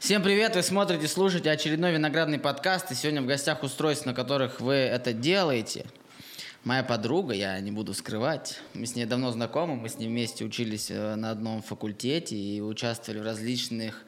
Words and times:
Всем 0.00 0.22
привет! 0.22 0.56
Вы 0.56 0.62
смотрите, 0.62 1.06
слушаете 1.06 1.50
очередной 1.50 1.92
виноградный 1.92 2.38
подкаст. 2.38 2.90
И 2.90 2.94
сегодня 2.94 3.20
в 3.20 3.26
гостях 3.26 3.62
устройств, 3.62 4.06
на 4.06 4.14
которых 4.14 4.58
вы 4.58 4.72
это 4.72 5.12
делаете. 5.12 5.84
Моя 6.64 6.82
подруга, 6.82 7.34
я 7.34 7.60
не 7.60 7.70
буду 7.70 7.92
скрывать. 7.92 8.60
Мы 8.72 8.86
с 8.86 8.96
ней 8.96 9.04
давно 9.04 9.30
знакомы, 9.30 9.76
мы 9.76 9.90
с 9.90 9.98
ней 9.98 10.08
вместе 10.08 10.42
учились 10.46 10.90
э, 10.90 11.16
на 11.16 11.30
одном 11.30 11.60
факультете 11.60 12.34
и 12.34 12.62
участвовали 12.62 13.20
в 13.20 13.24
различных 13.24 14.02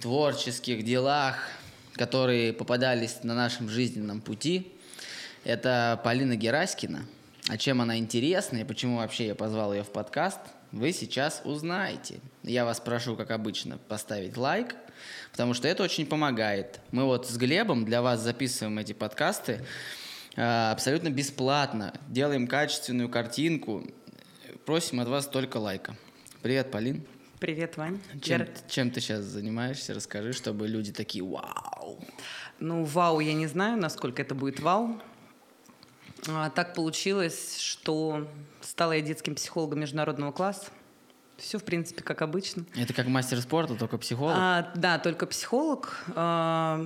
творческих 0.00 0.84
делах, 0.84 1.36
которые 1.92 2.52
попадались 2.52 3.22
на 3.22 3.36
нашем 3.36 3.68
жизненном 3.68 4.20
пути. 4.20 4.72
Это 5.44 6.00
Полина 6.02 6.34
Гераськина. 6.34 7.06
А 7.48 7.56
чем 7.56 7.80
она 7.80 7.96
интересна 7.96 8.56
и 8.56 8.64
почему 8.64 8.96
вообще 8.96 9.28
я 9.28 9.36
позвал 9.36 9.72
ее 9.72 9.84
в 9.84 9.90
подкаст, 9.90 10.40
вы 10.72 10.92
сейчас 10.92 11.42
узнаете. 11.44 12.18
Я 12.42 12.64
вас 12.64 12.80
прошу, 12.80 13.14
как 13.14 13.30
обычно, 13.30 13.78
поставить 13.78 14.36
лайк– 14.36 14.74
потому 15.32 15.54
что 15.54 15.68
это 15.68 15.82
очень 15.82 16.06
помогает. 16.06 16.80
Мы 16.90 17.04
вот 17.04 17.28
с 17.28 17.36
Глебом 17.36 17.84
для 17.84 18.02
вас 18.02 18.20
записываем 18.20 18.78
эти 18.78 18.92
подкасты 18.92 19.64
э, 20.36 20.70
абсолютно 20.70 21.10
бесплатно, 21.10 21.92
делаем 22.08 22.46
качественную 22.46 23.08
картинку, 23.08 23.84
просим 24.64 25.00
от 25.00 25.08
вас 25.08 25.26
только 25.26 25.58
лайка. 25.58 25.96
Привет, 26.42 26.70
Полин. 26.70 27.04
Привет, 27.40 27.76
Вань. 27.76 28.00
Чем, 28.20 28.40
Я... 28.40 28.48
чем 28.68 28.90
ты 28.90 29.00
сейчас 29.00 29.22
занимаешься? 29.24 29.94
Расскажи, 29.94 30.32
чтобы 30.32 30.66
люди 30.66 30.92
такие 30.92 31.24
«Вау!» 31.24 32.04
Ну, 32.58 32.82
вау, 32.82 33.20
я 33.20 33.34
не 33.34 33.46
знаю, 33.46 33.78
насколько 33.78 34.20
это 34.20 34.34
будет 34.34 34.58
вау. 34.58 35.00
А, 36.26 36.50
так 36.50 36.74
получилось, 36.74 37.58
что 37.58 38.28
стала 38.60 38.92
я 38.92 39.00
детским 39.00 39.36
психологом 39.36 39.80
международного 39.80 40.32
класса. 40.32 40.66
Все, 41.38 41.58
в 41.58 41.64
принципе, 41.64 42.02
как 42.02 42.20
обычно. 42.22 42.64
Это 42.74 42.92
как 42.92 43.06
мастер 43.06 43.40
спорта, 43.40 43.76
только 43.76 43.96
психолог? 43.96 44.34
А, 44.36 44.72
да, 44.74 44.98
только 44.98 45.24
психолог. 45.24 46.04
А, 46.16 46.84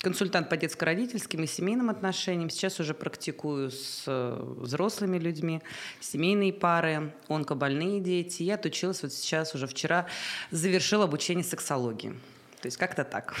консультант 0.00 0.48
по 0.48 0.56
детско-родительским 0.56 1.42
и 1.44 1.46
семейным 1.46 1.90
отношениям. 1.90 2.48
Сейчас 2.48 2.80
уже 2.80 2.94
практикую 2.94 3.70
с 3.70 4.04
э, 4.06 4.54
взрослыми 4.56 5.18
людьми, 5.18 5.60
семейные 6.00 6.54
пары, 6.54 7.12
онкобольные 7.28 8.00
дети. 8.00 8.42
Я 8.42 8.54
отучилась 8.54 9.02
вот 9.02 9.12
сейчас, 9.12 9.54
уже 9.54 9.66
вчера, 9.66 10.06
завершила 10.50 11.04
обучение 11.04 11.44
сексологии. 11.44 12.14
То 12.62 12.66
есть 12.66 12.78
как-то 12.78 13.04
так. 13.04 13.36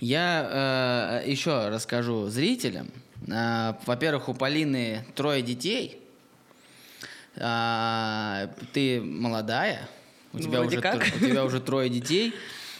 Я 0.00 1.22
э, 1.22 1.30
еще 1.30 1.68
расскажу 1.68 2.26
зрителям. 2.26 2.90
Э, 3.28 3.74
во-первых, 3.86 4.28
у 4.28 4.34
Полины 4.34 5.06
трое 5.14 5.42
детей– 5.42 6.00
а, 7.36 8.48
ты 8.72 9.00
молодая, 9.00 9.88
у 10.32 10.38
тебя, 10.38 10.62
уже, 10.62 10.80
как. 10.80 11.02
у 11.16 11.18
тебя 11.18 11.44
уже 11.44 11.60
трое 11.60 11.88
детей, 11.88 12.34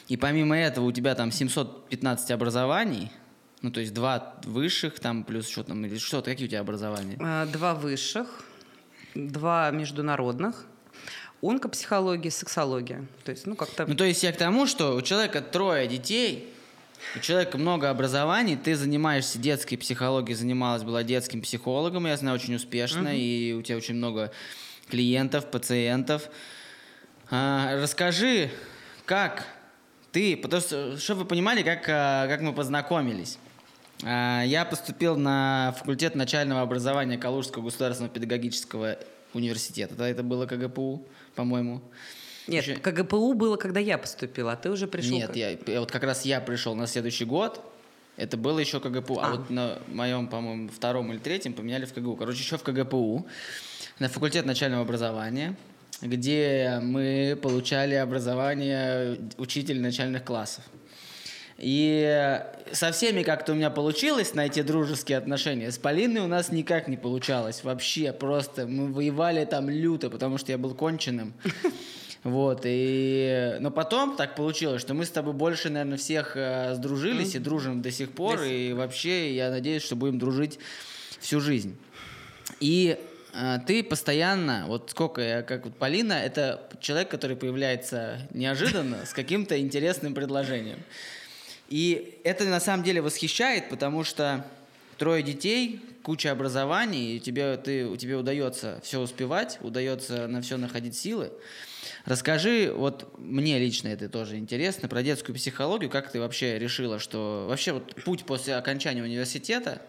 и 0.08 0.16
помимо 0.16 0.56
этого 0.56 0.86
у 0.86 0.92
тебя 0.92 1.14
там 1.14 1.30
715 1.30 2.30
образований, 2.32 3.10
ну, 3.62 3.70
то 3.70 3.80
есть 3.80 3.94
два 3.94 4.34
высших, 4.44 4.98
там 5.00 5.24
плюс 5.24 5.48
что 5.48 5.62
там, 5.62 5.84
или 5.84 5.98
что, 5.98 6.20
какие 6.20 6.46
у 6.46 6.50
тебя 6.50 6.60
образования? 6.60 7.16
А, 7.20 7.46
два 7.46 7.74
высших, 7.74 8.44
два 9.14 9.70
международных, 9.70 10.66
онкопсихология, 11.42 12.30
сексология. 12.30 13.06
То 13.24 13.30
есть, 13.30 13.46
ну, 13.46 13.56
как-то... 13.56 13.86
Ну, 13.86 13.94
то 13.94 14.04
есть 14.04 14.22
я 14.22 14.32
к 14.32 14.36
тому, 14.36 14.66
что 14.66 14.94
у 14.94 15.02
человека 15.02 15.40
трое 15.40 15.86
детей, 15.88 16.51
у 17.16 17.20
человека 17.20 17.58
много 17.58 17.90
образований, 17.90 18.56
ты 18.56 18.74
занимаешься 18.76 19.38
детской 19.38 19.76
психологией, 19.76 20.36
занималась, 20.36 20.82
была 20.82 21.02
детским 21.02 21.42
психологом, 21.42 22.06
я 22.06 22.16
знаю, 22.16 22.36
очень 22.36 22.54
успешно, 22.54 23.08
uh-huh. 23.08 23.18
и 23.18 23.52
у 23.52 23.62
тебя 23.62 23.76
очень 23.76 23.94
много 23.94 24.32
клиентов, 24.88 25.50
пациентов. 25.50 26.28
А, 27.30 27.80
расскажи, 27.80 28.50
как 29.06 29.46
ты, 30.12 30.36
потому 30.36 30.60
что, 30.60 30.98
чтобы 30.98 31.22
вы 31.22 31.26
понимали, 31.26 31.62
как, 31.62 31.88
а, 31.88 32.26
как 32.28 32.40
мы 32.40 32.52
познакомились. 32.52 33.38
А, 34.04 34.42
я 34.42 34.64
поступил 34.64 35.16
на 35.16 35.74
факультет 35.78 36.14
начального 36.14 36.60
образования 36.60 37.18
Калужского 37.18 37.64
государственного 37.64 38.12
педагогического 38.12 38.98
университета. 39.32 39.90
Тогда 39.90 40.08
это 40.08 40.22
было 40.22 40.46
КГПУ, 40.46 41.06
по-моему. 41.34 41.82
Нет, 42.52 42.66
Еще... 42.66 42.76
КГПУ 42.76 43.34
было, 43.34 43.56
когда 43.56 43.80
я 43.80 43.98
поступила, 43.98 44.52
а 44.52 44.56
ты 44.56 44.70
уже 44.70 44.86
пришел... 44.86 45.16
Нет, 45.16 45.34
я, 45.34 45.56
вот 45.80 45.90
как 45.90 46.04
раз 46.04 46.24
я 46.24 46.40
пришел 46.40 46.74
на 46.74 46.86
следующий 46.86 47.24
год, 47.24 47.60
это 48.16 48.36
было 48.36 48.58
еще 48.58 48.78
КГПУ, 48.78 49.18
а, 49.18 49.26
а 49.26 49.30
вот 49.32 49.50
на 49.50 49.78
моем, 49.88 50.28
по-моему, 50.28 50.68
втором 50.68 51.10
или 51.12 51.18
третьем 51.18 51.54
поменяли 51.54 51.86
в 51.86 51.94
КГУ. 51.94 52.16
Короче, 52.16 52.40
еще 52.40 52.58
в 52.58 52.62
КГПУ, 52.62 53.26
на 53.98 54.08
факультет 54.08 54.44
начального 54.44 54.82
образования, 54.82 55.56
где 56.02 56.78
мы 56.82 57.38
получали 57.40 57.94
образование 57.94 59.18
учителя 59.38 59.80
начальных 59.80 60.24
классов. 60.24 60.64
И 61.58 62.40
со 62.72 62.90
всеми 62.90 63.22
как-то 63.22 63.52
у 63.52 63.54
меня 63.54 63.70
получилось 63.70 64.34
найти 64.34 64.62
дружеские 64.62 65.16
отношения. 65.18 65.70
С 65.70 65.78
Полиной 65.78 66.22
у 66.22 66.26
нас 66.26 66.50
никак 66.50 66.88
не 66.88 66.96
получалось. 66.96 67.62
Вообще, 67.62 68.12
просто 68.12 68.66
мы 68.66 68.92
воевали 68.92 69.44
там 69.44 69.70
люто, 69.70 70.10
потому 70.10 70.38
что 70.38 70.50
я 70.50 70.58
был 70.58 70.74
конченым. 70.74 71.34
Вот, 72.24 72.62
и... 72.64 73.56
Но 73.58 73.72
потом 73.72 74.16
так 74.16 74.36
получилось, 74.36 74.80
что 74.80 74.94
мы 74.94 75.04
с 75.04 75.10
тобой 75.10 75.32
больше, 75.32 75.70
наверное, 75.70 75.98
всех 75.98 76.36
э, 76.36 76.74
сдружились 76.74 77.34
mm-hmm. 77.34 77.40
и 77.40 77.40
дружим 77.40 77.82
до 77.82 77.90
сих 77.90 78.12
пор, 78.12 78.38
до 78.38 78.46
и 78.46 78.72
вообще 78.72 79.34
я 79.34 79.50
надеюсь, 79.50 79.82
что 79.82 79.96
будем 79.96 80.20
дружить 80.20 80.60
всю 81.18 81.40
жизнь. 81.40 81.76
И 82.60 82.96
э, 83.34 83.58
ты 83.66 83.82
постоянно, 83.82 84.66
вот 84.68 84.90
сколько 84.90 85.20
я, 85.20 85.42
как 85.42 85.64
вот 85.64 85.76
Полина, 85.76 86.12
это 86.12 86.68
человек, 86.80 87.08
который 87.08 87.36
появляется 87.36 88.20
неожиданно 88.32 89.04
с 89.04 89.12
каким-то 89.12 89.58
интересным 89.58 90.14
предложением. 90.14 90.78
И 91.68 92.20
это 92.22 92.44
на 92.44 92.60
самом 92.60 92.84
деле 92.84 93.00
восхищает, 93.00 93.68
потому 93.68 94.04
что 94.04 94.46
трое 94.96 95.24
детей, 95.24 95.80
куча 96.02 96.30
образований, 96.30 97.16
и 97.16 97.20
тебе, 97.20 97.56
ты, 97.56 97.96
тебе 97.96 98.16
удается 98.16 98.80
все 98.82 99.00
успевать, 99.00 99.58
удается 99.60 100.26
на 100.26 100.42
все 100.42 100.56
находить 100.56 100.96
силы. 100.96 101.32
Расскажи, 102.04 102.72
вот 102.74 103.16
мне 103.18 103.58
лично 103.58 103.88
это 103.88 104.08
тоже 104.08 104.36
интересно, 104.36 104.88
про 104.88 105.02
детскую 105.02 105.36
психологию, 105.36 105.90
как 105.90 106.10
ты 106.10 106.20
вообще 106.20 106.58
решила, 106.58 106.98
что 106.98 107.46
вообще 107.48 107.72
вот 107.72 107.94
путь 108.04 108.24
после 108.24 108.56
окончания 108.56 109.02
университета 109.02 109.82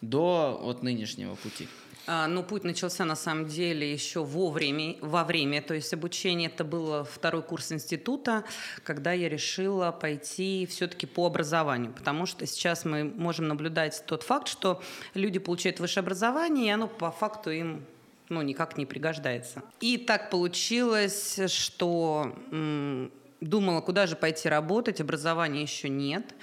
до 0.00 0.58
вот 0.62 0.82
нынешнего 0.82 1.34
пути? 1.34 1.68
А, 2.12 2.26
ну, 2.26 2.42
путь 2.42 2.64
начался 2.64 3.04
на 3.04 3.14
самом 3.14 3.46
деле 3.46 3.92
еще 3.92 4.24
вовремя, 4.24 4.96
во 5.00 5.22
время, 5.22 5.62
то 5.62 5.74
есть 5.74 5.94
обучение 5.94 6.50
это 6.50 6.64
был 6.64 7.04
второй 7.04 7.40
курс 7.40 7.70
института, 7.70 8.42
когда 8.82 9.12
я 9.12 9.28
решила 9.28 9.92
пойти 9.92 10.66
все-таки 10.68 11.06
по 11.06 11.24
образованию, 11.24 11.92
потому 11.92 12.26
что 12.26 12.46
сейчас 12.46 12.84
мы 12.84 13.04
можем 13.04 13.46
наблюдать 13.46 14.02
тот 14.08 14.24
факт, 14.24 14.48
что 14.48 14.82
люди 15.14 15.38
получают 15.38 15.78
высшее 15.78 16.02
образование, 16.02 16.66
и 16.66 16.70
оно 16.70 16.88
по 16.88 17.12
факту 17.12 17.52
им 17.52 17.86
ну, 18.28 18.42
никак 18.42 18.76
не 18.76 18.86
пригождается. 18.86 19.62
И 19.78 19.96
так 19.96 20.30
получилось, 20.30 21.38
что 21.46 22.36
м, 22.50 23.12
думала, 23.40 23.82
куда 23.82 24.08
же 24.08 24.16
пойти 24.16 24.48
работать, 24.48 25.00
образования 25.00 25.62
еще 25.62 25.88
нет, 25.88 26.34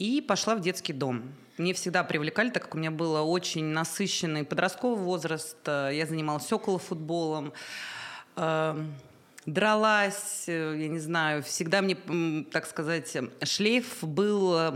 и 0.00 0.20
пошла 0.20 0.56
в 0.56 0.60
детский 0.60 0.92
дом. 0.92 1.22
Мне 1.56 1.72
всегда 1.72 2.02
привлекали, 2.02 2.50
так 2.50 2.64
как 2.64 2.74
у 2.74 2.78
меня 2.78 2.90
был 2.90 3.14
очень 3.30 3.66
насыщенный 3.66 4.42
подростковый 4.42 4.98
возраст, 4.98 5.56
э, 5.66 5.90
я 5.92 6.04
занималась 6.04 6.52
около 6.52 6.80
футболом, 6.80 7.52
эм, 8.34 8.92
дралась, 9.46 10.48
э, 10.48 10.74
я 10.76 10.88
не 10.88 10.98
знаю, 10.98 11.44
всегда 11.44 11.80
мне, 11.80 11.96
так 12.50 12.66
сказать, 12.66 13.16
шлейф 13.44 14.02
был 14.02 14.58
э, 14.58 14.72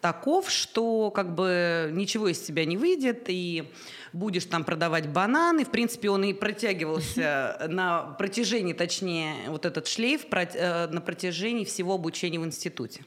таков, 0.00 0.52
что 0.52 1.10
как 1.10 1.34
бы 1.34 1.90
ничего 1.92 2.28
из 2.28 2.38
тебя 2.42 2.64
не 2.64 2.76
выйдет, 2.76 3.24
и 3.26 3.68
будешь 4.12 4.44
там 4.44 4.62
продавать 4.62 5.08
бананы. 5.08 5.64
В 5.64 5.70
принципе, 5.70 6.10
он 6.10 6.22
и 6.22 6.32
протягивался 6.32 7.66
на 7.68 8.02
протяжении, 8.02 8.72
точнее, 8.72 9.34
вот 9.48 9.66
этот 9.66 9.88
шлейф 9.88 10.30
на 10.30 11.02
протяжении 11.04 11.64
всего 11.64 11.94
обучения 11.94 12.38
в 12.38 12.44
институте. 12.44 13.02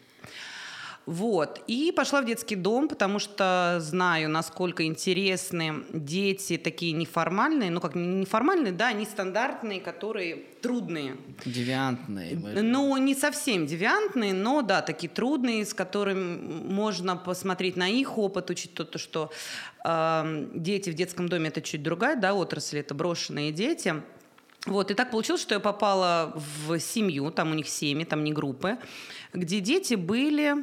Вот. 1.06 1.64
И 1.68 1.92
пошла 1.92 2.22
в 2.22 2.26
детский 2.26 2.56
дом, 2.56 2.88
потому 2.88 3.18
что 3.18 3.78
знаю, 3.80 4.30
насколько 4.30 4.86
интересны 4.86 5.84
дети 5.92 6.58
такие 6.58 6.92
неформальные, 6.92 7.72
ну 7.72 7.82
как 7.82 7.96
неформальные, 7.96 8.72
да, 8.72 8.88
они 8.88 9.06
стандартные, 9.06 9.82
которые 9.82 10.36
трудные. 10.62 11.18
Девиантные. 11.44 12.36
Ну, 12.62 12.96
не 12.98 13.16
совсем 13.16 13.66
девиантные, 13.66 14.34
но 14.34 14.62
да, 14.62 14.82
такие 14.82 15.10
трудные, 15.10 15.66
с 15.66 15.74
которыми 15.74 16.38
можно 16.72 17.18
посмотреть 17.18 17.76
на 17.78 17.90
их 17.90 18.18
опыт, 18.18 18.50
учить 18.52 18.74
то, 18.76 18.98
что 18.98 19.32
э, 19.84 20.50
дети 20.54 20.92
в 20.92 20.94
детском 20.94 21.28
доме 21.28 21.50
это 21.50 21.62
чуть 21.62 21.82
другая, 21.82 22.16
да, 22.16 22.36
отрасль, 22.36 22.80
это 22.80 22.94
брошенные 22.94 23.52
дети. 23.52 23.96
Вот, 24.68 24.92
и 24.92 24.94
так 24.94 25.10
получилось, 25.10 25.42
что 25.42 25.56
я 25.56 25.60
попала 25.60 26.34
в 26.36 26.80
семью, 26.80 27.32
там 27.32 27.52
у 27.52 27.56
них 27.56 27.68
семьи, 27.68 28.06
там 28.06 28.24
не 28.24 28.32
группы, 28.32 28.78
где 29.34 29.60
дети 29.60 29.96
были 29.96 30.56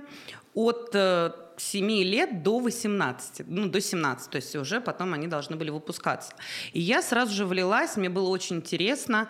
от 0.54 0.94
7 1.56 1.90
э, 1.90 2.02
лет 2.04 2.42
до 2.44 2.60
18, 2.60 3.48
ну, 3.48 3.68
до 3.68 3.80
17, 3.80 4.30
то 4.30 4.36
есть 4.36 4.54
уже 4.54 4.80
потом 4.80 5.14
они 5.14 5.26
должны 5.26 5.56
были 5.56 5.70
выпускаться. 5.70 6.32
И 6.72 6.80
я 6.80 7.02
сразу 7.02 7.34
же 7.34 7.44
влилась, 7.44 7.96
мне 7.96 8.08
было 8.08 8.28
очень 8.28 8.56
интересно, 8.56 9.28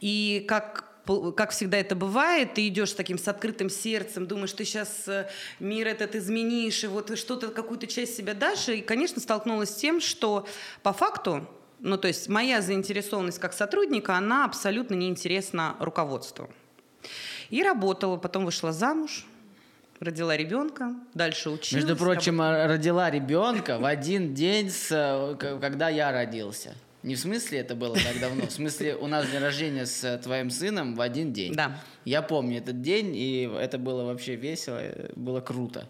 и 0.00 0.44
как 0.46 0.94
как 1.36 1.50
всегда 1.50 1.76
это 1.76 1.94
бывает, 1.94 2.54
ты 2.54 2.66
идешь 2.66 2.92
с 2.92 2.94
таким 2.94 3.18
с 3.18 3.28
открытым 3.28 3.68
сердцем, 3.68 4.26
думаешь, 4.26 4.54
ты 4.54 4.64
сейчас 4.64 5.06
э, 5.06 5.28
мир 5.60 5.86
этот 5.86 6.14
изменишь, 6.14 6.82
и 6.82 6.86
вот 6.86 7.18
что-то, 7.18 7.48
какую-то 7.48 7.86
часть 7.86 8.16
себя 8.16 8.32
дашь. 8.32 8.70
И, 8.70 8.80
конечно, 8.80 9.20
столкнулась 9.20 9.68
с 9.68 9.74
тем, 9.74 10.00
что 10.00 10.46
по 10.82 10.94
факту, 10.94 11.46
ну, 11.84 11.98
то 11.98 12.08
есть 12.08 12.28
моя 12.28 12.62
заинтересованность 12.62 13.38
как 13.38 13.52
сотрудника, 13.52 14.16
она 14.16 14.46
абсолютно 14.46 14.94
неинтересна 14.94 15.76
руководству. 15.78 16.48
И 17.50 17.62
работала, 17.62 18.16
потом 18.16 18.46
вышла 18.46 18.72
замуж, 18.72 19.26
родила 20.00 20.34
ребенка, 20.34 20.94
дальше 21.12 21.50
училась. 21.50 21.84
Между 21.84 21.94
прочим, 21.94 22.40
работала. 22.40 22.68
родила 22.68 23.10
ребенка 23.10 23.78
в 23.78 23.84
один 23.84 24.32
день, 24.34 24.70
с, 24.70 24.88
э, 24.90 25.36
когда 25.38 25.90
я 25.90 26.10
родился. 26.10 26.74
Не 27.02 27.16
в 27.16 27.18
смысле 27.18 27.58
это 27.58 27.74
было 27.74 27.94
так 27.96 28.18
давно, 28.18 28.46
в 28.46 28.50
смысле 28.50 28.96
у 28.96 29.06
нас 29.06 29.28
день 29.28 29.40
рождения 29.40 29.84
с 29.84 30.18
твоим 30.22 30.48
сыном 30.48 30.94
в 30.94 31.02
один 31.02 31.34
день. 31.34 31.52
Да. 31.52 31.78
Я 32.06 32.22
помню 32.22 32.58
этот 32.58 32.80
день, 32.80 33.14
и 33.14 33.42
это 33.60 33.76
было 33.76 34.04
вообще 34.04 34.36
весело, 34.36 34.80
было 35.16 35.42
круто. 35.42 35.86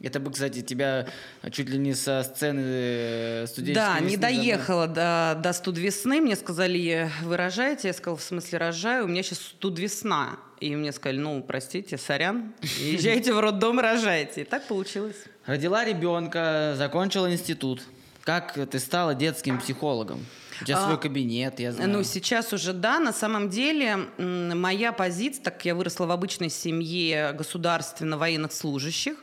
Это 0.00 0.20
бы, 0.20 0.30
кстати, 0.30 0.62
тебя 0.62 1.08
чуть 1.50 1.68
ли 1.68 1.78
не 1.78 1.94
со 1.94 2.22
сцены 2.22 2.60
э, 2.62 3.46
студенческой 3.48 3.74
Да, 3.74 4.00
не 4.00 4.16
доехала 4.16 4.86
до, 4.86 5.38
до 5.42 5.52
студ 5.52 5.76
весны. 5.76 6.20
Мне 6.20 6.36
сказали, 6.36 7.10
вы 7.24 7.36
рожаете? 7.36 7.88
Я 7.88 7.94
сказала, 7.94 8.16
в 8.16 8.22
смысле 8.22 8.58
рожаю? 8.58 9.06
У 9.06 9.08
меня 9.08 9.22
сейчас 9.22 9.38
студ 9.40 9.78
весна. 9.78 10.38
И 10.60 10.74
мне 10.74 10.92
сказали, 10.92 11.18
ну, 11.18 11.42
простите, 11.42 11.98
сорян, 11.98 12.52
езжайте 12.78 13.32
в 13.32 13.40
роддом, 13.40 13.80
рожайте. 13.80 14.42
И 14.42 14.44
так 14.44 14.66
получилось. 14.66 15.16
Родила 15.46 15.84
ребенка, 15.84 16.74
закончила 16.76 17.32
институт. 17.32 17.82
Как 18.22 18.52
ты 18.70 18.78
стала 18.78 19.14
детским 19.14 19.58
психологом? 19.58 20.24
У 20.60 20.64
тебя 20.64 20.78
а, 20.78 20.84
свой 20.86 20.98
кабинет, 20.98 21.60
я 21.60 21.72
знаю. 21.72 21.90
Ну, 21.90 22.02
сейчас 22.02 22.52
уже 22.52 22.72
да. 22.72 22.98
На 22.98 23.12
самом 23.12 23.48
деле, 23.48 23.96
моя 24.18 24.92
позиция, 24.92 25.44
так 25.44 25.54
как 25.54 25.64
я 25.64 25.74
выросла 25.74 26.06
в 26.06 26.10
обычной 26.10 26.50
семье 26.50 27.32
государственно-военных 27.32 28.52
служащих, 28.52 29.16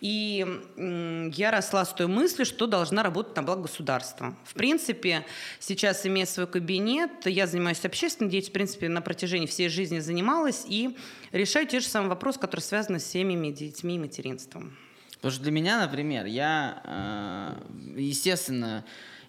и 0.00 0.46
я 0.76 1.50
росла 1.50 1.84
с 1.84 1.92
той 1.92 2.06
мыслью, 2.06 2.46
что 2.46 2.66
должна 2.66 3.02
работать 3.02 3.36
на 3.36 3.42
благо 3.42 3.62
государства. 3.62 4.36
В 4.44 4.54
принципе, 4.54 5.26
сейчас, 5.58 6.06
имея 6.06 6.26
свой 6.26 6.46
кабинет, 6.46 7.10
я 7.26 7.46
занимаюсь 7.46 7.84
общественной 7.84 8.30
деятельностью, 8.30 8.50
в 8.50 8.54
принципе, 8.54 8.88
на 8.88 9.00
протяжении 9.00 9.46
всей 9.46 9.68
жизни 9.68 10.00
занималась, 10.00 10.64
и 10.68 10.96
решаю 11.32 11.66
те 11.66 11.80
же 11.80 11.86
самые 11.86 12.10
вопросы, 12.10 12.38
которые 12.38 12.62
связаны 12.62 13.00
с 13.00 13.06
семьями, 13.06 13.50
детьми 13.50 13.96
и 13.96 13.98
материнством. 13.98 14.76
Потому 15.16 15.32
что 15.32 15.42
для 15.42 15.52
меня, 15.52 15.80
например, 15.80 16.26
я, 16.26 16.82
э, 16.84 17.98
естественно, 17.98 18.84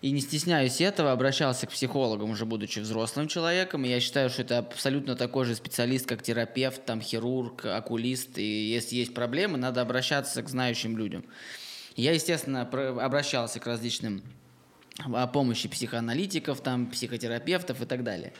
и 0.06 0.12
не 0.12 0.22
стесняюсь 0.22 0.81
этого, 0.81 1.12
обращался 1.12 1.66
к 1.66 1.72
психологам, 1.72 2.30
уже 2.30 2.46
будучи 2.46 2.78
взрослым 2.78 3.28
человеком, 3.28 3.86
и 3.86 3.90
я 3.90 4.00
считаю, 4.00 4.30
что 4.30 4.44
это 4.44 4.60
абсолютно 4.60 5.16
такой 5.16 5.46
же 5.46 5.56
специалист, 5.56 6.06
как 6.06 6.22
терапевт, 6.22 6.86
там, 6.86 7.02
хирург, 7.02 7.66
окулист, 7.66 8.38
и 8.38 8.44
если 8.44 8.98
есть 8.98 9.16
проблемы, 9.16 9.57
надо 9.57 9.81
обращаться 9.81 10.44
к 10.44 10.50
знающим 10.50 10.96
людям. 10.96 11.25
Я, 11.96 12.12
естественно, 12.12 12.62
обращался 13.04 13.60
к 13.60 13.66
различным 13.66 14.22
о 15.00 15.25
помощи 15.25 15.68
психоаналитиков, 15.68 16.62
там, 16.62 16.86
психотерапевтов 16.92 17.81
и 17.81 17.86
так 17.88 18.04
далее. 18.04 18.34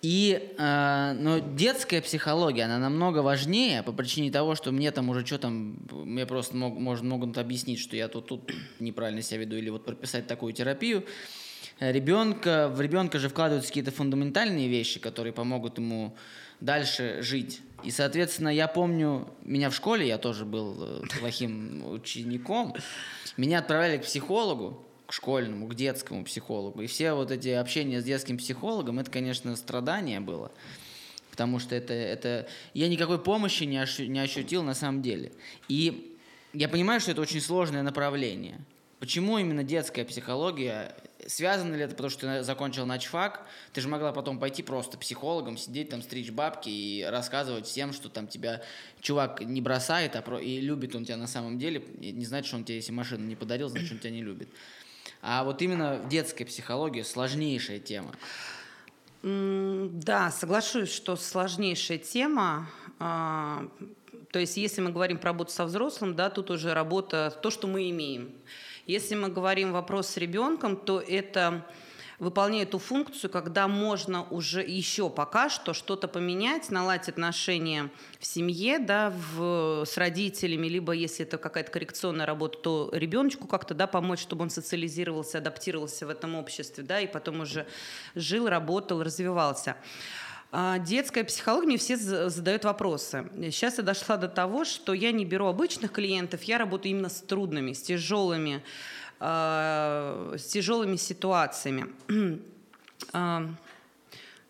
И, 0.00 0.54
э, 0.56 1.12
но 1.18 1.38
детская 1.38 2.00
психология, 2.00 2.64
она 2.64 2.78
намного 2.78 3.18
важнее 3.18 3.82
по 3.82 3.92
причине 3.92 4.30
того, 4.30 4.54
что 4.54 4.70
мне 4.70 4.92
там 4.92 5.08
уже 5.08 5.26
что 5.26 5.38
там, 5.38 5.76
мне 5.90 6.24
просто 6.24 6.56
мог, 6.56 6.78
может, 6.78 7.04
могут 7.04 7.36
объяснить, 7.36 7.80
что 7.80 7.96
я 7.96 8.06
тут, 8.06 8.26
тут 8.26 8.52
неправильно 8.78 9.22
себя 9.22 9.40
веду, 9.40 9.56
или 9.56 9.70
вот 9.70 9.84
прописать 9.84 10.28
такую 10.28 10.52
терапию. 10.52 11.04
Ребенка, 11.80 12.68
в 12.72 12.80
ребенка 12.80 13.18
же 13.18 13.28
вкладываются 13.28 13.70
какие-то 13.70 13.90
фундаментальные 13.90 14.68
вещи, 14.68 15.00
которые 15.00 15.32
помогут 15.32 15.78
ему 15.78 16.16
дальше 16.60 17.18
жить. 17.22 17.60
И, 17.84 17.90
соответственно, 17.90 18.48
я 18.48 18.66
помню, 18.66 19.28
меня 19.42 19.70
в 19.70 19.74
школе, 19.74 20.06
я 20.06 20.18
тоже 20.18 20.44
был 20.44 20.76
э, 20.80 21.02
плохим 21.20 21.88
учеником, 21.90 22.74
меня 23.36 23.60
отправляли 23.60 23.98
к 23.98 24.02
психологу, 24.02 24.87
к 25.08 25.12
школьному, 25.14 25.66
к 25.68 25.74
детскому 25.74 26.22
психологу. 26.22 26.82
И 26.82 26.86
все 26.86 27.14
вот 27.14 27.30
эти 27.30 27.48
общения 27.48 28.02
с 28.02 28.04
детским 28.04 28.36
психологом, 28.36 28.98
это, 28.98 29.10
конечно, 29.10 29.56
страдание 29.56 30.20
было. 30.20 30.52
Потому 31.30 31.58
что 31.58 31.74
это, 31.74 31.94
это... 31.94 32.46
Я 32.74 32.88
никакой 32.88 33.18
помощи 33.18 33.64
не, 33.64 33.78
ощу... 33.78 34.04
не 34.04 34.20
ощутил 34.20 34.62
на 34.62 34.74
самом 34.74 35.00
деле. 35.00 35.32
И 35.66 36.14
я 36.52 36.68
понимаю, 36.68 37.00
что 37.00 37.12
это 37.12 37.22
очень 37.22 37.40
сложное 37.40 37.82
направление. 37.82 38.58
Почему 39.00 39.38
именно 39.38 39.64
детская 39.64 40.04
психология? 40.04 40.94
Связано 41.26 41.74
ли 41.74 41.84
это, 41.84 41.92
потому 41.94 42.10
что 42.10 42.26
ты 42.26 42.42
закончил 42.42 42.84
начфак? 42.84 43.46
Ты 43.72 43.80
же 43.80 43.88
могла 43.88 44.12
потом 44.12 44.38
пойти 44.38 44.62
просто 44.62 44.98
психологом, 44.98 45.56
сидеть 45.56 45.88
там, 45.88 46.02
стричь 46.02 46.30
бабки 46.30 46.68
и 46.68 47.02
рассказывать 47.02 47.64
всем, 47.64 47.94
что 47.94 48.10
там 48.10 48.28
тебя 48.28 48.60
чувак 49.00 49.40
не 49.40 49.62
бросает, 49.62 50.16
а 50.16 50.20
про... 50.20 50.38
и 50.38 50.60
любит 50.60 50.94
он 50.94 51.06
тебя 51.06 51.16
на 51.16 51.28
самом 51.28 51.58
деле. 51.58 51.82
И 51.98 52.12
не 52.12 52.26
значит, 52.26 52.48
что 52.48 52.56
он 52.56 52.64
тебе, 52.64 52.76
если 52.76 52.92
машину 52.92 53.24
не 53.24 53.36
подарил, 53.36 53.70
значит, 53.70 53.92
он 53.92 53.98
тебя 54.00 54.10
не 54.10 54.22
любит. 54.22 54.50
А 55.20 55.44
вот 55.44 55.62
именно 55.62 55.96
в 55.96 56.08
детской 56.08 56.44
психологии 56.44 57.02
сложнейшая 57.02 57.80
тема. 57.80 58.12
Да, 59.22 60.30
соглашусь, 60.30 60.92
что 60.92 61.16
сложнейшая 61.16 61.98
тема. 61.98 62.68
А, 63.00 63.68
то 64.30 64.38
есть, 64.38 64.56
если 64.56 64.80
мы 64.80 64.90
говорим 64.90 65.18
про 65.18 65.30
работу 65.30 65.50
со 65.50 65.64
взрослым, 65.64 66.14
да, 66.14 66.30
тут 66.30 66.50
уже 66.50 66.72
работа, 66.72 67.36
то, 67.42 67.50
что 67.50 67.66
мы 67.66 67.90
имеем. 67.90 68.32
Если 68.86 69.14
мы 69.16 69.28
говорим 69.28 69.72
вопрос 69.72 70.08
с 70.08 70.16
ребенком, 70.16 70.76
то 70.76 71.00
это 71.00 71.66
выполняет 72.18 72.70
ту 72.70 72.78
функцию, 72.78 73.30
когда 73.30 73.68
можно 73.68 74.24
уже 74.24 74.62
еще 74.62 75.08
пока 75.08 75.48
что 75.48 75.72
что-то 75.72 76.08
поменять, 76.08 76.70
наладить 76.70 77.08
отношения 77.08 77.90
в 78.18 78.26
семье, 78.26 78.78
да, 78.78 79.12
в, 79.34 79.84
с 79.84 79.96
родителями, 79.96 80.66
либо 80.66 80.92
если 80.92 81.24
это 81.24 81.38
какая-то 81.38 81.70
коррекционная 81.70 82.26
работа, 82.26 82.58
то 82.58 82.90
ребеночку 82.92 83.46
как-то 83.46 83.74
да, 83.74 83.86
помочь, 83.86 84.20
чтобы 84.20 84.42
он 84.42 84.50
социализировался, 84.50 85.38
адаптировался 85.38 86.06
в 86.06 86.10
этом 86.10 86.34
обществе, 86.34 86.82
да, 86.82 87.00
и 87.00 87.06
потом 87.06 87.40
уже 87.40 87.66
жил, 88.14 88.48
работал, 88.48 89.02
развивался. 89.02 89.76
А 90.50 90.78
детская 90.78 91.24
психология, 91.24 91.66
мне 91.66 91.76
все 91.76 91.98
задают 91.98 92.64
вопросы. 92.64 93.26
Сейчас 93.34 93.76
я 93.76 93.84
дошла 93.84 94.16
до 94.16 94.28
того, 94.28 94.64
что 94.64 94.94
я 94.94 95.12
не 95.12 95.26
беру 95.26 95.46
обычных 95.46 95.92
клиентов, 95.92 96.42
я 96.44 96.56
работаю 96.56 96.92
именно 96.92 97.10
с 97.10 97.20
трудными, 97.20 97.74
с 97.74 97.82
тяжелыми 97.82 98.62
с 99.20 100.44
тяжелыми 100.52 100.96
ситуациями. 100.96 101.86
э, 103.12 103.48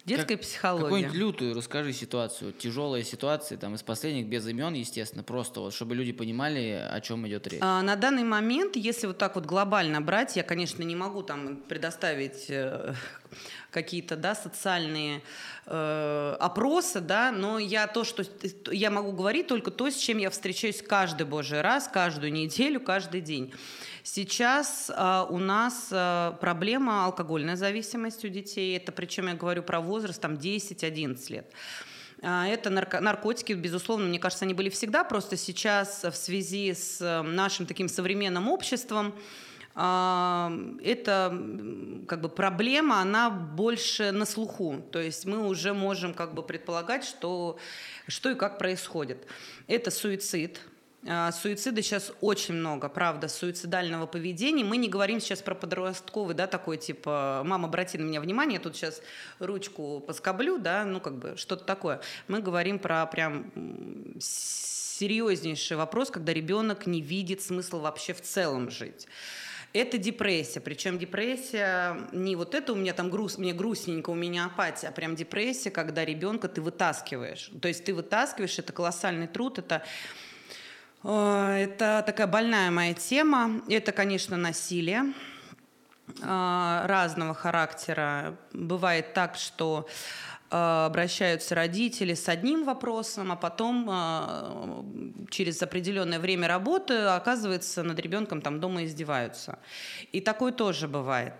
детская 0.09 0.37
как, 0.37 0.43
психология. 0.43 0.85
Какую-нибудь 0.85 1.15
лютую 1.15 1.55
расскажи 1.55 1.93
ситуацию, 1.93 2.53
тяжелые 2.53 3.05
ситуации, 3.05 3.57
там 3.57 3.75
из 3.75 3.83
последних, 3.83 4.27
без 4.27 4.47
имен, 4.47 4.75
естественно, 4.75 5.23
просто 5.23 5.61
вот, 5.61 5.75
чтобы 5.75 5.95
люди 5.95 6.13
понимали, 6.13 6.87
о 6.91 7.01
чем 7.01 7.27
идет 7.29 7.47
речь. 7.47 7.61
А, 7.63 7.83
на 7.83 7.97
данный 7.97 8.25
момент, 8.25 8.77
если 8.77 9.07
вот 9.07 9.19
так 9.19 9.37
вот 9.37 9.47
глобально 9.47 10.01
брать, 10.01 10.37
я, 10.37 10.43
конечно, 10.43 10.83
не 10.83 10.97
могу 10.97 11.23
там 11.23 11.57
предоставить 11.57 12.47
э, 12.49 12.95
какие-то, 13.71 14.17
да, 14.17 14.35
социальные 14.35 15.23
э, 15.67 16.37
опросы, 16.41 17.01
да, 17.01 17.31
но 17.31 17.59
я 17.59 17.87
то, 17.87 18.05
что 18.05 18.25
я 18.73 18.91
могу 18.91 19.13
говорить 19.13 19.47
только 19.47 19.71
то, 19.71 19.91
с 19.91 19.97
чем 19.97 20.19
я 20.19 20.31
встречаюсь 20.31 20.83
каждый 20.83 21.27
божий 21.27 21.61
раз, 21.61 21.89
каждую 21.89 22.33
неделю, 22.33 22.81
каждый 22.81 23.21
день. 23.21 23.53
Сейчас 24.11 24.91
э, 24.91 25.27
у 25.29 25.37
нас 25.37 25.89
э, 25.91 26.33
проблема 26.41 27.05
алкогольная 27.05 27.57
зависимость 27.57 28.25
у 28.25 28.29
детей. 28.29 28.75
Это 28.75 28.91
причем 28.91 29.29
я 29.29 29.35
говорю 29.35 29.63
про 29.63 29.81
возраст 29.83 30.19
там 30.19 30.35
10-11 30.35 31.31
лет. 31.31 31.53
А, 32.23 32.47
это 32.47 32.71
нарко- 32.71 33.01
наркотики, 33.01 33.53
безусловно, 33.53 34.07
мне 34.07 34.19
кажется, 34.19 34.47
они 34.47 34.55
были 34.55 34.71
всегда, 34.71 35.05
просто 35.05 35.37
сейчас 35.37 36.05
в 36.05 36.15
связи 36.15 36.73
с 36.73 37.03
э, 37.03 37.21
нашим 37.21 37.67
таким 37.67 37.89
современным 37.89 38.49
обществом 38.49 39.15
эта 39.75 41.41
как 42.09 42.21
бы 42.21 42.29
проблема, 42.29 43.01
она 43.01 43.31
больше 43.31 44.11
на 44.11 44.25
слуху. 44.25 44.83
То 44.91 44.99
есть 44.99 45.25
мы 45.25 45.47
уже 45.47 45.73
можем 45.73 46.15
как 46.15 46.35
бы 46.35 46.43
предполагать, 46.43 47.05
что, 47.05 47.59
что 48.09 48.31
и 48.31 48.35
как 48.35 48.59
происходит. 48.59 49.25
Это 49.69 49.93
суицид, 49.93 50.61
Суицида 51.03 51.81
сейчас 51.81 52.13
очень 52.21 52.55
много, 52.55 52.89
правда, 52.89 53.29
суицидального 53.29 54.07
поведения. 54.07 54.65
Мы 54.65 54.77
не 54.77 54.89
говорим 54.89 55.21
сейчас 55.21 55.41
про 55.43 55.55
подростковый, 55.55 56.35
да, 56.35 56.49
такой 56.49 56.77
типа, 56.77 57.43
мама, 57.45 57.69
обрати 57.69 57.99
на 57.99 58.03
меня 58.03 58.21
внимание, 58.21 58.57
я 58.57 58.61
тут 58.61 58.75
сейчас 58.75 59.01
ручку 59.39 60.01
поскоблю, 60.01 60.59
да, 60.59 60.85
ну 60.85 61.01
как 61.01 61.17
бы 61.17 61.37
что-то 61.37 61.65
такое. 61.65 62.01
Мы 62.27 62.41
говорим 62.41 62.81
про 62.81 63.07
прям 63.07 63.53
серьезнейший 64.19 65.77
вопрос, 65.77 66.11
когда 66.11 66.33
ребенок 66.33 66.87
не 66.87 67.01
видит 67.01 67.43
смысла 67.43 67.79
вообще 67.79 68.13
в 68.13 68.21
целом 68.21 68.69
жить. 68.69 69.07
Это 69.75 69.99
депрессия. 69.99 70.61
Причем 70.61 70.99
депрессия 70.99 72.09
не 72.11 72.35
вот 72.35 72.55
это 72.55 72.73
у 72.73 72.77
меня 72.77 72.95
там 72.95 73.11
груз, 73.11 73.39
мне 73.39 73.53
грустненько, 73.53 74.11
у 74.11 74.15
меня 74.15 74.47
апатия, 74.47 74.89
а 74.89 74.93
прям 74.93 75.15
депрессия, 75.15 75.71
когда 75.71 76.05
ребенка 76.05 76.49
ты 76.49 76.61
вытаскиваешь. 76.61 77.51
То 77.61 77.69
есть 77.69 77.85
ты 77.85 77.95
вытаскиваешь, 77.95 78.59
это 78.59 78.73
колоссальный 78.73 79.29
труд, 79.29 79.59
это 79.59 79.85
это 81.13 82.03
такая 82.05 82.27
больная 82.27 82.71
моя 82.71 82.95
тема. 82.95 83.61
Это, 83.69 83.93
конечно, 83.93 84.37
насилие 84.37 85.13
э, 86.21 86.83
разного 86.87 87.35
характера. 87.35 88.37
Бывает 88.53 89.15
так, 89.15 89.37
что 89.37 89.89
Э, 90.51 90.87
обращаются 90.87 91.55
родители 91.55 92.15
с 92.15 92.29
одним 92.29 92.65
вопросом, 92.65 93.31
а 93.33 93.37
потом 93.37 93.87
э, 93.91 94.83
через 95.31 95.63
определенное 95.63 96.19
время 96.19 96.49
работы 96.49 96.95
оказывается 96.95 97.83
над 97.83 97.99
ребенком 97.99 98.41
там 98.41 98.59
дома 98.59 98.85
издеваются. 98.85 99.59
И 100.13 100.21
такое 100.21 100.53
тоже 100.53 100.89
бывает. 100.89 101.35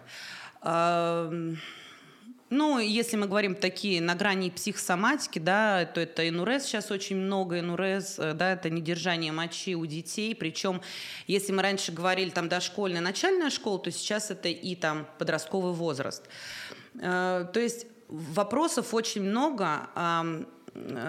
Ну, 2.51 2.79
если 2.79 3.17
мы 3.17 3.27
говорим 3.27 3.55
такие 3.55 4.01
на 4.01 4.15
грани 4.15 4.51
психосоматики, 4.51 5.39
да, 5.39 5.85
то 5.85 6.01
это 6.01 6.29
инурез 6.29 6.65
сейчас 6.65 6.91
очень 6.91 7.17
много, 7.17 7.61
инурез, 7.61 8.19
э, 8.19 8.33
да, 8.33 8.53
это 8.53 8.71
недержание 8.71 9.33
мочи 9.33 9.75
у 9.75 9.85
детей, 9.85 10.35
причем, 10.35 10.81
если 11.27 11.53
мы 11.53 11.63
раньше 11.63 11.93
говорили 11.93 12.31
там 12.31 12.49
дошкольная, 12.49 13.03
начальная 13.03 13.51
школа, 13.51 13.79
то 13.79 13.91
сейчас 13.91 14.31
это 14.31 14.49
и 14.49 14.75
там 14.77 15.07
подростковый 15.19 15.73
возраст. 15.73 16.25
То 17.01 17.51
есть 17.55 17.87
Вопросов 18.09 18.95
очень 18.95 19.23
много. 19.23 19.91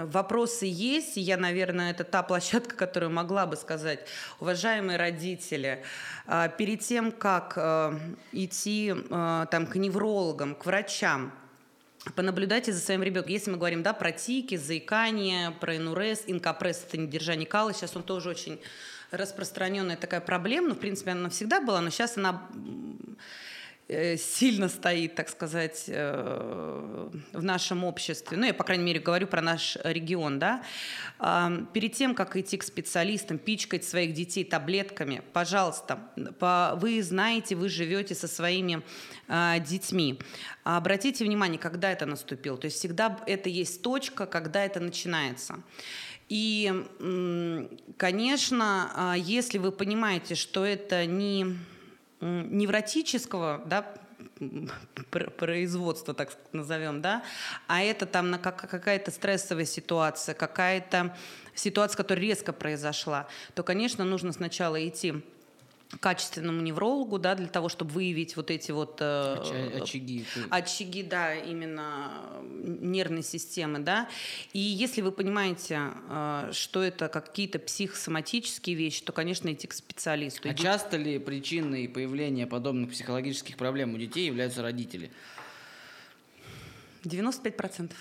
Вопросы 0.06 0.66
есть, 0.66 1.18
и 1.18 1.22
я, 1.22 1.38
наверное, 1.38 1.92
это 1.92 2.04
та 2.04 2.24
площадка, 2.24 2.76
которую 2.76 3.12
могла 3.12 3.46
бы 3.46 3.56
сказать, 3.56 4.00
уважаемые 4.40 4.98
родители, 4.98 5.84
а, 6.26 6.48
перед 6.48 6.80
тем, 6.80 7.12
как 7.12 7.54
э, 7.56 8.00
идти 8.32 8.94
э, 8.96 9.46
там, 9.52 9.68
к 9.68 9.76
неврологам, 9.76 10.56
к 10.56 10.66
врачам, 10.66 11.32
понаблюдайте 12.16 12.74
за 12.74 12.80
своим 12.80 13.04
ребенком. 13.04 13.32
Если 13.32 13.52
мы 13.52 13.58
говорим 13.58 13.84
да, 13.84 13.94
про 13.94 14.12
тики, 14.12 14.56
заикание, 14.56 15.52
про 15.52 15.78
инурез, 15.78 16.24
инкапресс, 16.26 16.86
это 16.88 16.98
недержание 16.98 17.46
кала, 17.46 17.74
сейчас 17.74 17.96
он 17.96 18.04
тоже 18.04 18.30
очень 18.30 18.60
распространенная 19.12 19.98
такая 19.98 20.22
проблема, 20.22 20.70
ну, 20.70 20.76
в 20.76 20.80
принципе, 20.80 21.12
она 21.12 21.30
всегда 21.30 21.62
была, 21.62 21.82
но 21.82 21.90
сейчас 21.90 22.18
она 22.18 22.48
Э, 22.52 23.24
сильно 23.90 24.70
стоит, 24.70 25.16
так 25.16 25.30
сказать, 25.30 25.86
э, 25.88 27.10
в 27.34 27.44
нашем 27.44 27.84
обществе, 27.84 28.38
ну, 28.38 28.46
я, 28.46 28.54
по 28.54 28.64
крайней 28.64 28.84
мере, 28.84 29.00
говорю 29.00 29.26
про 29.26 29.42
наш 29.42 29.78
регион, 29.84 30.38
да, 30.38 30.62
перед 31.74 31.94
тем, 31.94 32.14
как 32.14 32.38
идти 32.38 32.58
к 32.58 32.64
специалистам, 32.64 33.40
пичкать 33.40 33.84
своих 33.84 34.14
детей 34.14 34.44
таблетками, 34.44 35.24
пожалуйста, 35.34 36.00
вы 36.16 37.02
знаете, 37.02 37.56
вы 37.56 37.68
живете 37.68 38.16
со 38.16 38.28
своими 38.28 38.84
а, 39.28 39.60
детьми. 39.60 40.20
Обратите 40.64 41.24
внимание, 41.26 41.60
когда 41.60 41.92
это 41.92 42.06
наступило. 42.06 42.58
То 42.58 42.66
есть 42.66 42.78
всегда 42.78 43.20
это 43.28 43.50
есть 43.50 43.82
точка, 43.82 44.26
когда 44.26 44.66
это 44.66 44.80
начинается. 44.80 45.62
И, 46.30 46.72
конечно, 47.98 48.92
а, 48.96 49.16
если 49.18 49.58
вы 49.58 49.72
понимаете, 49.72 50.36
что 50.36 50.64
это 50.66 51.06
не 51.06 51.58
невротического, 52.22 53.62
да, 53.66 53.86
производства, 55.38 56.14
так 56.14 56.36
назовем, 56.52 57.02
да, 57.02 57.24
а 57.68 57.82
это 57.82 58.06
там 58.06 58.30
на 58.32 58.38
какая-то 58.38 59.12
стрессовая 59.12 59.66
ситуация, 59.66 60.36
какая-то 60.36 61.16
ситуация, 61.56 61.98
которая 61.98 62.26
резко 62.26 62.54
произошла, 62.54 63.28
то, 63.54 63.64
конечно, 63.64 64.06
нужно 64.06 64.32
сначала 64.32 64.88
идти 64.88 65.24
качественному 66.00 66.62
неврологу, 66.62 67.18
да, 67.18 67.34
для 67.34 67.48
того, 67.48 67.68
чтобы 67.68 67.92
выявить 67.92 68.36
вот 68.36 68.52
эти 68.52 68.72
вот 68.72 68.98
э, 69.02 69.80
очаги, 69.82 70.26
очаги, 70.50 71.02
да, 71.02 71.34
именно 71.34 72.12
нервной 72.52 73.24
системы, 73.24 73.80
да. 73.80 74.08
И 74.54 74.60
если 74.60 75.02
вы 75.02 75.12
понимаете, 75.12 75.92
э, 76.10 76.52
что 76.54 76.84
это 76.84 77.08
какие-то 77.08 77.58
психосоматические 77.58 78.76
вещи, 78.76 79.04
то, 79.04 79.12
конечно, 79.12 79.52
идти 79.52 79.66
к 79.66 79.74
специалисту. 79.74 80.48
А 80.48 80.52
Идите... 80.52 80.64
часто 80.64 80.98
ли 80.98 81.18
причиной 81.18 81.90
появления 81.90 82.46
подобных 82.46 82.92
психологических 82.92 83.58
проблем 83.58 83.96
у 83.96 83.98
детей 83.98 84.28
являются 84.28 84.62
родители? 84.62 85.12
95 87.04 87.58
процентов. 87.58 87.98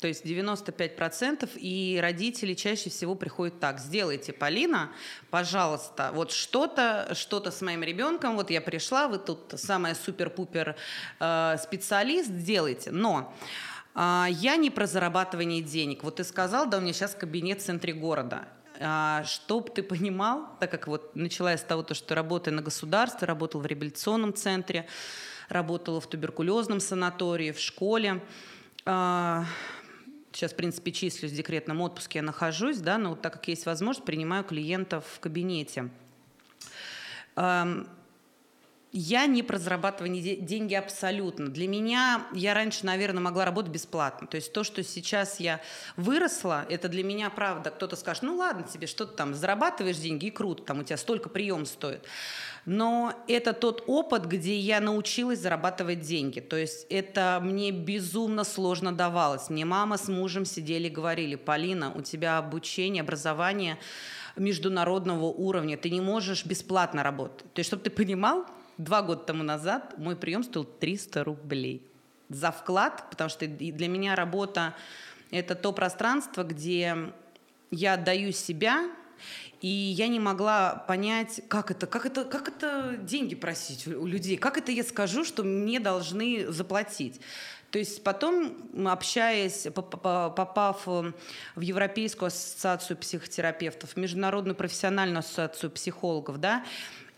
То 0.00 0.08
есть 0.08 0.24
95% 0.24 1.50
и 1.56 1.98
родители 2.00 2.54
чаще 2.54 2.88
всего 2.88 3.14
приходят 3.14 3.60
так, 3.60 3.78
сделайте, 3.78 4.32
Полина, 4.32 4.90
пожалуйста, 5.30 6.10
вот 6.14 6.32
что-то, 6.32 7.14
что-то 7.14 7.50
с 7.50 7.60
моим 7.60 7.82
ребенком, 7.82 8.36
вот 8.36 8.50
я 8.50 8.62
пришла, 8.62 9.08
вы 9.08 9.18
тут 9.18 9.54
самая 9.56 9.94
супер-пупер 9.94 10.76
э, 11.20 11.56
специалист, 11.62 12.30
сделайте. 12.30 12.90
Но 12.90 13.34
э, 13.94 14.24
я 14.30 14.56
не 14.56 14.70
про 14.70 14.86
зарабатывание 14.86 15.62
денег. 15.62 16.02
Вот 16.02 16.16
ты 16.16 16.24
сказал, 16.24 16.66
да, 16.66 16.78
у 16.78 16.80
меня 16.80 16.94
сейчас 16.94 17.14
кабинет 17.14 17.60
в 17.60 17.64
центре 17.64 17.92
города. 17.92 18.48
А, 18.82 19.22
чтоб 19.24 19.72
ты 19.74 19.82
понимал, 19.82 20.46
так 20.58 20.70
как 20.70 20.88
вот 20.88 21.14
начала 21.14 21.50
я 21.50 21.58
с 21.58 21.62
того, 21.62 21.84
что 21.92 22.14
работаю 22.14 22.54
на 22.54 22.62
государстве, 22.62 23.26
работала 23.26 23.60
в 23.60 23.66
реабилитационном 23.66 24.32
центре, 24.32 24.86
работала 25.50 26.00
в 26.00 26.06
туберкулезном 26.06 26.80
санатории, 26.80 27.52
в 27.52 27.60
школе, 27.60 28.22
а, 28.86 29.44
сейчас, 30.32 30.52
в 30.52 30.56
принципе, 30.56 30.92
числюсь 30.92 31.32
в 31.32 31.36
декретном 31.36 31.80
отпуске, 31.80 32.18
я 32.18 32.22
нахожусь, 32.22 32.78
да, 32.78 32.98
но 32.98 33.14
так 33.14 33.34
как 33.34 33.48
есть 33.48 33.66
возможность, 33.66 34.04
принимаю 34.04 34.44
клиентов 34.44 35.04
в 35.06 35.20
кабинете. 35.20 35.90
Я 38.92 39.26
не 39.26 39.44
про 39.44 39.56
зарабатывание 39.56 40.36
деньги 40.36 40.74
абсолютно. 40.74 41.48
Для 41.48 41.68
меня, 41.68 42.26
я 42.32 42.54
раньше, 42.54 42.84
наверное, 42.84 43.22
могла 43.22 43.44
работать 43.44 43.70
бесплатно. 43.70 44.26
То 44.26 44.34
есть 44.34 44.52
то, 44.52 44.64
что 44.64 44.82
сейчас 44.82 45.38
я 45.38 45.60
выросла, 45.96 46.66
это 46.68 46.88
для 46.88 47.04
меня 47.04 47.30
правда. 47.30 47.70
Кто-то 47.70 47.94
скажет, 47.94 48.24
ну 48.24 48.36
ладно 48.36 48.64
тебе, 48.64 48.88
что 48.88 49.06
ты 49.06 49.14
там 49.14 49.34
зарабатываешь 49.34 49.96
деньги, 49.96 50.26
и 50.26 50.30
круто, 50.30 50.64
там 50.64 50.80
у 50.80 50.82
тебя 50.82 50.96
столько 50.96 51.28
прием 51.28 51.66
стоит. 51.66 52.04
Но 52.66 53.14
это 53.28 53.52
тот 53.52 53.84
опыт, 53.86 54.26
где 54.26 54.58
я 54.58 54.80
научилась 54.80 55.38
зарабатывать 55.38 56.00
деньги. 56.00 56.40
То 56.40 56.56
есть 56.56 56.86
это 56.90 57.38
мне 57.40 57.70
безумно 57.70 58.42
сложно 58.42 58.92
давалось. 58.92 59.50
Мне 59.50 59.64
мама 59.64 59.98
с 59.98 60.08
мужем 60.08 60.44
сидели 60.44 60.88
и 60.88 60.90
говорили, 60.90 61.36
Полина, 61.36 61.92
у 61.94 62.00
тебя 62.02 62.38
обучение, 62.38 63.02
образование 63.02 63.78
международного 64.36 65.26
уровня, 65.26 65.76
ты 65.76 65.90
не 65.90 66.00
можешь 66.00 66.44
бесплатно 66.44 67.04
работать. 67.04 67.52
То 67.52 67.60
есть, 67.60 67.68
чтобы 67.68 67.82
ты 67.82 67.90
понимал, 67.90 68.46
два 68.84 69.02
года 69.02 69.22
тому 69.22 69.42
назад 69.42 69.94
мой 69.98 70.16
прием 70.16 70.42
стоил 70.42 70.64
300 70.64 71.24
рублей 71.24 71.82
за 72.28 72.50
вклад, 72.50 73.08
потому 73.10 73.28
что 73.30 73.46
для 73.46 73.88
меня 73.88 74.14
работа– 74.14 74.74
это 75.30 75.54
то 75.54 75.72
пространство, 75.72 76.42
где 76.42 77.12
я 77.70 77.94
отдаю 77.94 78.32
себя, 78.32 78.90
и 79.60 79.68
я 79.68 80.08
не 80.08 80.18
могла 80.18 80.74
понять, 80.88 81.42
как 81.48 81.70
это, 81.70 81.86
как 81.86 82.06
это, 82.06 82.24
как 82.24 82.48
это 82.48 82.96
деньги 82.98 83.34
просить 83.34 83.86
у 83.86 84.06
людей, 84.06 84.36
как 84.36 84.56
это 84.58 84.72
я 84.72 84.82
скажу, 84.82 85.24
что 85.24 85.44
мне 85.44 85.78
должны 85.78 86.50
заплатить. 86.50 87.20
То 87.70 87.78
есть 87.78 88.02
потом, 88.02 88.56
общаясь, 88.88 89.68
попав 89.72 90.86
в 90.86 91.60
Европейскую 91.60 92.28
ассоциацию 92.28 92.96
психотерапевтов, 92.96 93.96
Международную 93.96 94.56
профессиональную 94.56 95.20
ассоциацию 95.20 95.70
психологов, 95.70 96.38
да, 96.38 96.64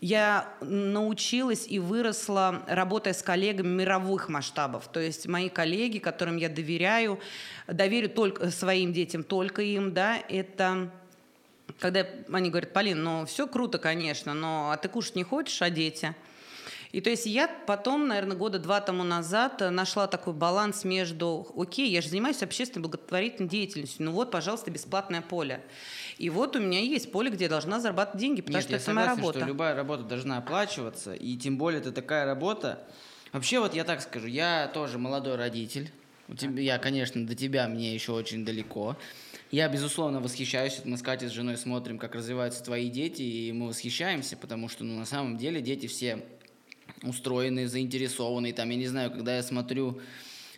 я 0.03 0.53
научилась 0.59 1.65
и 1.65 1.79
выросла, 1.79 2.63
работая 2.67 3.13
с 3.13 3.23
коллегами 3.23 3.69
мировых 3.69 4.27
масштабов. 4.27 4.89
То 4.91 4.99
есть 4.99 5.27
мои 5.27 5.47
коллеги, 5.47 5.99
которым 5.99 6.35
я 6.35 6.49
доверяю, 6.49 7.21
доверю 7.67 8.09
только 8.09 8.51
своим 8.51 8.91
детям, 8.91 9.23
только 9.23 9.61
им, 9.61 9.93
да, 9.93 10.17
это 10.27 10.91
когда 11.79 12.05
они 12.33 12.49
говорят, 12.49 12.73
Полин, 12.73 13.01
ну 13.01 13.25
все 13.25 13.47
круто, 13.47 13.79
конечно, 13.79 14.33
но 14.33 14.71
а 14.71 14.77
ты 14.77 14.89
кушать 14.89 15.15
не 15.15 15.23
хочешь, 15.23 15.61
а 15.61 15.69
дети? 15.69 16.13
И 16.93 17.01
то 17.01 17.09
есть 17.09 17.25
я 17.25 17.47
потом, 17.47 18.07
наверное, 18.07 18.37
года 18.37 18.59
два 18.59 18.79
тому 18.79 19.03
назад 19.03 19.61
нашла 19.71 20.05
такой 20.05 20.33
баланс 20.33 20.83
между, 20.83 21.47
окей, 21.57 21.89
я 21.89 22.01
же 22.03 22.09
занимаюсь 22.09 22.43
общественной 22.43 22.83
благотворительной 22.83 23.49
деятельностью, 23.49 24.05
ну 24.05 24.11
вот, 24.11 24.29
пожалуйста, 24.29 24.69
бесплатное 24.69 25.21
поле. 25.21 25.63
И 26.19 26.29
вот 26.29 26.55
у 26.55 26.59
меня 26.59 26.79
есть 26.79 27.11
поле, 27.11 27.31
где 27.31 27.45
я 27.45 27.49
должна 27.49 27.79
зарабатывать 27.79 28.21
деньги, 28.21 28.41
потому 28.41 28.57
Нет, 28.57 28.63
что 28.65 28.73
я 28.73 28.77
это 28.77 28.85
согласен, 28.85 29.09
моя 29.09 29.17
работа. 29.17 29.39
что 29.39 29.47
любая 29.47 29.75
работа 29.75 30.03
должна 30.03 30.37
оплачиваться, 30.37 31.15
и 31.15 31.35
тем 31.35 31.57
более 31.57 31.81
это 31.81 31.91
такая 31.91 32.25
работа. 32.25 32.85
Вообще, 33.31 33.59
вот 33.59 33.73
я 33.73 33.85
так 33.85 33.99
скажу, 33.99 34.27
я 34.27 34.69
тоже 34.71 34.99
молодой 34.99 35.35
родитель. 35.35 35.91
У 36.27 36.35
тебя, 36.35 36.61
я, 36.61 36.77
конечно, 36.77 37.25
до 37.25 37.33
тебя 37.33 37.67
мне 37.67 37.95
еще 37.95 38.11
очень 38.11 38.45
далеко. 38.45 38.95
Я, 39.49 39.67
безусловно, 39.67 40.19
восхищаюсь. 40.19 40.81
Мы 40.85 40.97
с 40.97 41.01
Катей 41.01 41.27
с 41.27 41.31
женой 41.31 41.57
смотрим, 41.57 41.97
как 41.97 42.13
развиваются 42.13 42.63
твои 42.63 42.89
дети, 42.89 43.23
и 43.23 43.51
мы 43.51 43.69
восхищаемся, 43.69 44.37
потому 44.37 44.69
что, 44.69 44.83
ну, 44.83 44.99
на 44.99 45.05
самом 45.05 45.37
деле, 45.37 45.59
дети 45.59 45.87
все 45.87 46.23
устроенные, 47.03 47.67
заинтересованные. 47.67 48.53
Там, 48.53 48.69
я 48.69 48.77
не 48.77 48.87
знаю, 48.87 49.11
когда 49.11 49.35
я 49.35 49.43
смотрю 49.43 49.99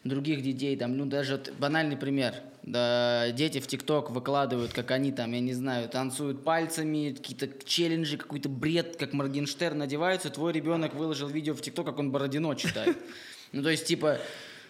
других 0.03 0.41
детей, 0.41 0.77
там, 0.77 0.97
ну, 0.97 1.05
даже 1.05 1.41
банальный 1.59 1.97
пример. 1.97 2.35
Да, 2.63 3.29
дети 3.31 3.59
в 3.59 3.67
ТикТок 3.67 4.09
выкладывают, 4.09 4.73
как 4.73 4.89
они 4.91 5.11
там, 5.11 5.31
я 5.33 5.39
не 5.39 5.53
знаю, 5.53 5.87
танцуют 5.89 6.43
пальцами, 6.43 7.13
какие-то 7.15 7.47
челленджи, 7.63 8.17
какой-то 8.17 8.49
бред, 8.49 8.95
как 8.97 9.13
Моргенштерн 9.13 9.77
надеваются. 9.77 10.29
Твой 10.29 10.53
ребенок 10.53 10.95
выложил 10.95 11.27
видео 11.27 11.53
в 11.53 11.61
ТикТок, 11.61 11.85
как 11.85 11.99
он 11.99 12.11
Бородино 12.11 12.55
читает. 12.55 12.97
Ну, 13.51 13.63
то 13.63 13.69
есть, 13.69 13.85
типа, 13.85 14.19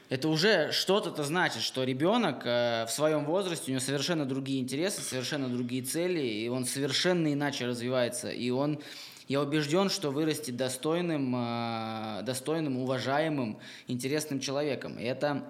это 0.09 0.27
уже 0.27 0.71
что-то 0.71 1.23
значит, 1.23 1.63
что 1.63 1.83
ребенок 1.83 2.43
э, 2.45 2.85
в 2.87 2.91
своем 2.91 3.25
возрасте, 3.25 3.65
у 3.67 3.69
него 3.71 3.79
совершенно 3.79 4.25
другие 4.25 4.61
интересы, 4.61 5.01
совершенно 5.01 5.49
другие 5.49 5.81
цели, 5.81 6.19
и 6.19 6.47
он 6.47 6.65
совершенно 6.65 7.33
иначе 7.33 7.65
развивается. 7.65 8.29
И 8.29 8.51
он, 8.51 8.79
я 9.27 9.41
убежден, 9.41 9.89
что 9.89 10.11
вырастет 10.11 10.55
достойным, 10.55 11.35
э, 11.35 12.21
достойным, 12.23 12.77
уважаемым, 12.77 13.59
интересным 13.87 14.39
человеком. 14.39 14.99
И 14.99 15.03
это 15.03 15.43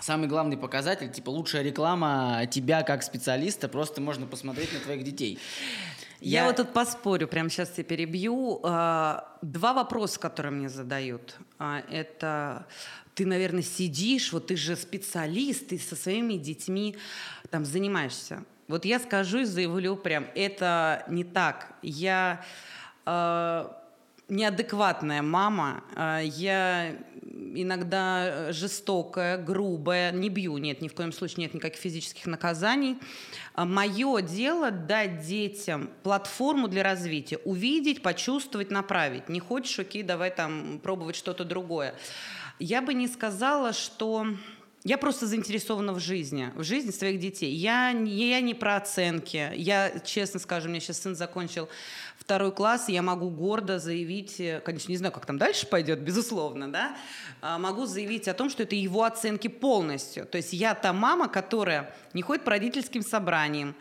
самый 0.00 0.28
главный 0.28 0.56
показатель, 0.56 1.10
типа 1.10 1.30
лучшая 1.30 1.62
реклама 1.62 2.46
тебя 2.50 2.82
как 2.82 3.02
специалиста, 3.02 3.68
просто 3.68 4.00
можно 4.00 4.26
посмотреть 4.26 4.72
на 4.72 4.80
твоих 4.80 5.04
детей. 5.04 5.38
Я, 6.20 6.42
я 6.42 6.46
вот 6.46 6.56
тут 6.56 6.72
поспорю, 6.72 7.26
прямо 7.26 7.50
сейчас 7.50 7.70
тебя 7.70 7.84
перебью. 7.84 8.60
А, 8.62 9.36
два 9.42 9.72
вопроса, 9.72 10.20
которые 10.20 10.52
мне 10.52 10.68
задают. 10.68 11.36
А, 11.58 11.82
это 11.90 12.66
ты, 13.14 13.26
наверное, 13.26 13.62
сидишь, 13.62 14.32
вот 14.32 14.46
ты 14.46 14.56
же 14.56 14.76
специалист, 14.76 15.68
ты 15.68 15.78
со 15.78 15.96
своими 15.96 16.34
детьми 16.34 16.96
там 17.50 17.64
занимаешься. 17.64 18.44
Вот 18.68 18.84
я 18.84 19.00
скажу 19.00 19.40
и 19.40 19.44
заявлю 19.44 19.96
прям, 19.96 20.28
это 20.34 21.04
не 21.08 21.24
так. 21.24 21.74
Я 21.82 22.44
э, 22.44 22.71
неадекватная 24.28 25.22
мама, 25.22 25.84
э, 25.94 26.22
я 26.24 26.96
иногда 27.54 28.52
жестокая, 28.52 29.38
грубая, 29.38 30.12
не 30.12 30.28
бью, 30.28 30.56
нет, 30.58 30.80
ни 30.80 30.88
в 30.88 30.94
коем 30.94 31.12
случае 31.12 31.44
нет 31.44 31.54
никаких 31.54 31.80
физических 31.80 32.26
наказаний. 32.26 32.98
А 33.54 33.64
Мое 33.64 34.22
дело 34.22 34.70
дать 34.70 35.26
детям 35.26 35.90
платформу 36.02 36.68
для 36.68 36.82
развития, 36.82 37.38
увидеть, 37.38 38.02
почувствовать, 38.02 38.70
направить. 38.70 39.28
Не 39.28 39.40
хочешь, 39.40 39.78
окей, 39.78 40.02
давай 40.02 40.30
там 40.30 40.80
пробовать 40.82 41.16
что-то 41.16 41.44
другое. 41.44 41.94
Я 42.58 42.82
бы 42.82 42.94
не 42.94 43.08
сказала, 43.08 43.72
что... 43.72 44.26
Я 44.84 44.98
просто 44.98 45.28
заинтересована 45.28 45.92
в 45.92 46.00
жизни, 46.00 46.50
в 46.56 46.64
жизни 46.64 46.90
своих 46.90 47.20
детей. 47.20 47.54
Я, 47.54 47.90
я 47.90 48.40
не 48.40 48.52
про 48.52 48.74
оценки. 48.74 49.52
Я, 49.54 50.00
честно 50.00 50.40
скажу, 50.40 50.68
меня 50.68 50.80
сейчас 50.80 51.00
сын 51.00 51.14
закончил 51.14 51.68
второй 52.22 52.52
класс, 52.52 52.88
я 52.88 53.02
могу 53.02 53.30
гордо 53.30 53.80
заявить, 53.80 54.40
конечно, 54.64 54.90
не 54.90 54.96
знаю, 54.96 55.12
как 55.12 55.26
там 55.26 55.38
дальше 55.38 55.66
пойдет, 55.66 56.00
безусловно, 56.00 56.70
да, 56.70 56.96
а, 57.40 57.58
могу 57.58 57.84
заявить 57.86 58.28
о 58.28 58.34
том, 58.34 58.48
что 58.48 58.62
это 58.62 58.76
его 58.76 59.02
оценки 59.02 59.48
полностью. 59.48 60.24
То 60.26 60.36
есть 60.36 60.52
я 60.52 60.74
та 60.74 60.92
мама, 60.92 61.28
которая 61.28 61.94
не 62.14 62.22
ходит 62.22 62.44
по 62.44 62.52
родительским 62.52 63.02
собраниям, 63.02 63.74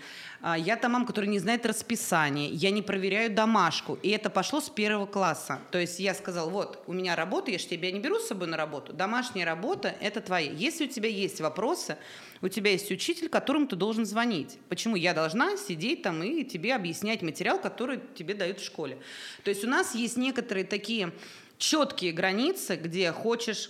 я 0.57 0.75
та 0.75 0.89
мама, 0.89 1.05
которая 1.05 1.29
не 1.29 1.39
знает 1.39 1.65
расписание, 1.65 2.49
я 2.49 2.71
не 2.71 2.81
проверяю 2.81 3.33
домашку. 3.33 3.99
И 4.01 4.09
это 4.09 4.29
пошло 4.29 4.59
с 4.59 4.69
первого 4.69 5.05
класса. 5.05 5.59
То 5.71 5.77
есть 5.77 5.99
я 5.99 6.15
сказала, 6.15 6.49
вот, 6.49 6.83
у 6.87 6.93
меня 6.93 7.15
работа, 7.15 7.51
я 7.51 7.59
же 7.59 7.67
тебя 7.67 7.91
не 7.91 7.99
беру 7.99 8.19
с 8.19 8.27
собой 8.27 8.47
на 8.47 8.57
работу. 8.57 8.91
Домашняя 8.93 9.45
работа– 9.45 9.95
это 10.01 10.19
твоя. 10.19 10.51
Если 10.51 10.85
у 10.85 10.87
тебя 10.87 11.09
есть 11.09 11.41
вопросы, 11.41 11.97
у 12.41 12.47
тебя 12.47 12.71
есть 12.71 12.89
учитель, 12.89 13.29
которому 13.29 13.67
ты 13.67 13.75
должен 13.75 14.05
звонить. 14.05 14.57
Почему 14.67 14.95
я 14.95 15.13
должна 15.13 15.57
сидеть 15.57 16.01
там 16.01 16.23
и 16.23 16.43
тебе 16.43 16.73
объяснять 16.73 17.21
материал, 17.21 17.59
который 17.59 17.99
тебе 18.15 18.33
дают 18.33 18.59
в 18.59 18.65
школе? 18.65 18.97
То 19.43 19.51
есть 19.51 19.63
у 19.63 19.67
нас 19.67 19.93
есть 19.93 20.17
некоторые 20.17 20.65
такие 20.65 21.13
четкие 21.59 22.11
границы, 22.13 22.77
где 22.77 23.11
хочешь 23.11 23.69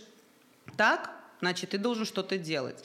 так, 0.78 1.12
значит, 1.42 1.72
ты 1.72 1.78
должен 1.78 2.06
что-то 2.06 2.38
делать. 2.38 2.82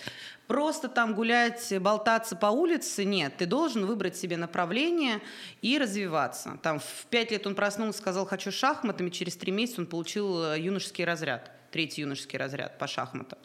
Просто 0.47 0.89
там 0.89 1.15
гулять, 1.15 1.73
болтаться 1.81 2.37
по 2.37 2.47
улице 2.47 3.05
нет. 3.05 3.37
Ты 3.37 3.47
должен 3.47 3.85
выбрать 3.85 4.17
себе 4.17 4.37
направление 4.37 5.21
и 5.61 5.77
развиваться. 5.77 6.59
Там 6.63 6.79
в 6.79 7.07
пять 7.11 7.33
лет 7.33 7.47
он 7.47 7.57
проснулся, 7.57 7.99
сказал 7.99 8.27
«хочу 8.27 8.53
шахматами», 8.53 9.11
через 9.11 9.37
три 9.37 9.51
месяца 9.51 9.81
он 9.81 9.87
получил 9.89 10.45
э, 10.45 10.61
юношеский 10.61 11.05
разряд, 11.05 11.51
третий 11.73 12.03
юношеский 12.03 12.39
разряд 12.39 12.79
по 12.79 12.87
шахматам. 12.87 13.39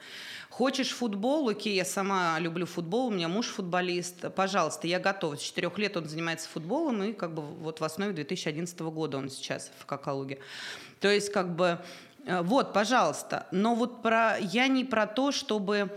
Хочешь 0.51 0.89
футбол? 0.91 1.49
Окей, 1.49 1.75
я 1.75 1.85
сама 1.85 2.37
люблю 2.37 2.67
футбол, 2.67 3.07
у 3.07 3.11
меня 3.11 3.27
муж 3.27 3.47
футболист. 3.47 4.31
Пожалуйста, 4.35 4.85
я 4.85 4.99
готова. 4.99 5.37
С 5.37 5.41
четырех 5.41 5.79
лет 5.79 5.97
он 5.97 6.07
занимается 6.07 6.47
футболом, 6.49 7.01
и 7.01 7.13
как 7.13 7.33
бы 7.33 7.41
вот 7.41 7.79
в 7.79 7.83
основе 7.83 8.13
2011 8.13 8.79
года 8.81 9.17
он 9.17 9.29
сейчас 9.31 9.71
в 9.79 9.87
Какалуге. 9.87 10.37
То 10.99 11.07
есть 11.07 11.31
как 11.31 11.55
бы 11.55 11.79
э, 12.25 12.41
вот, 12.43 12.73
пожалуйста. 12.73 13.47
Но 13.51 13.73
вот 13.73 14.03
про, 14.03 14.37
я 14.39 14.67
не 14.67 14.85
про 14.85 15.07
то, 15.07 15.31
чтобы 15.31 15.89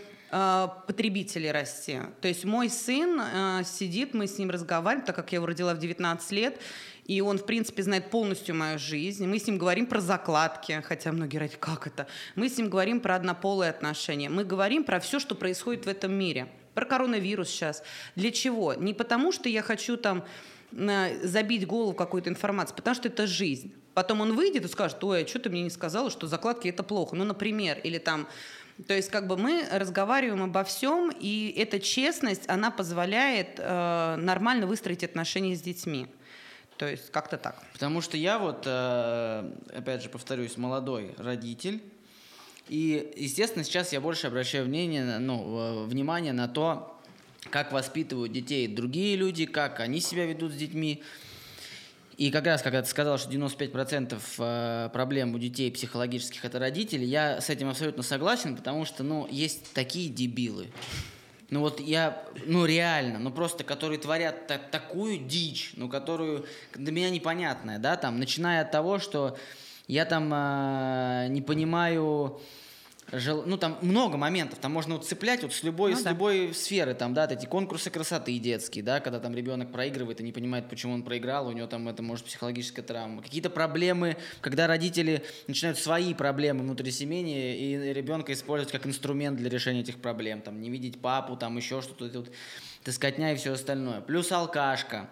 потребителей 0.86 1.52
расти. 1.52 2.00
То 2.20 2.28
есть 2.28 2.44
мой 2.44 2.68
сын 2.68 3.20
э, 3.20 3.62
сидит, 3.64 4.14
мы 4.14 4.26
с 4.26 4.36
ним 4.36 4.50
разговариваем, 4.50 5.06
так 5.06 5.14
как 5.14 5.30
я 5.30 5.36
его 5.36 5.46
родила 5.46 5.74
в 5.74 5.78
19 5.78 6.32
лет, 6.32 6.60
и 7.04 7.20
он, 7.20 7.38
в 7.38 7.46
принципе, 7.46 7.82
знает 7.82 8.10
полностью 8.10 8.56
мою 8.56 8.78
жизнь. 8.78 9.26
Мы 9.26 9.38
с 9.38 9.46
ним 9.46 9.58
говорим 9.58 9.86
про 9.86 10.00
закладки, 10.00 10.82
хотя 10.84 11.12
многие 11.12 11.36
говорят, 11.36 11.56
как 11.58 11.86
это? 11.86 12.08
Мы 12.34 12.48
с 12.48 12.56
ним 12.56 12.68
говорим 12.68 13.00
про 13.00 13.14
однополые 13.14 13.70
отношения. 13.70 14.28
Мы 14.28 14.44
говорим 14.44 14.82
про 14.82 14.98
все, 14.98 15.20
что 15.20 15.34
происходит 15.34 15.86
в 15.86 15.88
этом 15.88 16.12
мире. 16.12 16.48
Про 16.74 16.86
коронавирус 16.86 17.48
сейчас. 17.48 17.84
Для 18.16 18.32
чего? 18.32 18.74
Не 18.74 18.94
потому, 18.94 19.30
что 19.30 19.48
я 19.48 19.62
хочу 19.62 19.96
там 19.96 20.24
забить 21.22 21.64
голову 21.66 21.92
какой-то 21.92 22.30
информацией, 22.30 22.76
потому 22.76 22.96
что 22.96 23.06
это 23.06 23.28
жизнь. 23.28 23.72
Потом 23.92 24.22
он 24.22 24.34
выйдет 24.34 24.64
и 24.64 24.68
скажет, 24.68 25.04
ой, 25.04 25.22
а 25.22 25.28
что 25.28 25.38
ты 25.38 25.50
мне 25.50 25.62
не 25.62 25.70
сказала, 25.70 26.10
что 26.10 26.26
закладки 26.26 26.66
это 26.66 26.82
плохо. 26.82 27.14
Ну, 27.14 27.22
например, 27.24 27.78
или 27.84 27.98
там 27.98 28.26
то 28.88 28.94
есть 28.94 29.08
как 29.10 29.28
бы 29.28 29.36
мы 29.36 29.66
разговариваем 29.70 30.42
обо 30.42 30.64
всем, 30.64 31.10
и 31.10 31.54
эта 31.56 31.78
честность, 31.78 32.48
она 32.48 32.70
позволяет 32.70 33.58
э, 33.58 34.16
нормально 34.16 34.66
выстроить 34.66 35.04
отношения 35.04 35.54
с 35.54 35.60
детьми. 35.60 36.08
То 36.76 36.88
есть 36.88 37.12
как-то 37.12 37.36
так. 37.36 37.62
Потому 37.72 38.00
что 38.00 38.16
я 38.16 38.38
вот, 38.38 38.64
э, 38.66 39.50
опять 39.76 40.02
же, 40.02 40.08
повторюсь, 40.08 40.56
молодой 40.56 41.14
родитель. 41.18 41.82
И, 42.68 43.12
естественно, 43.16 43.64
сейчас 43.64 43.92
я 43.92 44.00
больше 44.00 44.26
обращаю 44.26 44.64
внимание, 44.64 45.18
ну, 45.18 45.84
внимание 45.84 46.32
на 46.32 46.48
то, 46.48 47.00
как 47.50 47.72
воспитывают 47.72 48.32
детей 48.32 48.66
другие 48.66 49.16
люди, 49.16 49.46
как 49.46 49.78
они 49.80 50.00
себя 50.00 50.26
ведут 50.26 50.52
с 50.52 50.56
детьми. 50.56 51.02
И 52.16 52.30
как 52.30 52.46
раз, 52.46 52.62
когда 52.62 52.80
ты 52.80 52.88
сказал, 52.88 53.18
что 53.18 53.30
95% 53.30 54.20
э, 54.38 54.90
проблем 54.92 55.34
у 55.34 55.38
детей 55.38 55.70
психологических– 55.72 56.44
это 56.46 56.58
родители, 56.58 57.04
я 57.04 57.40
с 57.40 57.50
этим 57.50 57.68
абсолютно 57.68 58.02
согласен, 58.02 58.56
потому 58.56 58.84
что, 58.84 59.02
ну, 59.02 59.26
есть 59.28 59.72
такие 59.72 60.08
дебилы, 60.08 60.68
ну 61.50 61.60
вот 61.60 61.80
я, 61.80 62.24
ну 62.46 62.64
реально, 62.64 63.18
ну 63.18 63.30
просто, 63.30 63.64
которые 63.64 63.98
творят 63.98 64.46
та- 64.46 64.58
такую 64.58 65.18
дичь, 65.18 65.72
ну 65.76 65.88
которую 65.88 66.46
для 66.74 66.92
меня 66.92 67.10
непонятная, 67.10 67.78
да, 67.78 67.96
там, 67.96 68.18
начиная 68.18 68.62
от 68.62 68.70
того, 68.70 68.98
что 68.98 69.36
я 69.86 70.04
там 70.04 70.32
э, 70.32 71.26
не 71.28 71.42
понимаю, 71.42 72.40
жел... 73.18 73.44
ну 73.46 73.56
там 73.56 73.78
много 73.80 74.16
моментов, 74.16 74.58
там 74.58 74.72
можно 74.72 74.94
вот 74.94 75.06
цеплять 75.06 75.42
вот 75.42 75.52
с 75.52 75.62
любой, 75.62 75.92
ну, 75.92 75.98
с 75.98 76.02
да. 76.02 76.10
любой 76.10 76.54
сферы, 76.54 76.94
там, 76.94 77.14
да, 77.14 77.26
эти 77.26 77.46
конкурсы 77.46 77.90
красоты 77.90 78.38
детские, 78.38 78.84
да, 78.84 79.00
когда 79.00 79.20
там 79.20 79.34
ребенок 79.34 79.72
проигрывает 79.72 80.20
и 80.20 80.24
не 80.24 80.32
понимает, 80.32 80.68
почему 80.68 80.94
он 80.94 81.02
проиграл, 81.02 81.48
у 81.48 81.52
него 81.52 81.66
там 81.66 81.88
это 81.88 82.02
может 82.02 82.26
психологическая 82.26 82.84
травма, 82.84 83.22
какие-то 83.22 83.50
проблемы, 83.50 84.16
когда 84.40 84.66
родители 84.66 85.24
начинают 85.46 85.78
свои 85.78 86.14
проблемы 86.14 86.62
внутри 86.62 86.90
семьи 86.90 87.56
и 87.56 87.92
ребенка 87.92 88.32
использовать 88.32 88.72
как 88.72 88.86
инструмент 88.86 89.38
для 89.38 89.48
решения 89.48 89.80
этих 89.80 89.98
проблем, 89.98 90.40
там, 90.40 90.60
не 90.60 90.70
видеть 90.70 91.00
папу, 91.00 91.36
там, 91.36 91.56
еще 91.56 91.80
что-то, 91.82 92.18
вот, 92.18 92.30
таскотня 92.82 93.32
и 93.32 93.36
все 93.36 93.52
остальное, 93.52 94.00
плюс 94.00 94.30
алкашка, 94.32 95.08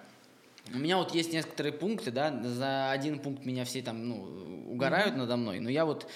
у 0.72 0.78
меня 0.78 0.96
вот 0.96 1.14
есть 1.14 1.32
некоторые 1.32 1.72
пункты, 1.72 2.10
да, 2.10 2.40
за 2.42 2.90
один 2.90 3.18
пункт 3.18 3.44
меня 3.44 3.64
все 3.64 3.82
там, 3.82 4.08
ну, 4.08 4.70
угорают 4.70 5.14
mm-hmm. 5.14 5.18
надо 5.18 5.36
мной, 5.36 5.60
но 5.60 5.68
я 5.68 5.84
вот 5.84 6.08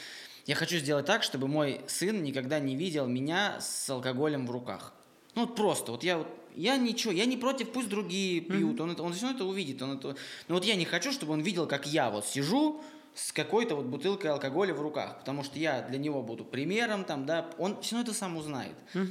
я 0.46 0.54
хочу 0.54 0.78
сделать 0.78 1.06
так, 1.06 1.22
чтобы 1.22 1.48
мой 1.48 1.80
сын 1.86 2.22
никогда 2.22 2.58
не 2.58 2.76
видел 2.76 3.06
меня 3.06 3.60
с 3.60 3.90
алкоголем 3.90 4.46
в 4.46 4.50
руках. 4.50 4.92
Ну 5.34 5.42
вот 5.42 5.54
просто, 5.54 5.92
вот 5.92 6.02
я 6.02 6.18
вот 6.18 6.28
я 6.54 6.78
ничего, 6.78 7.12
я 7.12 7.26
не 7.26 7.36
против, 7.36 7.70
пусть 7.70 7.88
другие 7.88 8.40
пьют, 8.40 8.78
mm-hmm. 8.78 8.82
он, 8.82 8.90
это, 8.92 9.02
он 9.02 9.12
все 9.12 9.26
равно 9.26 9.36
это 9.36 9.44
увидит. 9.44 9.82
Он 9.82 9.98
это, 9.98 10.16
но 10.48 10.54
вот 10.54 10.64
я 10.64 10.74
не 10.74 10.86
хочу, 10.86 11.12
чтобы 11.12 11.34
он 11.34 11.42
видел, 11.42 11.66
как 11.66 11.86
я 11.86 12.10
вот 12.10 12.24
сижу, 12.24 12.82
с 13.16 13.32
какой-то 13.32 13.74
вот 13.74 13.86
бутылкой 13.86 14.30
алкоголя 14.30 14.74
в 14.74 14.80
руках, 14.80 15.18
потому 15.18 15.42
что 15.42 15.58
я 15.58 15.80
для 15.80 15.98
него 15.98 16.22
буду 16.22 16.44
примером, 16.44 17.04
там, 17.04 17.24
да, 17.24 17.50
он 17.56 17.80
все 17.80 17.96
равно 17.96 18.10
это 18.10 18.18
сам 18.18 18.36
узнает. 18.36 18.74
Угу. 18.94 19.06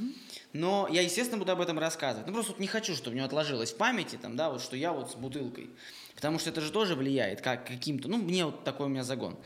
Но 0.52 0.88
я, 0.90 1.02
естественно, 1.02 1.38
буду 1.38 1.50
об 1.50 1.60
этом 1.60 1.76
рассказывать. 1.78 2.24
Ну, 2.26 2.32
просто 2.32 2.52
вот 2.52 2.60
не 2.60 2.68
хочу, 2.68 2.94
чтобы 2.94 3.14
у 3.14 3.16
него 3.16 3.26
отложилось 3.26 3.72
в 3.72 3.76
памяти, 3.76 4.16
там, 4.16 4.36
да, 4.36 4.50
вот, 4.50 4.62
что 4.62 4.76
я 4.76 4.92
вот 4.92 5.10
с 5.10 5.14
бутылкой. 5.16 5.70
Потому 6.14 6.38
что 6.38 6.50
это 6.50 6.60
же 6.60 6.70
тоже 6.70 6.94
влияет 6.94 7.40
как 7.40 7.66
каким-то, 7.66 8.08
ну, 8.08 8.18
мне 8.18 8.44
вот 8.44 8.62
такой 8.62 8.86
у 8.86 8.88
меня 8.88 9.02
загон. 9.02 9.36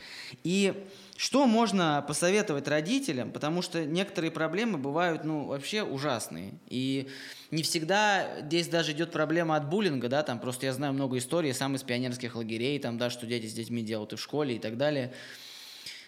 И 0.43 0.87
что 1.21 1.45
можно 1.45 2.03
посоветовать 2.07 2.67
родителям, 2.67 3.31
потому 3.31 3.61
что 3.61 3.85
некоторые 3.85 4.31
проблемы 4.31 4.79
бывают, 4.79 5.23
ну, 5.23 5.45
вообще 5.45 5.83
ужасные. 5.83 6.55
И 6.67 7.09
не 7.51 7.61
всегда 7.61 8.41
здесь 8.41 8.67
даже 8.67 8.93
идет 8.93 9.11
проблема 9.11 9.55
от 9.55 9.69
буллинга, 9.69 10.09
да, 10.09 10.23
там 10.23 10.39
просто 10.39 10.65
я 10.65 10.73
знаю 10.73 10.93
много 10.93 11.19
историй, 11.19 11.53
сам 11.53 11.75
из 11.75 11.83
пионерских 11.83 12.35
лагерей, 12.35 12.79
там, 12.79 12.97
да, 12.97 13.11
что 13.11 13.27
дети 13.27 13.45
с 13.45 13.53
детьми 13.53 13.83
делают 13.83 14.13
и 14.13 14.15
в 14.15 14.19
школе 14.19 14.55
и 14.55 14.59
так 14.59 14.77
далее. 14.77 15.13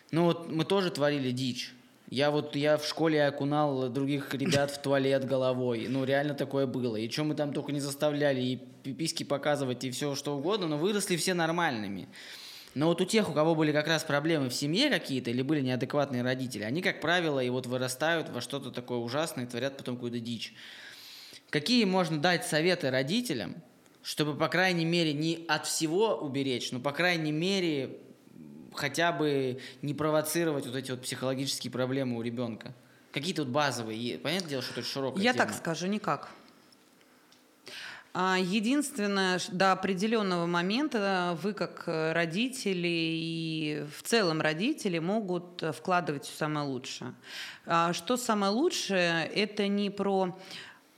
Ну, 0.09 0.23
вот 0.23 0.51
мы 0.51 0.65
тоже 0.65 0.89
творили 0.89 1.29
дичь. 1.29 1.75
Я 2.09 2.31
вот, 2.31 2.55
я 2.55 2.77
в 2.79 2.87
школе 2.87 3.23
окунал 3.23 3.89
других 3.89 4.33
ребят 4.33 4.71
в 4.71 4.81
туалет 4.81 5.25
головой. 5.25 5.85
Ну, 5.89 6.05
реально 6.05 6.33
такое 6.33 6.65
было. 6.65 6.95
И 6.95 7.07
что 7.07 7.23
мы 7.23 7.35
там 7.35 7.53
только 7.53 7.71
не 7.71 7.79
заставляли, 7.79 8.41
и 8.41 8.55
пиписьки 8.81 9.21
показывать, 9.21 9.83
и 9.83 9.91
все 9.91 10.15
что 10.15 10.35
угодно, 10.35 10.65
но 10.65 10.79
выросли 10.79 11.17
все 11.17 11.35
нормальными. 11.35 12.07
Но 12.75 12.87
вот 12.87 13.01
у 13.01 13.05
тех, 13.05 13.29
у 13.29 13.33
кого 13.33 13.53
были 13.53 13.71
как 13.71 13.87
раз 13.87 14.03
проблемы 14.03 14.49
в 14.49 14.53
семье 14.53 14.89
какие-то, 14.89 15.29
или 15.29 15.41
были 15.43 15.61
неадекватные 15.61 16.23
родители, 16.23 16.63
они, 16.63 16.81
как 16.81 17.01
правило, 17.01 17.39
и 17.39 17.49
вот 17.49 17.67
вырастают 17.67 18.29
во 18.29 18.41
что-то 18.41 18.71
такое 18.71 18.97
ужасное, 18.97 19.45
и 19.45 19.47
творят 19.47 19.77
потом 19.77 19.95
какую-то 19.95 20.19
дичь. 20.19 20.53
Какие 21.49 21.85
можно 21.85 22.17
дать 22.17 22.45
советы 22.45 22.89
родителям, 22.89 23.55
чтобы, 24.01 24.35
по 24.35 24.47
крайней 24.47 24.85
мере, 24.85 25.13
не 25.13 25.45
от 25.47 25.67
всего 25.67 26.17
уберечь, 26.17 26.71
но, 26.71 26.79
по 26.79 26.91
крайней 26.91 27.31
мере, 27.31 27.99
хотя 28.73 29.11
бы 29.11 29.59
не 29.83 29.93
провоцировать 29.93 30.65
вот 30.65 30.75
эти 30.75 30.89
вот 30.91 31.03
психологические 31.03 31.69
проблемы 31.71 32.17
у 32.17 32.21
ребенка? 32.23 32.73
Какие-то 33.11 33.43
вот 33.43 33.51
базовые, 33.51 34.17
понятное 34.17 34.49
дело, 34.49 34.63
что 34.63 34.79
это 34.79 34.89
широкая 34.89 35.23
Я 35.23 35.33
тема. 35.33 35.45
так 35.45 35.55
скажу, 35.55 35.85
никак. 35.85 36.31
А, 38.15 38.37
единственное, 38.39 39.39
до 39.51 39.71
определенного 39.71 40.45
момента 40.45 41.35
вы 41.41 41.53
как 41.53 41.83
родители 41.87 42.87
и 42.87 43.85
в 43.97 44.03
целом 44.03 44.39
родители 44.39 44.99
могут 44.99 45.63
вкладывать 45.75 46.25
все 46.25 46.37
самое 46.37 46.67
лучшее. 46.67 47.15
А 47.65 47.91
что 47.93 48.15
самое 48.15 48.51
лучшее, 48.51 49.25
это 49.25 49.67
не 49.67 49.89
про 49.89 50.37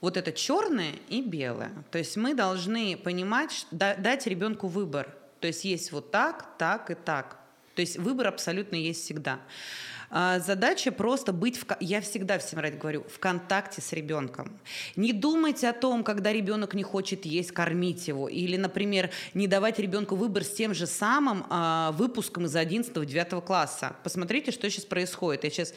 вот 0.02 0.18
это 0.18 0.34
черное 0.34 0.92
и 1.08 1.22
белое. 1.22 1.72
То 1.90 1.98
есть 1.98 2.18
мы 2.18 2.34
должны 2.34 2.98
понимать, 2.98 3.66
дать 3.72 4.28
ребенку 4.28 4.68
выбор. 4.68 5.16
То 5.40 5.48
есть 5.48 5.64
есть 5.64 5.94
вот 5.94 6.12
так, 6.12 6.58
так 6.58 6.92
и 6.92 6.96
так. 6.96 7.40
То 7.76 7.82
есть 7.82 7.98
выбор 7.98 8.28
абсолютно 8.28 8.76
есть 8.76 9.04
всегда. 9.04 9.40
А, 10.10 10.40
задача 10.40 10.92
просто 10.92 11.34
быть, 11.34 11.58
в, 11.58 11.66
я 11.80 12.02
всегда 12.02 12.38
всем 12.38 12.60
ради 12.60 12.78
говорю, 12.78 13.04
в 13.10 13.20
контакте 13.20 13.82
с 13.82 13.92
ребенком. 13.94 14.60
Не 14.96 15.14
думайте 15.14 15.70
о 15.70 15.74
том, 15.74 16.04
когда 16.04 16.32
ребенок 16.32 16.74
не 16.74 16.84
хочет 16.84 17.26
есть, 17.26 17.52
кормить 17.52 18.08
его. 18.08 18.28
Или, 18.28 18.58
например, 18.58 19.10
не 19.34 19.48
давать 19.48 19.80
ребенку 19.80 20.16
выбор 20.16 20.44
с 20.44 20.52
тем 20.52 20.74
же 20.74 20.88
самым 20.88 21.46
а, 21.50 21.92
выпуском 21.94 22.46
из 22.46 22.56
11-9 22.56 23.42
класса. 23.46 23.96
Посмотрите, 24.04 24.52
что 24.52 24.70
сейчас 24.70 24.86
происходит. 24.86 25.44
Я 25.44 25.50
сейчас 25.50 25.74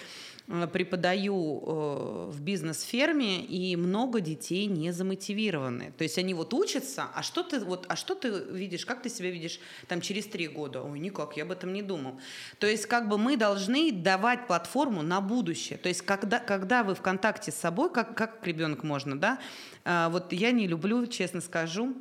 преподаю 0.73 1.63
э, 1.67 2.31
в 2.31 2.41
бизнес-ферме, 2.41 3.45
и 3.45 3.77
много 3.77 4.21
детей 4.21 4.67
не 4.67 4.93
замотивированы. 4.93 5.93
То 5.99 6.05
есть 6.05 6.17
они 6.17 6.33
вот 6.33 6.55
учатся, 6.55 7.09
а 7.15 7.23
что 7.23 7.43
ты, 7.43 7.61
вот, 7.61 7.85
а 7.89 7.97
что 7.97 8.15
ты 8.15 8.31
видишь, 8.31 8.87
как 8.87 9.03
ты 9.03 9.11
себя 9.11 9.31
видишь 9.31 9.61
там 9.89 10.01
через 10.01 10.27
три 10.27 10.49
года? 10.49 10.83
Ой, 10.83 10.99
никак, 11.01 11.37
я 11.37 11.43
об 11.43 11.53
этом 11.53 11.75
не 11.75 11.83
думал. 11.83 12.19
То 12.59 12.67
есть 12.67 12.87
как 12.87 13.09
бы 13.09 13.19
мы 13.19 13.37
должны 13.37 13.93
давать 13.93 14.47
платформу 14.47 15.03
на 15.03 15.21
будущее. 15.21 15.79
То 15.79 15.91
есть 15.91 16.01
когда, 16.01 16.39
когда 16.39 16.83
вы 16.83 16.95
в 16.95 17.03
контакте 17.03 17.53
с 17.53 17.57
собой, 17.57 17.93
как, 17.93 18.17
как 18.17 18.47
ребенок 18.47 18.83
можно, 18.85 19.19
да, 19.19 19.39
а, 19.85 20.09
вот 20.09 20.33
я 20.33 20.51
не 20.53 20.67
люблю, 20.67 21.07
честно 21.07 21.43
скажу, 21.43 21.95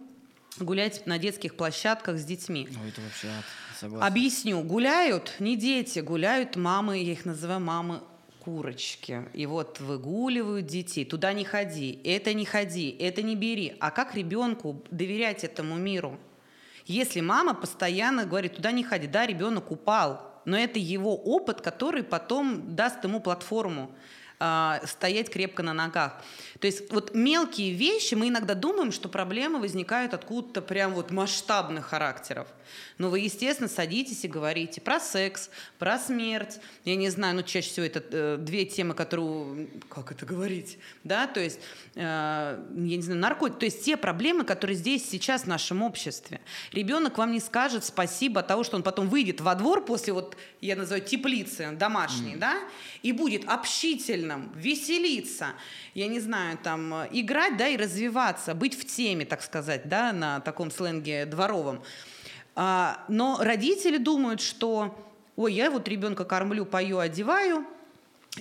гулять 0.58 1.06
на 1.06 1.18
детских 1.18 1.56
площадках 1.56 2.18
с 2.18 2.24
детьми. 2.24 2.70
Ой, 2.82 2.90
это 2.90 3.02
вообще 3.02 3.28
Согласен. 3.78 4.08
Объясню. 4.08 4.62
Гуляют 4.64 5.36
не 5.40 5.56
дети, 5.56 6.00
гуляют 6.00 6.56
мамы, 6.56 6.98
я 6.98 7.12
их 7.12 7.26
называю 7.26 7.60
мамы 7.60 8.02
курочки. 8.48 9.26
И 9.34 9.46
вот 9.46 9.82
выгуливают 9.82 10.68
детей. 10.68 11.04
Туда 11.04 11.34
не 11.34 11.44
ходи, 11.44 12.00
это 12.06 12.34
не 12.34 12.46
ходи, 12.46 12.96
это 12.98 13.22
не 13.22 13.36
бери. 13.36 13.76
А 13.82 13.92
как 13.92 14.16
ребенку 14.16 14.82
доверять 14.90 15.44
этому 15.44 15.76
миру? 15.76 16.18
Если 16.86 17.20
мама 17.20 17.54
постоянно 17.54 18.26
говорит, 18.26 18.56
туда 18.56 18.72
не 18.72 18.86
ходи, 18.86 19.08
да, 19.08 19.26
ребенок 19.26 19.70
упал, 19.70 20.42
но 20.46 20.58
это 20.58 20.80
его 20.80 21.14
опыт, 21.14 21.60
который 21.60 22.04
потом 22.04 22.74
даст 22.74 23.04
ему 23.04 23.20
платформу 23.20 23.92
э, 24.40 24.80
стоять 24.86 25.30
крепко 25.30 25.64
на 25.64 25.74
ногах. 25.74 26.22
То 26.60 26.68
есть 26.68 26.92
вот 26.92 27.14
мелкие 27.14 27.74
вещи, 27.74 28.16
мы 28.16 28.30
иногда 28.30 28.56
думаем, 28.56 28.92
что 28.92 29.10
проблемы 29.10 29.60
возникают 29.60 30.14
откуда-то 30.14 30.62
прям 30.62 30.94
вот 30.94 31.12
масштабных 31.12 31.86
характеров. 31.86 32.48
Но 32.98 33.10
вы, 33.10 33.20
естественно, 33.20 33.70
садитесь 33.70 34.24
и 34.24 34.28
говорите 34.28 34.82
про 34.82 35.00
секс, 35.00 35.50
про 35.78 36.00
смерть. 36.00 36.60
Я 36.84 36.96
не 36.96 37.10
знаю, 37.10 37.36
ну 37.36 37.44
чаще 37.44 37.70
всего 37.70 37.86
это 37.86 38.04
э, 38.12 38.38
две 38.40 38.66
темы, 38.66 38.94
которые... 38.94 39.68
Как 39.90 40.12
это 40.12 40.26
говорить? 40.26 40.80
Да, 41.04 41.28
то 41.28 41.40
есть, 41.40 41.60
э, 41.96 42.00
я 42.02 42.98
не 42.98 43.02
знаю, 43.02 43.20
наркотики. 43.20 43.60
То 43.60 43.66
есть 43.66 43.86
те 43.86 43.98
проблемы, 43.98 44.44
которые 44.44 44.76
здесь 44.76 45.08
сейчас 45.08 45.44
в 45.44 45.48
нашем 45.48 45.84
обществе. 45.84 46.42
Ребенок 46.72 47.18
вам 47.18 47.32
не 47.32 47.40
скажет 47.40 47.86
спасибо 47.86 48.42
от 48.42 48.48
того, 48.48 48.64
что 48.64 48.76
он 48.76 48.84
потом 48.84 49.10
выйдет 49.10 49.42
во 49.42 49.54
двор 49.56 49.86
после 49.86 50.14
вот, 50.14 50.36
я 50.62 50.76
называю, 50.76 51.04
теплицы 51.04 51.72
домашней, 51.74 52.34
mm. 52.34 52.40
да, 52.40 52.58
и 53.04 53.12
будет 53.12 53.48
общительным, 54.28 54.52
веселиться 54.56 55.54
я 55.94 56.08
не 56.08 56.20
знаю, 56.20 56.58
там, 56.58 56.94
играть, 57.12 57.58
да, 57.58 57.68
и 57.68 57.78
развиваться, 57.78 58.54
быть 58.54 58.80
в 58.80 58.86
теме, 58.86 59.26
так 59.26 59.42
сказать, 59.42 59.90
да, 59.90 60.14
на 60.14 60.40
таком 60.42 60.72
сленге 60.72 61.26
дворовом. 61.26 61.82
А, 62.56 63.04
но 63.08 63.38
родители 63.40 63.98
думают, 63.98 64.42
что, 64.42 64.96
ой, 65.36 65.54
я 65.54 65.72
вот 65.72 65.88
ребенка 65.88 66.26
кормлю, 66.26 66.66
пою, 66.66 67.00
одеваю, 67.00 67.66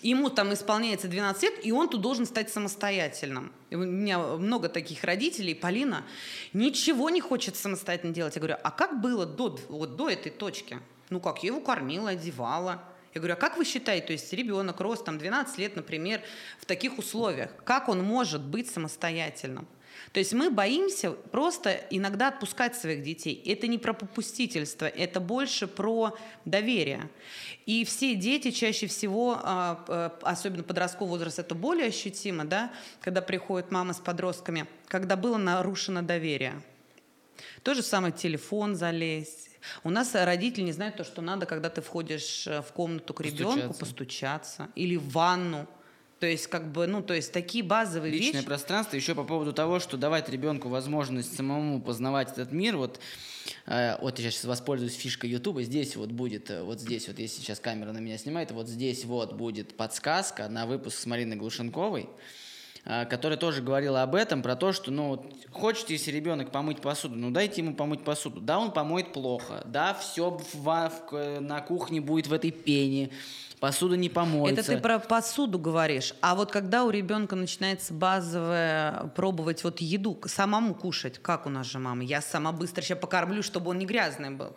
ему 0.02 0.30
там 0.30 0.52
исполняется 0.52 1.08
12 1.08 1.42
лет, 1.42 1.66
и 1.66 1.72
он 1.72 1.88
тут 1.88 2.00
должен 2.00 2.26
стать 2.26 2.50
самостоятельным. 2.50 3.52
У 3.70 3.76
меня 3.76 4.18
много 4.18 4.68
таких 4.68 5.04
родителей. 5.04 5.54
Полина 5.54 6.04
ничего 6.52 7.10
не 7.10 7.20
хочет 7.20 7.56
самостоятельно 7.56 8.14
делать. 8.14 8.36
Я 8.36 8.40
говорю, 8.40 8.56
а 8.62 8.70
как 8.70 9.00
было 9.00 9.24
до, 9.26 9.58
вот 9.68 9.96
до 9.96 10.10
этой 10.10 10.30
точки? 10.30 10.78
Ну 11.08 11.20
как, 11.20 11.42
я 11.42 11.48
его 11.48 11.60
кормила, 11.60 12.10
одевала. 12.10 12.82
Я 13.16 13.20
говорю, 13.20 13.32
а 13.32 13.36
как 13.38 13.56
вы 13.56 13.64
считаете, 13.64 14.08
то 14.08 14.12
есть 14.12 14.30
ребенок, 14.34 14.78
рост 14.78 15.06
там 15.06 15.16
12 15.16 15.56
лет, 15.56 15.74
например, 15.74 16.20
в 16.60 16.66
таких 16.66 16.98
условиях, 16.98 17.50
как 17.64 17.88
он 17.88 18.04
может 18.04 18.42
быть 18.42 18.68
самостоятельным? 18.70 19.66
То 20.12 20.20
есть 20.20 20.34
мы 20.34 20.50
боимся 20.50 21.12
просто 21.12 21.80
иногда 21.88 22.28
отпускать 22.28 22.76
своих 22.76 23.02
детей. 23.02 23.42
Это 23.46 23.68
не 23.68 23.78
про 23.78 23.94
попустительство, 23.94 24.84
это 24.84 25.20
больше 25.20 25.66
про 25.66 26.14
доверие. 26.44 27.08
И 27.64 27.86
все 27.86 28.16
дети 28.16 28.50
чаще 28.50 28.86
всего, 28.86 29.40
а, 29.42 29.82
а, 29.88 30.18
особенно 30.20 30.62
подростковый 30.62 31.12
возраст, 31.12 31.38
это 31.38 31.54
более 31.54 31.86
ощутимо, 31.86 32.44
да, 32.44 32.70
когда 33.00 33.22
приходит 33.22 33.70
мама 33.70 33.94
с 33.94 33.98
подростками, 33.98 34.66
когда 34.88 35.16
было 35.16 35.38
нарушено 35.38 36.02
доверие. 36.02 36.60
То 37.66 37.74
же 37.74 37.82
самое 37.82 38.12
телефон 38.12 38.76
залезть, 38.76 39.50
у 39.82 39.90
нас 39.90 40.14
родители 40.14 40.62
не 40.62 40.70
знают 40.70 40.94
то, 40.94 41.02
что 41.02 41.20
надо, 41.20 41.46
когда 41.46 41.68
ты 41.68 41.80
входишь 41.80 42.46
э, 42.46 42.62
в 42.62 42.72
комнату 42.72 43.12
к 43.12 43.20
ребенку, 43.20 43.74
постучаться, 43.74 43.80
постучаться 43.80 44.68
или 44.76 44.94
в 44.94 45.08
ванну. 45.08 45.66
То 46.20 46.28
есть, 46.28 46.46
как 46.46 46.70
бы, 46.70 46.86
ну, 46.86 47.02
то 47.02 47.12
есть 47.12 47.32
такие 47.32 47.64
базовые 47.64 48.12
Личное 48.12 48.34
вещи. 48.34 48.46
пространство 48.46 48.94
еще 48.94 49.16
по 49.16 49.24
поводу 49.24 49.52
того, 49.52 49.80
что 49.80 49.96
давать 49.96 50.28
ребенку 50.28 50.68
возможность 50.68 51.34
самому 51.34 51.80
познавать 51.82 52.30
этот 52.30 52.52
мир. 52.52 52.76
Вот, 52.76 53.00
э, 53.66 53.98
вот 54.00 54.20
я 54.20 54.30
сейчас 54.30 54.44
воспользуюсь 54.44 54.94
фишкой 54.94 55.30
Ютуба. 55.30 55.64
Здесь 55.64 55.96
вот 55.96 56.12
будет, 56.12 56.52
э, 56.52 56.62
вот 56.62 56.80
здесь 56.80 57.08
вот, 57.08 57.18
если 57.18 57.40
сейчас 57.40 57.58
камера 57.58 57.90
на 57.90 57.98
меня 57.98 58.16
снимает, 58.16 58.52
вот 58.52 58.68
здесь 58.68 59.04
вот 59.04 59.32
будет 59.32 59.76
подсказка 59.76 60.48
на 60.48 60.66
выпуск 60.66 60.98
с 60.98 61.06
Мариной 61.06 61.34
Глушенковой. 61.34 62.08
А, 62.88 63.04
которая 63.04 63.36
тоже 63.36 63.62
говорила 63.62 64.04
об 64.04 64.14
этом, 64.14 64.42
про 64.42 64.54
то, 64.54 64.72
что, 64.72 64.92
ну, 64.92 65.26
хочет, 65.50 65.90
если 65.90 66.12
ребенок 66.12 66.52
помыть 66.52 66.80
посуду, 66.80 67.16
ну, 67.16 67.32
дайте 67.32 67.60
ему 67.60 67.74
помыть 67.74 68.04
посуду. 68.04 68.40
Да, 68.40 68.60
он 68.60 68.70
помоет 68.70 69.12
плохо, 69.12 69.62
да, 69.64 69.92
все 69.94 70.30
в, 70.30 70.54
в, 70.54 71.40
на 71.40 71.60
кухне 71.62 72.00
будет 72.00 72.28
в 72.28 72.32
этой 72.32 72.52
пене, 72.52 73.10
посуда 73.58 73.96
не 73.96 74.08
помоется. 74.08 74.60
Это 74.60 74.72
ты 74.76 74.78
про 74.78 75.00
посуду 75.00 75.58
говоришь. 75.58 76.14
А 76.20 76.36
вот 76.36 76.52
когда 76.52 76.84
у 76.84 76.90
ребенка 76.90 77.34
начинается 77.34 77.92
базовое 77.92 79.10
пробовать 79.16 79.64
вот 79.64 79.80
еду, 79.80 80.20
самому 80.24 80.72
кушать, 80.72 81.18
как 81.20 81.46
у 81.46 81.48
нас 81.48 81.66
же 81.66 81.80
мама, 81.80 82.04
я 82.04 82.20
сама 82.20 82.52
быстро 82.52 82.82
сейчас 82.82 83.00
покормлю, 83.00 83.42
чтобы 83.42 83.70
он 83.70 83.78
не 83.78 83.86
грязный 83.86 84.30
был. 84.30 84.52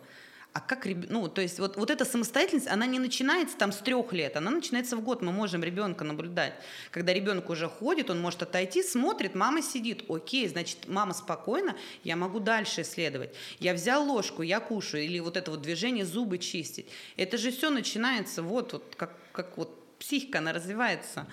А 0.52 0.60
как 0.60 0.84
ну, 1.08 1.28
то 1.28 1.40
есть 1.40 1.60
вот, 1.60 1.76
вот 1.76 1.90
эта 1.90 2.04
самостоятельность, 2.04 2.66
она 2.66 2.84
не 2.84 2.98
начинается 2.98 3.56
там 3.56 3.70
с 3.70 3.76
трех 3.76 4.12
лет, 4.12 4.36
она 4.36 4.50
начинается 4.50 4.96
в 4.96 5.00
год. 5.00 5.22
Мы 5.22 5.30
можем 5.30 5.62
ребенка 5.62 6.02
наблюдать. 6.02 6.54
Когда 6.90 7.12
ребенок 7.12 7.50
уже 7.50 7.68
ходит, 7.68 8.10
он 8.10 8.20
может 8.20 8.42
отойти, 8.42 8.82
смотрит, 8.82 9.36
мама 9.36 9.62
сидит. 9.62 10.10
Окей, 10.10 10.48
значит, 10.48 10.88
мама 10.88 11.14
спокойна, 11.14 11.76
я 12.02 12.16
могу 12.16 12.40
дальше 12.40 12.82
исследовать. 12.82 13.32
Я 13.60 13.74
взял 13.74 14.04
ложку, 14.04 14.42
я 14.42 14.58
кушаю. 14.58 15.04
Или 15.04 15.20
вот 15.20 15.36
это 15.36 15.52
вот 15.52 15.62
движение 15.62 16.04
зубы 16.04 16.38
чистить. 16.38 16.88
Это 17.16 17.38
же 17.38 17.52
все 17.52 17.70
начинается 17.70 18.42
вот, 18.42 18.72
вот 18.72 18.94
как, 18.96 19.12
как 19.30 19.56
вот 19.56 19.98
психика, 20.00 20.38
она 20.38 20.52
развивается. 20.52 21.28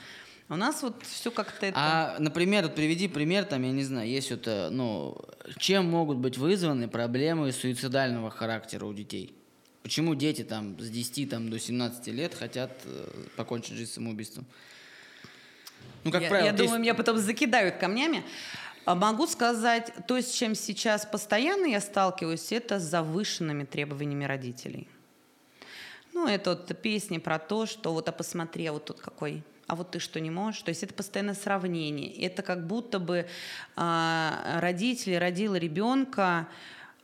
У 0.50 0.56
нас 0.56 0.82
вот 0.82 1.04
все 1.04 1.30
как-то 1.30 1.66
это... 1.66 1.78
А, 1.78 2.16
например, 2.20 2.64
вот 2.64 2.76
приведи 2.76 3.10
пример, 3.10 3.44
там, 3.44 3.64
я 3.64 3.72
не 3.72 3.84
знаю, 3.84 4.08
есть 4.08 4.32
вот, 4.32 4.48
э, 4.48 4.70
ну, 4.70 5.18
чем 5.58 5.90
могут 5.90 6.18
быть 6.18 6.38
вызваны 6.38 6.88
проблемы 6.88 7.52
суицидального 7.52 8.30
характера 8.30 8.86
у 8.86 8.94
детей? 8.94 9.36
Почему 9.84 10.16
дети 10.16 10.44
там 10.44 10.80
с 10.80 10.90
10 10.90 11.30
там, 11.30 11.50
до 11.50 11.60
17 11.60 12.08
лет 12.08 12.34
хотят 12.34 12.72
э, 12.86 13.10
покончить 13.36 13.74
жизнь 13.74 13.92
самоубийством? 13.92 14.46
Ну, 16.06 16.12
как 16.12 16.22
я, 16.22 16.30
правило, 16.30 16.48
я 16.48 16.54
здесь... 16.54 16.66
думаю, 16.66 16.82
меня 16.82 16.96
потом 16.96 17.18
закидают 17.18 17.76
камнями. 17.76 18.24
А 18.86 18.96
могу 18.96 19.28
сказать, 19.28 19.92
то, 20.08 20.22
с 20.22 20.32
чем 20.32 20.56
сейчас 20.56 21.06
постоянно 21.06 21.66
я 21.66 21.82
сталкиваюсь, 21.82 22.54
это 22.54 22.80
с 22.80 22.84
завышенными 22.84 23.66
требованиями 23.66 24.24
родителей. 24.24 24.88
Ну, 26.14 26.26
это 26.26 26.52
вот 26.52 26.82
песни 26.82 27.18
про 27.18 27.38
то, 27.38 27.66
что 27.66 27.92
вот, 27.92 28.08
а 28.08 28.14
посмотри, 28.14 28.66
а 28.68 28.72
вот 28.72 28.86
тут 28.86 29.02
какой 29.02 29.44
а 29.68 29.76
вот 29.76 29.92
ты 29.92 30.00
что 30.00 30.20
не 30.20 30.32
можешь? 30.32 30.62
То 30.62 30.70
есть 30.70 30.84
это 30.84 30.94
постоянное 30.94 31.36
сравнение. 31.36 32.12
Это 32.26 32.42
как 32.42 32.66
будто 32.66 33.00
бы 33.00 33.28
а, 33.76 34.60
родители 34.62 35.16
родила 35.16 35.56
ребенка 35.56 36.48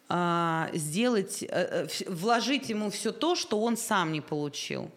а, 0.08 0.70
сделать, 0.74 1.44
а, 1.50 1.88
вложить 2.08 2.70
ему 2.70 2.90
все 2.90 3.12
то, 3.12 3.36
что 3.36 3.62
он 3.62 3.76
сам 3.76 4.14
не 4.14 4.22
получил. 4.22 4.90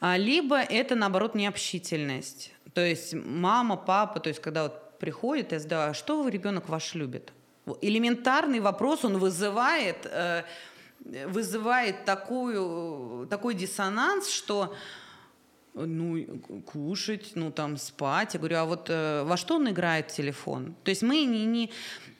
А, 0.00 0.16
либо 0.16 0.58
это, 0.58 0.94
наоборот, 0.94 1.34
необщительность. 1.34 2.52
То 2.72 2.80
есть 2.80 3.12
мама, 3.14 3.76
папа, 3.76 4.18
то 4.18 4.28
есть 4.28 4.40
когда 4.40 4.64
вот 4.64 4.98
приходит, 4.98 5.52
я 5.52 5.60
задаю, 5.60 5.90
а 5.90 5.94
что 5.94 6.26
ребенок 6.28 6.68
ваш 6.68 6.94
любит? 6.94 7.32
Элементарный 7.80 8.60
вопрос 8.60 9.04
он 9.04 9.18
вызывает, 9.18 10.06
э, 10.06 10.44
вызывает 11.00 12.04
такую, 12.04 13.26
такой 13.28 13.54
диссонанс, 13.54 14.30
что 14.30 14.74
ну, 15.76 16.40
кушать, 16.64 17.32
ну, 17.34 17.50
там, 17.50 17.76
спать. 17.76 18.34
Я 18.34 18.40
говорю, 18.40 18.56
а 18.56 18.64
вот 18.64 18.86
э, 18.88 19.22
во 19.24 19.36
что 19.36 19.56
он 19.56 19.68
играет 19.68 20.08
телефон? 20.08 20.74
То 20.84 20.90
есть 20.90 21.02
мы 21.02 21.24
не, 21.24 21.44
не, 21.44 21.70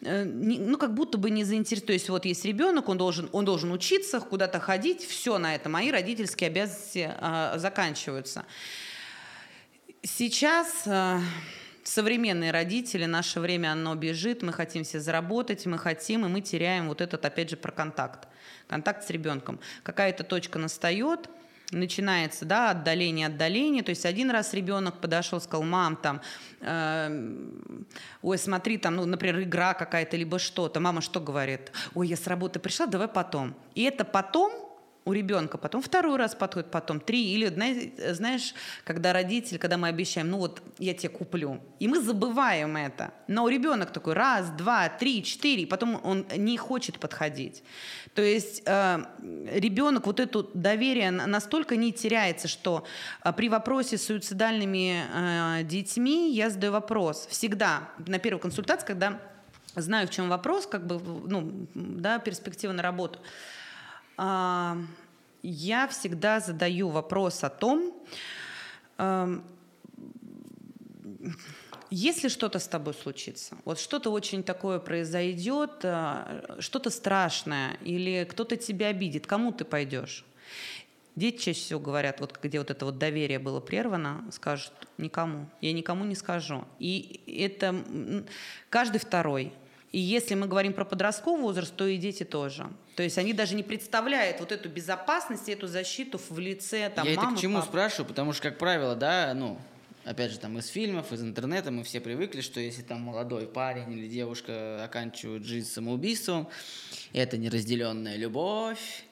э, 0.02 0.24
не 0.24 0.58
ну, 0.58 0.76
как 0.76 0.94
будто 0.94 1.16
бы 1.16 1.30
не 1.30 1.42
заинтересованы. 1.44 1.86
То 1.86 1.92
есть 1.94 2.08
вот 2.10 2.24
есть 2.26 2.44
ребенок, 2.44 2.88
он 2.88 2.98
должен, 2.98 3.30
он 3.32 3.44
должен 3.44 3.72
учиться, 3.72 4.20
куда-то 4.20 4.60
ходить, 4.60 5.02
все 5.02 5.38
на 5.38 5.54
это. 5.54 5.68
Мои 5.68 5.90
родительские 5.90 6.48
обязанности 6.48 7.10
э, 7.18 7.58
заканчиваются. 7.58 8.44
Сейчас... 10.02 10.82
Э, 10.86 11.18
современные 11.88 12.50
родители, 12.50 13.04
наше 13.04 13.40
время, 13.40 13.72
оно 13.72 13.94
бежит, 13.94 14.42
мы 14.42 14.52
хотим 14.52 14.84
все 14.84 15.00
заработать, 15.00 15.66
мы 15.66 15.78
хотим, 15.78 16.26
и 16.26 16.28
мы 16.28 16.40
теряем 16.40 16.88
вот 16.88 17.00
этот, 17.00 17.24
опять 17.24 17.50
же, 17.50 17.56
про 17.56 17.70
контакт. 17.70 18.28
Контакт 18.66 19.06
с 19.06 19.10
ребенком. 19.10 19.60
Какая-то 19.84 20.24
точка 20.24 20.58
настает, 20.58 21.28
начинается, 21.70 22.44
да, 22.44 22.70
отдаление, 22.70 23.26
отдаление. 23.26 23.82
То 23.82 23.90
есть 23.90 24.06
один 24.06 24.30
раз 24.30 24.54
ребенок 24.54 25.00
подошел, 25.00 25.40
сказал, 25.40 25.64
мам, 25.64 25.96
там, 25.96 26.20
э, 26.60 27.38
ой, 28.22 28.38
смотри, 28.38 28.78
там, 28.78 28.96
ну, 28.96 29.04
например, 29.04 29.40
игра 29.42 29.74
какая-то, 29.74 30.16
либо 30.16 30.38
что-то. 30.38 30.80
Мама 30.80 31.00
что 31.00 31.20
говорит? 31.20 31.72
Ой, 31.94 32.08
я 32.08 32.16
с 32.16 32.26
работы 32.26 32.58
пришла, 32.58 32.86
давай 32.86 33.08
потом. 33.08 33.54
И 33.74 33.82
это 33.82 34.04
потом 34.04 34.65
у 35.06 35.12
ребенка, 35.12 35.56
потом 35.56 35.80
второй 35.80 36.16
раз 36.16 36.34
подходит, 36.34 36.70
потом 36.70 37.00
три. 37.00 37.32
Или, 37.32 37.46
знаешь, 38.12 38.54
когда 38.84 39.12
родитель, 39.12 39.56
когда 39.58 39.78
мы 39.78 39.86
обещаем, 39.88 40.30
ну 40.30 40.38
вот 40.38 40.60
я 40.78 40.94
тебе 40.94 41.08
куплю, 41.08 41.60
и 41.78 41.86
мы 41.86 42.00
забываем 42.00 42.76
это. 42.76 43.14
Но 43.28 43.48
ребенок 43.48 43.92
такой 43.92 44.14
раз, 44.14 44.50
два, 44.50 44.88
три, 44.88 45.22
четыре, 45.22 45.62
и 45.62 45.66
потом 45.66 46.00
он 46.04 46.26
не 46.36 46.58
хочет 46.58 46.98
подходить. 46.98 47.62
То 48.14 48.22
есть 48.22 48.62
э, 48.66 49.04
ребенок 49.52 50.06
вот 50.06 50.18
это 50.18 50.44
доверие 50.54 51.12
настолько 51.12 51.76
не 51.76 51.92
теряется, 51.92 52.48
что 52.48 52.84
э, 53.24 53.32
при 53.32 53.48
вопросе 53.48 53.98
с 53.98 54.06
суицидальными 54.06 55.04
э, 55.60 55.62
детьми 55.62 56.32
я 56.32 56.50
задаю 56.50 56.72
вопрос 56.72 57.28
всегда 57.30 57.90
на 58.06 58.18
первой 58.18 58.40
консультации, 58.40 58.86
когда 58.86 59.20
знаю, 59.76 60.08
в 60.08 60.10
чем 60.10 60.28
вопрос, 60.28 60.66
как 60.66 60.86
бы, 60.86 60.98
ну, 60.98 61.68
да, 61.74 62.18
перспектива 62.18 62.72
на 62.72 62.82
работу. 62.82 63.20
А, 64.16 64.78
я 65.42 65.86
всегда 65.88 66.40
задаю 66.40 66.88
вопрос 66.88 67.44
о 67.44 67.50
том, 67.50 67.92
если 71.90 72.28
что-то 72.28 72.58
с 72.58 72.66
тобой 72.66 72.94
случится, 72.94 73.56
вот 73.64 73.78
что-то 73.78 74.10
очень 74.10 74.42
такое 74.42 74.80
произойдет, 74.80 75.80
э, 75.82 76.56
что-то 76.58 76.90
страшное, 76.90 77.78
или 77.82 78.26
кто-то 78.28 78.56
тебя 78.56 78.88
обидит, 78.88 79.26
кому 79.26 79.52
ты 79.52 79.64
пойдешь? 79.64 80.24
Дети 81.14 81.38
чаще 81.38 81.60
всего 81.60 81.80
говорят, 81.80 82.20
вот 82.20 82.38
где 82.42 82.58
вот 82.58 82.70
это 82.70 82.84
вот 82.84 82.98
доверие 82.98 83.38
было 83.38 83.60
прервано, 83.60 84.28
скажут 84.32 84.72
никому. 84.98 85.48
Я 85.60 85.72
никому 85.72 86.04
не 86.04 86.14
скажу. 86.14 86.64
И 86.78 87.22
это 87.26 87.84
каждый 88.68 88.98
второй. 88.98 89.52
И 89.92 90.00
если 90.00 90.34
мы 90.34 90.46
говорим 90.46 90.74
про 90.74 90.84
подростковый 90.84 91.40
возраст, 91.40 91.74
то 91.74 91.86
и 91.86 91.96
дети 91.96 92.24
тоже. 92.24 92.68
То 92.96 93.02
есть 93.02 93.18
они 93.18 93.34
даже 93.34 93.54
не 93.54 93.62
представляют 93.62 94.40
вот 94.40 94.52
эту 94.52 94.70
безопасность, 94.70 95.50
эту 95.50 95.66
защиту 95.66 96.18
в 96.18 96.38
лице 96.38 96.88
там, 96.88 97.06
Я 97.06 97.14
мамы, 97.14 97.28
это 97.28 97.38
к 97.38 97.42
чему 97.42 97.58
папы. 97.58 97.68
спрашиваю? 97.68 98.08
Потому 98.08 98.32
что, 98.32 98.42
как 98.44 98.56
правило, 98.56 98.96
да, 98.96 99.34
ну, 99.34 99.58
опять 100.06 100.32
же, 100.32 100.38
там 100.38 100.58
из 100.58 100.68
фильмов, 100.68 101.12
из 101.12 101.20
интернета 101.22 101.70
мы 101.70 101.84
все 101.84 102.00
привыкли, 102.00 102.40
что 102.40 102.58
если 102.58 102.80
там 102.80 103.02
молодой 103.02 103.46
парень 103.46 103.92
или 103.92 104.08
девушка 104.08 104.82
оканчивают 104.82 105.44
жизнь 105.44 105.68
самоубийством, 105.68 106.48
это 107.12 107.36
неразделенная 107.36 108.16
любовь, 108.16 109.04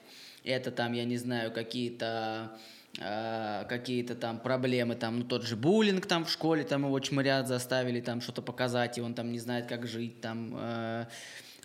это 0.43 0.71
там, 0.71 0.93
я 0.93 1.05
не 1.05 1.17
знаю, 1.17 1.51
какие-то 1.51 2.57
э, 2.99 3.65
какие-то 3.69 4.15
там 4.15 4.39
проблемы, 4.39 4.95
там, 4.95 5.19
ну, 5.19 5.25
тот 5.25 5.43
же 5.43 5.55
буллинг 5.55 6.07
там 6.07 6.25
в 6.25 6.31
школе, 6.31 6.63
там 6.63 6.85
его 6.85 6.99
чмырят, 6.99 7.47
заставили 7.47 8.01
там 8.01 8.19
что-то 8.21 8.41
показать, 8.41 8.97
и 8.97 9.01
он 9.01 9.13
там 9.13 9.31
не 9.31 9.37
знает, 9.37 9.67
как 9.67 9.85
жить, 9.85 10.21
там, 10.21 10.55
э, 10.57 11.05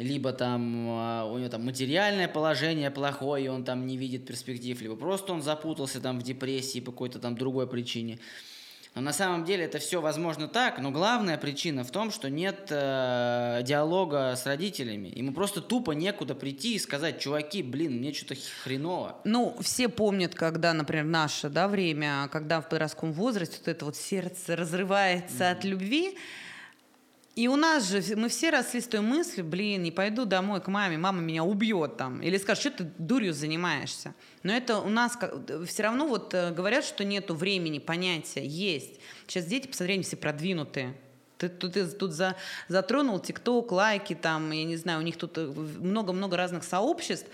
либо 0.00 0.32
там 0.32 0.88
э, 0.88 1.24
у 1.30 1.38
него 1.38 1.50
там 1.50 1.64
материальное 1.64 2.26
положение 2.26 2.90
плохое, 2.90 3.44
и 3.44 3.48
он 3.48 3.64
там 3.64 3.86
не 3.86 3.96
видит 3.96 4.26
перспектив, 4.26 4.80
либо 4.80 4.96
просто 4.96 5.32
он 5.32 5.42
запутался 5.42 6.00
там 6.00 6.18
в 6.18 6.22
депрессии 6.22 6.80
по 6.80 6.90
какой-то 6.90 7.18
там 7.18 7.36
другой 7.36 7.66
причине. 7.66 8.18
Но 8.94 9.02
на 9.02 9.12
самом 9.12 9.44
деле 9.44 9.66
это 9.66 9.78
все 9.78 10.00
возможно 10.00 10.48
так, 10.48 10.80
но 10.80 10.90
главная 10.90 11.38
причина 11.38 11.84
в 11.84 11.92
том, 11.92 12.10
что 12.10 12.28
нет 12.28 12.66
э, 12.70 13.60
диалога 13.62 14.34
с 14.34 14.46
родителями. 14.46 15.12
Ему 15.14 15.32
просто 15.32 15.60
тупо 15.60 15.92
некуда 15.92 16.34
прийти 16.34 16.74
и 16.74 16.78
сказать, 16.78 17.20
чуваки, 17.20 17.62
блин, 17.62 17.98
мне 17.98 18.12
что-то 18.12 18.34
хреново. 18.64 19.16
Ну, 19.24 19.56
все 19.60 19.88
помнят, 19.88 20.34
когда, 20.34 20.72
например, 20.72 21.04
наше 21.04 21.50
да, 21.50 21.68
время, 21.68 22.28
когда 22.32 22.60
в 22.60 22.68
подростковом 22.68 23.12
возрасте 23.12 23.58
вот 23.58 23.68
это 23.68 23.84
вот 23.84 23.96
сердце 23.96 24.56
разрывается 24.56 25.44
mm-hmm. 25.44 25.52
от 25.52 25.64
любви, 25.64 26.18
и 27.36 27.46
у 27.46 27.56
нас 27.56 27.88
же, 27.88 28.16
мы 28.16 28.28
все 28.28 28.50
росли 28.50 28.80
с 28.80 28.88
той 28.88 29.00
мыслью, 29.00 29.46
блин, 29.46 29.82
не 29.82 29.92
пойду 29.92 30.24
домой 30.24 30.60
к 30.60 30.66
маме, 30.66 30.98
мама 30.98 31.20
меня 31.20 31.44
убьет 31.44 31.96
там. 31.96 32.20
Или 32.20 32.36
скажет, 32.38 32.60
что 32.60 32.70
ты 32.84 32.90
дурью 32.98 33.32
занимаешься. 33.32 34.14
Но 34.42 34.52
это 34.52 34.78
у 34.78 34.88
нас 34.88 35.16
все 35.66 35.82
равно 35.84 36.06
вот 36.08 36.34
э, 36.34 36.50
говорят, 36.50 36.84
что 36.84 37.04
нету 37.04 37.34
времени, 37.34 37.78
понятия, 37.78 38.44
есть. 38.44 39.00
Сейчас 39.26 39.46
дети, 39.46 39.68
посмотри, 39.68 39.94
они 39.94 40.02
все 40.02 40.16
продвинутые. 40.16 40.94
Ты, 41.38 41.48
ты, 41.48 41.68
ты 41.68 41.86
тут 41.86 42.12
за, 42.12 42.36
затронул 42.68 43.20
ТикТок, 43.20 43.70
лайки, 43.70 44.14
там, 44.14 44.50
я 44.50 44.64
не 44.64 44.76
знаю, 44.76 44.98
у 44.98 45.02
них 45.02 45.16
тут 45.16 45.38
э, 45.38 45.46
много-много 45.46 46.36
разных 46.36 46.64
сообществ. 46.64 47.28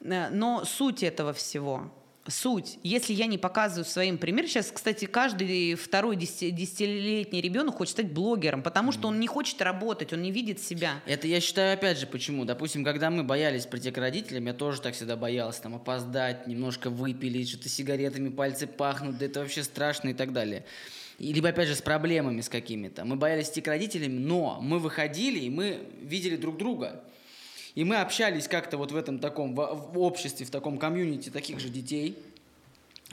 Э, 0.00 0.30
но 0.30 0.64
суть 0.64 1.02
этого 1.02 1.34
всего– 1.34 1.92
суть. 2.28 2.78
Если 2.82 3.12
я 3.12 3.26
не 3.26 3.38
показываю 3.38 3.84
своим 3.84 4.18
примером, 4.18 4.48
сейчас, 4.48 4.70
кстати, 4.70 5.04
каждый 5.06 5.74
второй 5.74 6.16
десятилетний 6.16 7.40
ребенок 7.40 7.76
хочет 7.76 7.92
стать 7.92 8.12
блогером, 8.12 8.62
потому 8.62 8.92
что 8.92 9.08
он 9.08 9.20
не 9.20 9.26
хочет 9.26 9.60
работать, 9.62 10.12
он 10.12 10.22
не 10.22 10.30
видит 10.30 10.60
себя. 10.60 11.02
Это 11.06 11.26
я 11.26 11.40
считаю, 11.40 11.74
опять 11.74 11.98
же, 11.98 12.06
почему. 12.06 12.44
Допустим, 12.44 12.84
когда 12.84 13.10
мы 13.10 13.22
боялись 13.22 13.66
прийти 13.66 13.90
к 13.90 13.98
родителям, 13.98 14.46
я 14.46 14.54
тоже 14.54 14.80
так 14.80 14.94
всегда 14.94 15.16
боялся, 15.16 15.62
там, 15.62 15.74
опоздать, 15.74 16.46
немножко 16.46 16.90
выпили, 16.90 17.44
что-то 17.44 17.68
сигаретами 17.68 18.28
пальцы 18.28 18.66
пахнут, 18.66 19.18
да 19.18 19.26
это 19.26 19.40
вообще 19.40 19.62
страшно 19.62 20.10
и 20.10 20.14
так 20.14 20.32
далее. 20.32 20.64
И, 21.18 21.32
либо, 21.32 21.48
опять 21.48 21.68
же, 21.68 21.74
с 21.74 21.82
проблемами 21.82 22.42
с 22.42 22.48
какими-то. 22.48 23.04
Мы 23.04 23.16
боялись 23.16 23.48
идти 23.48 23.60
к 23.60 23.68
родителям, 23.68 24.26
но 24.26 24.58
мы 24.60 24.78
выходили, 24.78 25.38
и 25.38 25.50
мы 25.50 25.88
видели 26.02 26.36
друг 26.36 26.58
друга. 26.58 27.02
И 27.76 27.84
мы 27.84 27.96
общались 27.96 28.48
как-то 28.48 28.78
вот 28.78 28.90
в 28.90 28.96
этом 28.96 29.18
таком, 29.18 29.54
в, 29.54 29.90
в 29.92 29.98
обществе, 30.00 30.46
в 30.46 30.50
таком 30.50 30.78
комьюнити 30.78 31.28
таких 31.28 31.60
же 31.60 31.68
детей, 31.68 32.18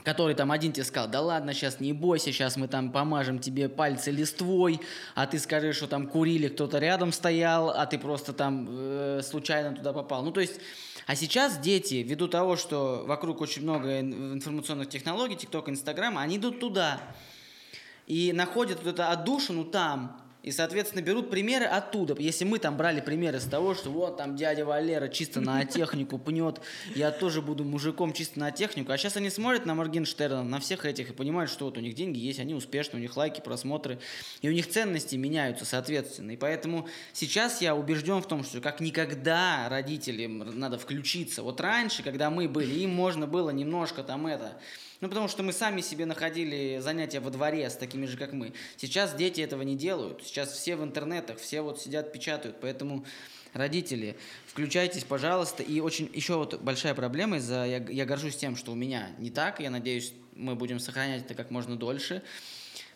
который 0.04 0.34
там 0.34 0.50
один 0.50 0.72
тебе 0.72 0.84
сказал, 0.84 1.08
да 1.08 1.20
ладно, 1.20 1.52
сейчас 1.52 1.80
не 1.80 1.92
бойся, 1.92 2.32
сейчас 2.32 2.56
мы 2.56 2.66
там 2.66 2.90
помажем 2.90 3.38
тебе 3.38 3.68
пальцы 3.68 4.10
листвой, 4.10 4.80
а 5.14 5.26
ты 5.26 5.38
скажи, 5.38 5.74
что 5.74 5.86
там 5.86 6.06
курили, 6.06 6.48
кто-то 6.48 6.78
рядом 6.78 7.12
стоял, 7.12 7.68
а 7.68 7.84
ты 7.84 7.98
просто 7.98 8.32
там 8.32 8.66
э, 8.70 9.20
случайно 9.22 9.76
туда 9.76 9.92
попал. 9.92 10.24
Ну, 10.24 10.32
то 10.32 10.40
есть, 10.40 10.58
а 11.06 11.14
сейчас 11.14 11.58
дети, 11.58 11.96
ввиду 11.96 12.26
того, 12.26 12.56
что 12.56 13.04
вокруг 13.06 13.42
очень 13.42 13.62
много 13.62 14.00
информационных 14.00 14.88
технологий, 14.88 15.36
ТикТок, 15.36 15.68
Инстаграм, 15.68 16.16
они 16.16 16.38
идут 16.38 16.58
туда 16.58 17.02
и 18.06 18.32
находят 18.32 18.82
вот 18.82 18.94
эту 18.94 19.02
отдушину 19.04 19.64
там, 19.66 20.23
и, 20.44 20.52
соответственно, 20.52 21.00
берут 21.00 21.30
примеры 21.30 21.64
оттуда. 21.64 22.14
Если 22.18 22.44
мы 22.44 22.58
там 22.58 22.76
брали 22.76 23.00
примеры 23.00 23.40
с 23.40 23.44
того, 23.44 23.74
что 23.74 23.88
вот 23.88 24.18
там 24.18 24.36
дядя 24.36 24.66
Валера 24.66 25.08
чисто 25.08 25.40
на 25.40 25.64
технику 25.64 26.18
пнет, 26.18 26.60
я 26.94 27.10
тоже 27.10 27.40
буду 27.40 27.64
мужиком 27.64 28.12
чисто 28.12 28.38
на 28.38 28.50
технику. 28.50 28.92
А 28.92 28.98
сейчас 28.98 29.16
они 29.16 29.30
смотрят 29.30 29.64
на 29.64 29.74
Моргенштерна, 29.74 30.42
на 30.42 30.60
всех 30.60 30.84
этих 30.84 31.10
и 31.10 31.12
понимают, 31.14 31.50
что 31.50 31.64
вот 31.64 31.78
у 31.78 31.80
них 31.80 31.94
деньги 31.94 32.18
есть, 32.18 32.40
они 32.40 32.52
успешны, 32.52 32.98
у 32.98 33.00
них 33.00 33.16
лайки, 33.16 33.40
просмотры, 33.40 33.98
и 34.42 34.48
у 34.50 34.52
них 34.52 34.68
ценности 34.68 35.16
меняются, 35.16 35.64
соответственно. 35.64 36.32
И 36.32 36.36
поэтому 36.36 36.86
сейчас 37.14 37.62
я 37.62 37.74
убежден 37.74 38.20
в 38.20 38.28
том, 38.28 38.44
что 38.44 38.60
как 38.60 38.80
никогда 38.80 39.66
родителям 39.70 40.58
надо 40.58 40.78
включиться. 40.78 41.42
Вот 41.42 41.58
раньше, 41.62 42.02
когда 42.02 42.28
мы 42.28 42.50
были, 42.50 42.74
им 42.80 42.90
можно 42.90 43.26
было 43.26 43.48
немножко 43.48 44.02
там 44.02 44.26
это 44.26 44.58
ну, 45.04 45.08
потому 45.10 45.28
что 45.28 45.42
мы 45.42 45.52
сами 45.52 45.82
себе 45.82 46.06
находили 46.06 46.78
занятия 46.80 47.20
во 47.20 47.28
дворе 47.28 47.68
с 47.68 47.76
такими 47.76 48.06
же, 48.06 48.16
как 48.16 48.32
мы. 48.32 48.54
Сейчас 48.78 49.14
дети 49.14 49.42
этого 49.42 49.60
не 49.60 49.76
делают. 49.76 50.24
Сейчас 50.24 50.50
все 50.50 50.76
в 50.76 50.82
интернетах, 50.82 51.36
все 51.36 51.60
вот 51.60 51.78
сидят, 51.78 52.10
печатают. 52.10 52.56
Поэтому 52.62 53.04
родители, 53.52 54.16
включайтесь, 54.46 55.04
пожалуйста. 55.04 55.62
И 55.62 55.80
очень 55.80 56.10
еще 56.14 56.36
вот 56.36 56.58
большая 56.58 56.94
проблема 56.94 57.36
из-за 57.36 57.66
я, 57.66 57.84
я 57.86 58.06
горжусь 58.06 58.36
тем, 58.36 58.56
что 58.56 58.72
у 58.72 58.74
меня 58.74 59.10
не 59.18 59.28
так. 59.28 59.60
Я 59.60 59.68
надеюсь, 59.68 60.14
мы 60.36 60.54
будем 60.54 60.80
сохранять 60.80 61.26
это 61.26 61.34
как 61.34 61.50
можно 61.50 61.76
дольше. 61.76 62.22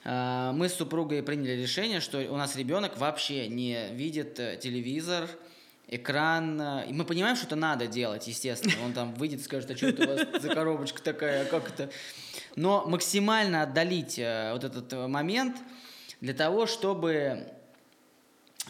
А, 0.02 0.52
мы 0.52 0.70
с 0.70 0.74
супругой 0.76 1.22
приняли 1.22 1.60
решение, 1.60 2.00
что 2.00 2.20
у 2.32 2.38
нас 2.38 2.56
ребенок 2.56 2.96
вообще 2.96 3.48
не 3.48 3.88
видит 3.92 4.40
э, 4.40 4.56
телевизор, 4.56 5.28
экран. 5.88 6.60
Э, 6.60 6.86
и 6.88 6.92
мы 6.92 7.04
понимаем, 7.04 7.36
что 7.36 7.46
это 7.46 7.56
надо 7.56 7.86
делать, 7.86 8.26
естественно. 8.28 8.74
Он 8.84 8.92
там 8.92 9.14
выйдет 9.14 9.40
и 9.40 9.42
скажет, 9.42 9.70
а 9.70 9.76
что 9.76 9.88
это 9.88 10.04
у 10.04 10.06
вас 10.06 10.42
за 10.42 10.54
коробочка 10.54 11.02
такая, 11.02 11.42
а 11.42 11.44
как 11.46 11.68
это? 11.70 11.90
Но 12.56 12.84
максимально 12.86 13.62
отдалить 13.62 14.18
э, 14.18 14.52
вот 14.52 14.64
этот 14.64 14.92
э, 14.92 15.06
момент 15.06 15.56
для 16.20 16.34
того, 16.34 16.66
чтобы 16.66 17.52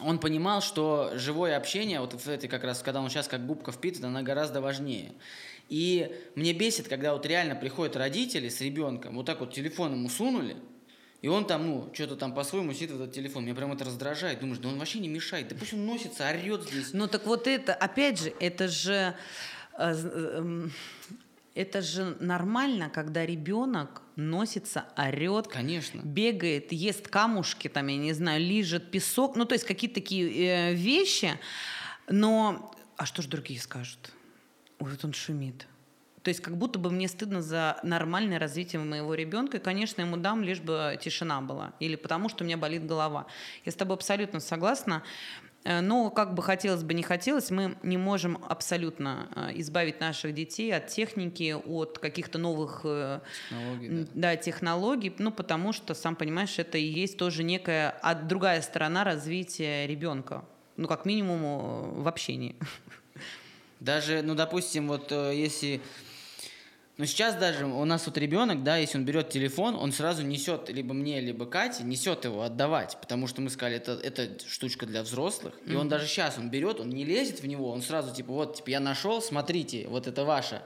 он 0.01 0.19
понимал, 0.19 0.61
что 0.61 1.13
живое 1.15 1.57
общение, 1.57 2.01
вот 2.01 2.13
в 2.15 2.29
этой 2.29 2.49
как 2.49 2.63
раз, 2.63 2.83
когда 2.83 3.01
он 3.01 3.11
сейчас 3.11 3.27
как 3.27 3.47
губка 3.47 3.73
впитывает, 3.73 4.07
она 4.07 4.23
гораздо 4.23 4.61
важнее. 4.61 5.13
И 5.69 6.15
мне 6.35 6.53
бесит, 6.53 6.89
когда 6.89 7.13
вот 7.13 7.27
реально 7.27 7.55
приходят 7.55 7.97
родители 7.97 8.49
с 8.49 8.61
ребенком, 8.61 9.17
вот 9.17 9.27
так 9.27 9.41
вот 9.41 9.53
телефон 9.53 9.93
ему 9.95 10.09
сунули, 10.09 10.57
и 11.21 11.29
он 11.29 11.47
там, 11.47 11.67
ну, 11.67 11.91
что-то 11.93 12.17
там 12.17 12.33
по-своему 12.33 12.73
сидит 12.73 12.93
в 12.93 13.03
этот 13.03 13.13
телефон. 13.13 13.45
Меня 13.45 13.55
прям 13.55 13.73
это 13.73 13.85
раздражает. 13.85 14.39
Думаешь, 14.41 14.59
да 14.59 14.69
он 14.69 14.79
вообще 14.79 15.01
не 15.01 15.09
мешает. 15.09 15.49
Да 15.49 15.57
пусть 15.59 15.75
он 15.75 15.85
носится, 15.85 16.29
орет 16.29 16.63
здесь. 16.63 16.93
Ну 16.93 17.09
так 17.09 17.27
вот 17.27 17.47
это, 17.47 17.75
опять 17.75 18.21
же, 18.21 18.33
это 18.39 18.69
же... 18.69 19.15
Э, 19.77 19.93
эм, 19.93 20.73
это 21.57 21.83
же 21.83 22.17
нормально, 22.21 22.89
когда 22.89 23.27
ребенок 23.27 24.03
носится, 24.15 24.85
орет, 24.97 25.49
Конечно. 25.49 26.01
бегает, 26.05 26.71
ест 26.71 27.09
камушки, 27.09 27.67
там, 27.67 27.89
я 27.89 27.97
не 27.97 28.13
знаю, 28.13 28.41
лижет 28.41 28.93
песок, 28.93 29.35
ну, 29.35 29.45
то 29.45 29.55
есть 29.55 29.65
какие-то 29.65 29.97
такие 29.97 30.31
э, 30.31 30.75
вещи. 30.75 31.33
Но, 32.09 32.73
а 32.97 33.07
что 33.07 33.23
же 33.23 33.29
другие 33.29 33.61
скажут? 33.61 34.13
Вот 34.79 35.05
он 35.05 35.13
шумит. 35.13 35.67
То 36.29 36.31
есть 36.31 36.43
как 36.43 36.59
будто 36.59 36.79
бы 36.79 36.91
мне 36.91 37.09
стыдно 37.09 37.41
за 37.41 37.79
нормальное 37.83 38.39
развитие 38.39 38.83
моего 38.83 39.15
ребенка. 39.15 39.57
И, 39.57 39.61
конечно, 39.61 40.03
ему 40.03 40.19
дам, 40.19 40.43
лишь 40.43 40.61
бы 40.61 40.99
тишина 41.01 41.41
была. 41.41 41.73
Или 41.81 41.97
потому, 41.97 42.29
что 42.29 42.45
у 42.45 42.47
меня 42.47 42.59
болит 42.59 42.85
голова. 42.85 43.25
Я 43.65 43.73
с 43.73 43.75
тобой 43.75 43.97
абсолютно 43.97 44.39
согласна. 44.39 45.03
Э, 45.65 45.81
но 45.81 46.11
как 46.11 46.35
бы 46.35 46.43
хотелось 46.43 46.83
бы 46.83 46.93
не 46.93 47.03
хотелось, 47.03 47.51
мы 47.51 47.79
не 47.83 47.97
можем 47.97 48.45
абсолютно 48.47 49.31
э, 49.37 49.53
избавить 49.61 50.01
наших 50.01 50.35
детей 50.35 50.71
от 50.71 50.89
техники, 50.89 51.57
от 51.65 51.99
каких-то 51.99 52.37
новых 52.37 52.83
э, 52.85 53.21
технологий, 53.49 53.89
да. 53.89 54.07
Да, 54.13 54.37
технологий 54.37 55.15
ну 55.17 55.33
потому 55.33 55.73
что, 55.73 55.95
сам 55.95 56.15
понимаешь, 56.15 56.59
это 56.59 56.77
и 56.77 56.85
есть 56.85 57.17
тоже 57.17 57.43
некая 57.43 57.99
а 58.03 58.15
другая 58.15 58.61
сторона 58.61 59.03
развития 59.03 59.87
ребенка, 59.87 60.45
ну 60.77 60.89
как 60.89 61.07
минимум 61.07 62.03
в 62.03 62.07
общении. 62.07 62.55
Даже, 63.81 64.21
ну 64.21 64.35
допустим, 64.35 64.89
вот 64.89 65.11
если 65.11 65.81
но 66.99 67.07
сейчас 67.07 67.37
даже 67.37 67.65
у 67.65 67.85
нас 67.85 68.07
вот 68.07 68.19
ребенок, 68.19 68.65
да, 68.65 68.77
если 68.77 68.99
он 68.99 69.05
берет 69.05 69.31
телефон, 69.31 69.77
он 69.77 69.93
сразу 69.93 70.25
несет 70.25 70.69
либо 70.69 70.93
мне, 70.95 71.21
либо 71.21 71.47
Кате, 71.47 71.85
несет 71.85 72.25
его 72.25 72.43
отдавать, 72.43 72.99
потому 73.01 73.29
что 73.29 73.41
мы 73.41 73.51
сказали, 73.51 73.77
это, 73.77 73.93
это 73.93 74.29
штучка 74.49 74.85
для 74.85 75.05
взрослых. 75.05 75.55
И 75.65 75.71
mm-hmm. 75.71 75.77
он 75.77 75.89
даже 75.89 76.09
сейчас, 76.09 76.39
он 76.39 76.51
берет, 76.51 76.81
он 76.81 76.91
не 76.91 77.05
лезет 77.05 77.41
в 77.41 77.47
него, 77.47 77.71
он 77.71 77.83
сразу 77.83 78.13
типа, 78.13 78.33
вот, 78.33 78.57
типа, 78.57 78.71
я 78.71 78.81
нашел, 78.81 79.23
смотрите, 79.23 79.87
вот 79.87 80.09
это 80.09 80.25
ваше. 80.25 80.61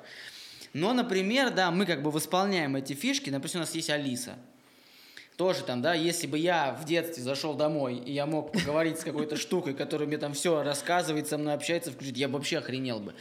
Но, 0.73 0.95
например, 0.95 1.51
да, 1.51 1.71
мы 1.71 1.85
как 1.85 2.03
бы 2.03 2.11
восполняем 2.11 2.77
эти 2.77 2.95
фишки, 2.95 3.29
например, 3.29 3.57
у 3.57 3.61
нас 3.61 3.75
есть 3.75 3.91
Алиса. 3.91 4.37
Тоже 5.37 5.63
там, 5.65 5.83
да, 5.83 5.93
если 5.93 6.27
бы 6.27 6.39
я 6.39 6.73
в 6.73 6.87
детстве 6.87 7.23
зашел 7.23 7.53
домой, 7.53 7.97
и 7.97 8.13
я 8.13 8.25
мог 8.25 8.53
поговорить 8.53 8.99
с 8.99 9.05
какой-то 9.05 9.37
штукой, 9.37 9.75
которая 9.75 10.09
мне 10.09 10.17
там 10.17 10.33
все 10.33 10.63
рассказывает, 10.63 11.29
со 11.29 11.37
мной 11.37 11.53
общается, 11.53 11.91
включить, 11.91 12.17
я 12.17 12.29
бы 12.29 12.39
вообще 12.39 12.57
охренел 12.57 13.01
бы. 13.01 13.15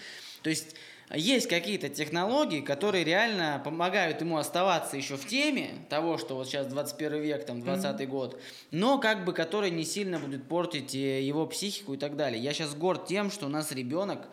То 0.43 0.49
есть 0.49 0.75
есть 1.15 1.47
какие-то 1.47 1.89
технологии, 1.89 2.61
которые 2.61 3.03
реально 3.03 3.61
помогают 3.63 4.21
ему 4.21 4.37
оставаться 4.37 4.97
еще 4.97 5.17
в 5.17 5.27
теме 5.27 5.71
того, 5.89 6.17
что 6.17 6.35
вот 6.35 6.47
сейчас 6.47 6.67
21 6.67 7.21
век, 7.21 7.45
там 7.45 7.61
20 7.61 7.85
mm-hmm. 7.85 8.05
год, 8.07 8.41
но 8.71 8.97
как 8.97 9.25
бы 9.25 9.33
которые 9.33 9.71
не 9.71 9.83
сильно 9.83 10.19
будут 10.19 10.47
портить 10.47 10.95
э, 10.95 11.21
его 11.21 11.45
психику 11.47 11.93
и 11.93 11.97
так 11.97 12.15
далее. 12.15 12.41
Я 12.41 12.53
сейчас 12.53 12.73
горд 12.75 13.07
тем, 13.07 13.31
что 13.31 13.47
у 13.47 13.49
нас 13.49 13.71
ребенок 13.71 14.27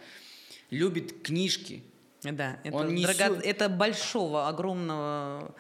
любит 0.71 1.23
книжки. 1.23 1.83
Да, 2.23 2.59
это, 2.65 2.77
он 2.77 2.95
несет... 2.95 3.17
дрого... 3.17 3.41
это 3.41 3.69
большого, 3.69 4.49
огромного 4.49 5.55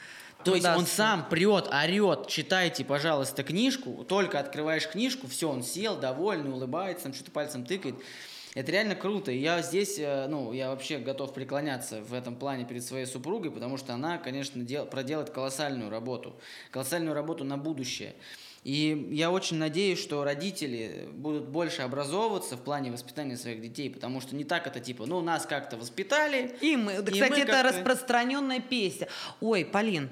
то 0.45 0.55
есть 0.55 0.67
он 0.67 0.87
сам 0.87 1.29
прет, 1.29 1.69
орет, 1.69 2.29
читайте, 2.29 2.85
пожалуйста, 2.85 3.43
книжку, 3.43 4.05
только 4.05 4.39
открываешь 4.39 4.89
книжку, 4.89 5.27
все, 5.27 5.51
он 5.51 5.63
сел, 5.63 5.97
довольный, 5.97 6.51
улыбается, 6.51 7.05
там 7.05 7.15
что-то 7.15 7.31
пальцем 7.33 7.65
тыкает. 7.65 7.97
Это 8.59 8.73
реально 8.73 8.97
круто. 8.97 9.31
И 9.31 9.39
я 9.39 9.63
здесь, 9.63 10.01
э, 10.01 10.27
ну, 10.27 10.53
я 10.53 10.71
вообще 10.71 10.99
готов 10.99 11.33
преклоняться 11.33 12.03
в 12.03 12.13
этом 12.13 12.35
плане 12.35 12.65
перед 12.65 12.85
своей 12.85 13.07
супругой, 13.07 13.53
потому 13.53 13.77
что 13.77 13.95
она, 13.95 14.19
конечно, 14.19 14.65
дел, 14.65 14.85
проделает 14.85 15.31
колоссальную 15.31 15.91
работу. 15.91 16.35
Колоссальную 16.73 17.15
работу 17.15 17.45
на 17.45 17.57
будущее. 17.57 18.17
И 18.65 19.11
я 19.13 19.31
очень 19.31 19.59
надеюсь, 19.59 20.01
что 20.01 20.25
родители 20.25 21.09
будут 21.13 21.51
больше 21.51 21.83
образовываться 21.83 22.57
в 22.57 22.61
плане 22.61 22.91
воспитания 22.91 23.37
своих 23.37 23.61
детей, 23.61 23.91
потому 23.91 24.21
что 24.21 24.35
не 24.35 24.43
так 24.43 24.67
это 24.67 24.81
типа, 24.81 25.07
ну, 25.07 25.21
нас 25.21 25.47
как-то 25.47 25.77
воспитали. 25.77 26.57
И 26.61 26.77
мы, 26.77 26.95
и 26.95 26.97
кстати, 26.97 27.31
мы 27.31 27.39
это 27.39 27.63
распространенная 27.63 28.59
песня. 28.59 29.07
Ой, 29.41 29.65
Полин, 29.65 30.11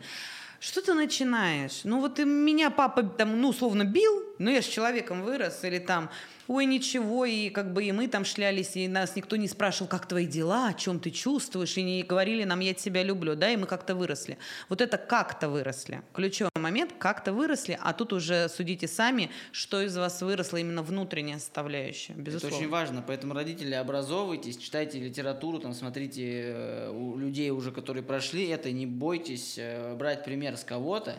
что 0.60 0.80
ты 0.82 0.94
начинаешь? 0.94 1.80
Ну 1.84 2.00
вот 2.00 2.18
и 2.18 2.24
меня 2.24 2.70
папа 2.70 3.02
там, 3.02 3.40
ну, 3.40 3.48
условно 3.48 3.84
бил, 3.84 4.24
но 4.38 4.50
я 4.50 4.60
же 4.60 4.70
человеком 4.70 5.22
вырос, 5.22 5.64
или 5.64 5.78
там 5.78 6.10
ой, 6.48 6.64
ничего, 6.64 7.24
и 7.24 7.50
как 7.50 7.72
бы 7.72 7.84
и 7.84 7.92
мы 7.92 8.08
там 8.08 8.24
шлялись, 8.24 8.76
и 8.76 8.88
нас 8.88 9.16
никто 9.16 9.36
не 9.36 9.48
спрашивал, 9.48 9.88
как 9.88 10.06
твои 10.06 10.26
дела, 10.26 10.68
о 10.68 10.74
чем 10.74 11.00
ты 11.00 11.10
чувствуешь, 11.10 11.76
и 11.76 11.82
не 11.82 12.02
говорили 12.02 12.44
нам, 12.44 12.60
я 12.60 12.74
тебя 12.74 13.02
люблю, 13.02 13.34
да, 13.34 13.50
и 13.50 13.56
мы 13.56 13.66
как-то 13.66 13.94
выросли. 13.94 14.38
Вот 14.68 14.80
это 14.80 14.96
как-то 14.98 15.48
выросли. 15.48 16.02
Ключевой 16.12 16.50
момент, 16.54 16.92
как-то 16.98 17.32
выросли, 17.32 17.78
а 17.82 17.92
тут 17.92 18.12
уже 18.12 18.48
судите 18.48 18.86
сами, 18.86 19.30
что 19.52 19.82
из 19.82 19.96
вас 19.96 20.22
выросло 20.22 20.58
именно 20.58 20.82
внутренняя 20.82 21.38
составляющая, 21.38 22.12
безусловно. 22.12 22.54
Это 22.54 22.56
очень 22.56 22.70
важно, 22.70 23.04
поэтому 23.06 23.34
родители, 23.34 23.74
образовывайтесь, 23.74 24.56
читайте 24.56 25.00
литературу, 25.00 25.58
там, 25.58 25.72
смотрите 25.72 26.42
э, 26.44 26.90
у 26.90 27.16
людей 27.16 27.50
уже, 27.50 27.72
которые 27.72 28.02
прошли 28.02 28.46
это, 28.48 28.70
не 28.70 28.86
бойтесь 28.86 29.56
э, 29.58 29.94
брать 29.94 30.24
пример 30.24 30.56
с 30.56 30.64
кого-то, 30.64 31.16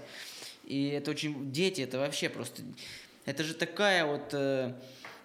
и 0.65 0.87
это 0.89 1.11
очень... 1.11 1.51
Дети, 1.51 1.81
это 1.81 1.97
вообще 1.97 2.29
просто... 2.29 2.61
Это 3.27 3.43
же 3.43 3.53
такая 3.53 4.05
вот... 4.05 4.29
Э, 4.31 4.73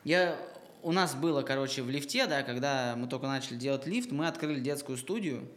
я, 0.02 0.36
у 0.82 0.90
нас 0.90 1.14
было, 1.14 1.42
короче, 1.42 1.82
в 1.82 1.88
лифте, 1.88 2.26
да, 2.26 2.42
когда 2.42 2.96
мы 2.96 3.06
только 3.06 3.28
начали 3.28 3.54
делать 3.54 3.86
лифт, 3.86 4.10
мы 4.10 4.26
открыли 4.26 4.58
детскую 4.58 4.98
студию 4.98 5.48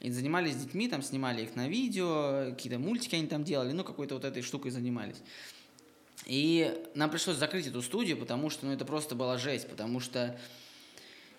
и 0.00 0.10
занимались 0.10 0.56
детьми, 0.56 0.88
там 0.88 1.02
снимали 1.02 1.42
их 1.42 1.54
на 1.54 1.68
видео, 1.68 2.50
какие-то 2.50 2.80
мультики 2.80 3.14
они 3.14 3.28
там 3.28 3.44
делали, 3.44 3.70
ну, 3.70 3.84
какой-то 3.84 4.16
вот 4.16 4.24
этой 4.24 4.42
штукой 4.42 4.72
занимались. 4.72 5.22
И 6.26 6.84
нам 6.96 7.10
пришлось 7.10 7.36
закрыть 7.36 7.68
эту 7.68 7.80
студию, 7.80 8.16
потому 8.16 8.50
что, 8.50 8.66
ну, 8.66 8.72
это 8.72 8.84
просто 8.84 9.14
была 9.14 9.38
жесть, 9.38 9.68
потому 9.68 10.00
что 10.00 10.36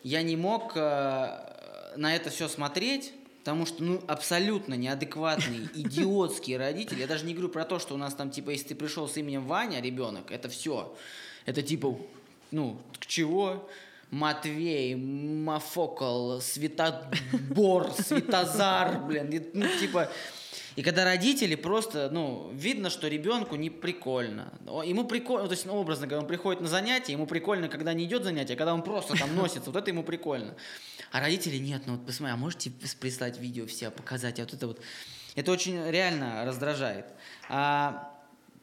я 0.04 0.22
не 0.22 0.38
мог 0.38 0.72
э, 0.78 1.94
на 1.98 2.16
это 2.16 2.30
все 2.30 2.48
смотреть, 2.48 3.12
потому 3.40 3.66
что, 3.66 3.84
ну, 3.84 4.02
абсолютно 4.08 4.76
неадекватные, 4.76 5.70
идиотские 5.74 6.58
родители. 6.58 7.00
Я 7.00 7.08
даже 7.08 7.26
не 7.26 7.34
говорю 7.34 7.50
про 7.50 7.66
то, 7.66 7.80
что 7.80 7.96
у 7.96 7.98
нас 7.98 8.14
там, 8.14 8.30
типа, 8.30 8.52
если 8.52 8.70
ты 8.70 8.76
пришел 8.76 9.08
с 9.08 9.18
именем 9.18 9.46
Ваня, 9.46 9.82
ребенок, 9.82 10.32
это 10.32 10.50
все. 10.50 10.96
Это 11.46 11.62
типа, 11.62 11.98
ну, 12.52 12.80
к 13.00 13.06
чего? 13.06 13.68
Матвей, 14.12 14.96
Мафокл, 14.96 16.40
Светобор, 16.40 17.92
Светозар, 17.98 19.04
блин, 19.06 19.46
ну, 19.54 19.66
типа... 19.80 20.10
И 20.76 20.84
когда 20.84 21.04
родители 21.04 21.56
просто, 21.56 22.10
ну, 22.10 22.52
видно, 22.54 22.90
что 22.90 23.10
ребенку 23.10 23.58
не 23.58 23.70
прикольно. 23.70 24.54
Ему 24.86 25.04
прикольно, 25.04 25.48
то 25.48 25.52
есть, 25.52 25.66
ну, 25.66 25.76
образно 25.76 26.08
говоря, 26.08 26.22
он 26.22 26.28
приходит 26.28 26.62
на 26.62 26.70
занятия, 26.70 27.12
ему 27.14 27.26
прикольно, 27.26 27.68
когда 27.68 27.94
не 27.94 28.06
идет 28.06 28.24
занятие, 28.24 28.54
а 28.54 28.56
когда 28.56 28.74
он 28.74 28.82
просто 28.82 29.18
там 29.18 29.36
носится, 29.36 29.72
вот 29.72 29.76
это 29.76 29.90
ему 29.90 30.04
прикольно. 30.04 30.56
А 31.12 31.20
родители 31.20 31.58
нет, 31.58 31.84
ну 31.86 31.96
вот 31.96 32.06
посмотри, 32.06 32.34
а 32.34 32.38
можете 32.38 32.72
прислать 32.72 33.40
видео 33.40 33.66
все, 33.66 33.90
показать, 33.92 34.40
а 34.40 34.44
вот 34.44 34.54
это 34.54 34.68
вот. 34.68 34.82
Это 35.36 35.52
очень 35.52 35.90
реально 35.90 36.44
раздражает. 36.46 37.06
А 37.50 38.16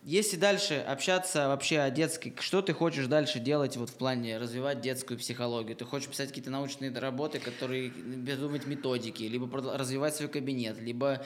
если 0.03 0.37
дальше 0.37 0.75
общаться 0.75 1.49
вообще 1.49 1.81
о 1.81 1.91
детской, 1.91 2.33
что 2.39 2.63
ты 2.63 2.73
хочешь 2.73 3.09
дальше 3.09 3.41
делать 3.41 3.77
вот 3.77 3.91
в 3.91 3.95
плане 3.95 4.39
развивать 4.39 4.81
детскую 4.81 5.19
психологию? 5.19 5.77
Ты 5.77 5.85
хочешь 5.85 6.09
писать 6.09 6.29
какие-то 6.29 6.51
научные 6.51 6.97
работы, 6.97 7.41
которые 7.41 7.91
придумать 7.91 8.67
методики, 8.67 9.25
либо 9.25 9.49
развивать 9.77 10.15
свой 10.15 10.29
кабинет, 10.29 10.79
либо 10.81 11.25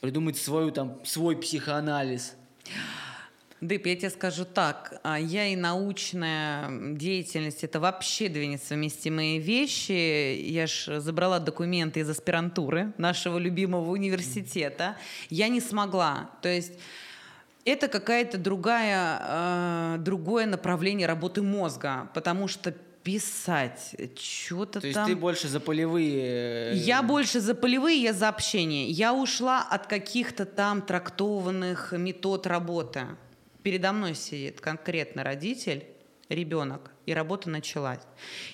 придумать 0.00 0.36
свою 0.36 0.70
там 0.70 1.04
свой 1.04 1.36
психоанализ? 1.36 2.34
Дып, 3.62 3.86
я 3.86 3.94
тебе 3.94 4.10
скажу 4.10 4.44
так, 4.44 5.00
а, 5.04 5.20
я 5.20 5.46
и 5.46 5.54
научная 5.54 6.96
деятельность– 6.96 7.62
это 7.62 7.78
вообще 7.78 8.28
две 8.28 8.48
несовместимые 8.48 9.38
вещи. 9.38 10.36
Я 10.36 10.66
ж 10.66 10.98
забрала 10.98 11.38
документы 11.38 12.00
из 12.00 12.10
аспирантуры 12.10 12.92
нашего 12.98 13.38
любимого 13.38 13.88
университета. 13.90 14.96
Я 15.30 15.46
не 15.46 15.60
смогла. 15.60 16.30
То 16.40 16.48
есть 16.48 16.72
это 17.64 17.86
какая-то 17.86 18.36
другая, 18.36 19.20
э, 19.22 19.96
другое 20.00 20.46
направление 20.46 21.06
работы 21.06 21.40
мозга, 21.40 22.10
потому 22.14 22.48
что 22.48 22.74
писать, 23.04 23.94
что-то 24.20 24.80
там... 24.80 24.80
То 24.80 24.86
есть 24.88 25.04
ты 25.06 25.14
больше 25.14 25.46
за 25.46 25.60
полевые... 25.60 26.72
Э, 26.72 26.74
я 26.74 27.00
больше 27.04 27.38
за 27.38 27.54
полевые, 27.54 28.02
я 28.02 28.12
за 28.12 28.28
общение. 28.28 28.88
Я 28.90 29.14
ушла 29.14 29.62
от 29.62 29.86
каких-то 29.86 30.46
там 30.46 30.82
трактованных 30.82 31.92
метод 31.92 32.48
работы. 32.48 33.06
Передо 33.62 33.92
мной 33.92 34.14
сидит 34.14 34.60
конкретно 34.60 35.24
родитель, 35.24 35.84
ребенок, 36.28 36.90
и 37.06 37.14
работа 37.14 37.50
началась. 37.50 38.00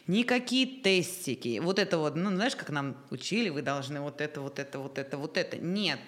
Никакие 0.06 0.66
тестики, 0.66 1.58
вот 1.60 1.78
это 1.78 1.98
вот, 1.98 2.16
ну 2.16 2.30
знаешь, 2.30 2.56
как 2.56 2.70
нам 2.70 2.96
учили, 3.10 3.48
вы 3.48 3.62
должны 3.62 4.00
вот 4.00 4.20
это, 4.20 4.40
вот 4.40 4.58
это, 4.58 4.78
вот 4.78 4.98
это, 4.98 5.16
вот 5.18 5.36
это. 5.36 5.56
Нет. 5.58 6.00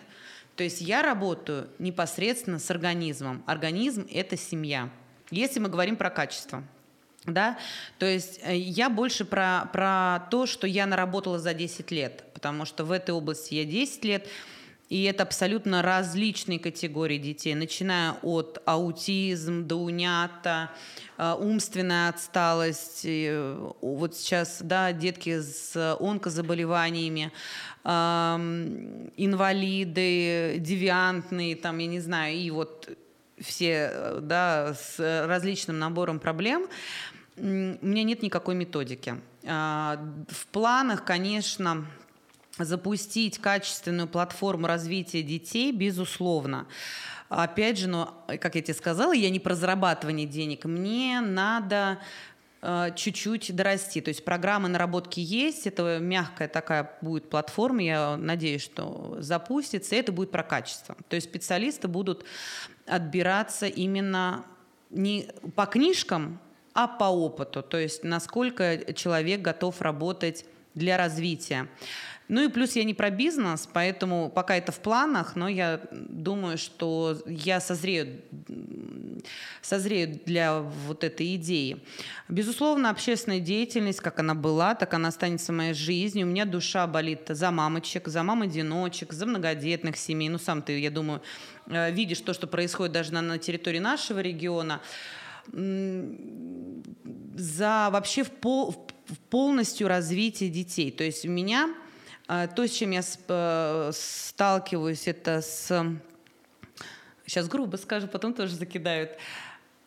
То 0.57 0.64
есть 0.64 0.80
я 0.80 1.03
работаю 1.03 1.68
непосредственно 1.78 2.59
с 2.59 2.70
организмом. 2.70 3.42
Организм– 3.46 4.07
это 4.11 4.36
семья. 4.36 4.90
Если 5.30 5.61
мы 5.61 5.68
говорим 5.68 5.96
про 5.96 6.11
качество. 6.11 6.64
Да? 7.24 7.59
То 7.98 8.07
есть 8.07 8.40
э, 8.42 8.57
я 8.57 8.88
больше 8.88 9.24
про, 9.24 9.68
про 9.72 10.26
то, 10.30 10.46
что 10.46 10.66
я 10.66 10.86
наработала 10.86 11.38
за 11.38 11.55
10 11.55 11.90
лет, 11.90 12.24
потому 12.34 12.64
что 12.64 12.84
в 12.84 12.92
этой 12.92 13.11
области 13.11 13.55
я 13.55 13.64
10 13.64 14.05
лет, 14.05 14.28
и 14.91 15.05
это 15.05 15.22
абсолютно 15.22 15.80
различные 15.82 16.59
категории 16.59 17.16
детей, 17.16 17.55
начиная 17.55 18.16
от 18.22 18.61
аутизм, 18.66 19.66
до 19.68 19.88
э, 19.88 21.34
умственная 21.38 22.09
отсталость, 22.09 23.07
вот 23.80 24.16
сейчас, 24.16 24.59
да, 24.61 24.93
детки 24.93 25.41
с 25.41 25.97
онкозаболеваниями, 26.01 27.32
инвалиды, 29.16 30.57
девиантные, 30.59 31.55
там, 31.57 31.78
я 31.78 31.86
не 31.86 32.01
знаю, 32.01 32.36
и 32.36 32.51
вот 32.51 32.88
все, 33.38 34.18
да, 34.20 34.74
с 34.74 34.99
различным 35.26 35.78
набором 35.78 36.18
проблем, 36.18 36.66
у 37.36 37.43
меня 37.43 38.03
нет 38.03 38.22
никакой 38.22 38.55
методики. 38.55 39.14
В 39.43 40.47
планах, 40.53 41.05
конечно, 41.05 41.86
запустить 42.64 43.38
качественную 43.38 44.08
платформу 44.08 44.66
развития 44.66 45.22
детей, 45.22 45.72
безусловно. 45.72 46.66
Опять 47.28 47.78
же, 47.78 47.88
но, 47.88 48.24
как 48.40 48.56
я 48.56 48.62
тебе 48.62 48.74
сказала, 48.74 49.12
я 49.12 49.30
не 49.30 49.38
про 49.38 49.54
зарабатывание 49.54 50.26
денег. 50.26 50.64
Мне 50.64 51.20
надо 51.20 51.98
Э, 52.62 52.90
чуть-чуть 52.94 53.56
дорасти. 53.56 54.02
То 54.02 54.11
есть 54.11 54.22
программа 54.22 54.68
наработки 54.68 55.18
есть, 55.18 55.66
это 55.66 55.98
мягкая 55.98 56.46
такая 56.46 56.92
будет 57.00 57.30
платформа, 57.30 57.82
я 57.82 58.16
надеюсь, 58.18 58.62
что 58.62 59.16
запустится, 59.20 59.94
и 59.94 59.98
это 59.98 60.12
будет 60.12 60.30
про 60.30 60.42
качество. 60.42 60.94
То 61.08 61.16
есть 61.16 61.28
специалисты 61.28 61.88
будут 61.88 62.26
отбираться 62.86 63.66
именно 63.66 64.44
не 64.90 65.30
по 65.56 65.64
книжкам, 65.64 66.38
а 66.74 66.86
по 66.86 67.04
опыту, 67.04 67.62
то 67.62 67.78
есть 67.78 68.04
насколько 68.04 68.92
человек 68.94 69.40
готов 69.40 69.80
работать 69.80 70.44
для 70.74 70.96
развития. 70.96 71.68
Ну 72.30 72.44
и 72.44 72.48
плюс 72.48 72.76
я 72.76 72.84
не 72.84 72.94
про 72.94 73.10
бизнес, 73.10 73.68
поэтому 73.72 74.30
пока 74.30 74.54
это 74.54 74.70
в 74.70 74.78
планах, 74.78 75.34
но 75.34 75.48
я 75.48 75.80
думаю, 75.90 76.58
что 76.58 77.20
я 77.26 77.60
созрею, 77.60 78.20
созрею 79.62 80.20
для 80.26 80.60
вот 80.60 81.02
этой 81.02 81.34
идеи. 81.34 81.82
Безусловно, 82.28 82.90
общественная 82.90 83.40
деятельность, 83.40 83.98
как 83.98 84.20
она 84.20 84.36
была, 84.36 84.76
так 84.76 84.94
она 84.94 85.08
останется 85.08 85.52
моей 85.52 85.74
жизни. 85.74 86.22
У 86.22 86.26
меня 86.28 86.44
душа 86.44 86.86
болит 86.86 87.22
за 87.28 87.50
мамочек, 87.50 88.06
за 88.06 88.22
мам-одиночек, 88.22 89.12
за 89.12 89.26
многодетных 89.26 89.96
семей. 89.96 90.28
Ну, 90.28 90.38
сам 90.38 90.62
ты, 90.62 90.78
я 90.78 90.92
думаю, 90.92 91.22
э, 91.66 91.90
видишь 91.90 92.20
то, 92.20 92.32
что 92.32 92.46
происходит 92.46 92.92
даже 92.92 93.12
на, 93.12 93.22
на 93.22 93.38
территории 93.38 93.80
нашего 93.80 94.20
региона 94.20 94.80
за 97.34 97.88
вообще 97.90 98.22
в, 98.22 98.30
пол, 98.30 98.70
в 98.70 98.99
полностью 99.18 99.88
развитие 99.88 100.50
детей. 100.50 100.90
То 100.90 101.04
есть 101.04 101.24
у 101.24 101.30
меня 101.30 101.74
а, 102.32 102.46
то, 102.46 102.64
с 102.64 102.70
чем 102.70 102.92
я 102.92 103.02
э, 103.02 103.90
сталкиваюсь, 103.92 105.08
это 105.08 105.42
с... 105.42 105.98
Сейчас 107.26 107.48
грубо 107.48 107.76
скажу, 107.76 108.06
потом 108.06 108.34
тоже 108.34 108.54
закидают. 108.54 109.18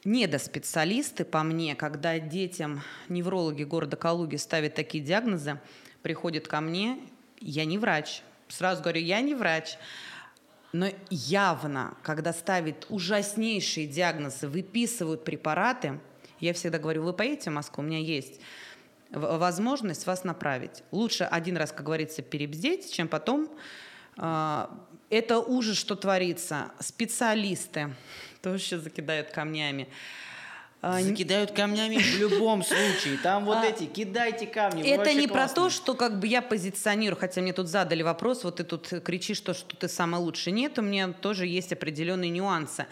Недоспециалисты, 0.03 1.23
по 1.23 1.41
мне, 1.43 1.73
когда 1.75 2.19
детям 2.19 2.81
неврологи 3.07 3.63
города 3.63 3.95
Калуги 3.95 4.35
ставят 4.35 4.75
такие 4.75 5.01
диагнозы, 5.01 5.57
приходят 6.01 6.49
ко 6.49 6.59
мне, 6.59 6.99
я 7.39 7.63
не 7.63 7.77
врач. 7.77 8.21
Сразу 8.49 8.81
говорю, 8.81 8.99
я 8.99 9.21
не 9.21 9.35
врач. 9.35 9.77
Но 10.73 10.89
явно, 11.09 11.95
когда 12.03 12.33
ставят 12.33 12.87
ужаснейшие 12.89 13.87
диагнозы, 13.87 14.49
выписывают 14.49 15.23
препараты, 15.23 15.97
я 16.41 16.53
всегда 16.53 16.77
говорю, 16.77 17.03
вы 17.03 17.13
поедете 17.13 17.51
в 17.51 17.53
Москву, 17.53 17.85
у 17.85 17.87
меня 17.87 17.99
есть 17.99 18.41
возможность 19.13 20.05
вас 20.05 20.23
направить. 20.23 20.83
Лучше 20.91 21.23
один 21.23 21.57
раз, 21.57 21.71
как 21.71 21.85
говорится, 21.85 22.21
перебздеть, 22.21 22.91
чем 22.91 23.07
потом. 23.07 23.49
А, 24.17 24.69
это 25.09 25.39
ужас, 25.39 25.77
что 25.77 25.95
творится. 25.95 26.71
Специалисты 26.79 27.93
тоже 28.41 28.79
закидают 28.79 29.29
камнями. 29.29 29.87
А, 30.85 31.01
Закидают 31.01 31.51
камнями 31.51 31.95
в 31.95 32.19
любом 32.19 32.61
случае. 32.61 33.17
Там 33.23 33.45
вот 33.45 33.55
а, 33.55 33.65
эти, 33.67 33.85
кидайте 33.85 34.45
камни. 34.45 34.83
Это 34.83 35.13
не 35.13 35.29
про 35.29 35.47
то, 35.47 35.69
что 35.69 35.93
как 35.93 36.19
бы 36.19 36.27
я 36.27 36.41
позиционирую, 36.41 37.17
хотя 37.17 37.39
мне 37.39 37.53
тут 37.53 37.69
задали 37.69 38.03
вопрос, 38.03 38.43
вот 38.43 38.57
ты 38.57 38.65
тут 38.65 38.89
кричишь, 39.01 39.37
что, 39.37 39.53
что 39.53 39.77
ты 39.77 39.87
самый 39.87 40.19
лучший. 40.19 40.51
Нет, 40.51 40.77
у 40.77 40.81
меня 40.81 41.13
тоже 41.13 41.47
есть 41.47 41.71
определенные 41.71 42.31
нюансы. 42.31 42.85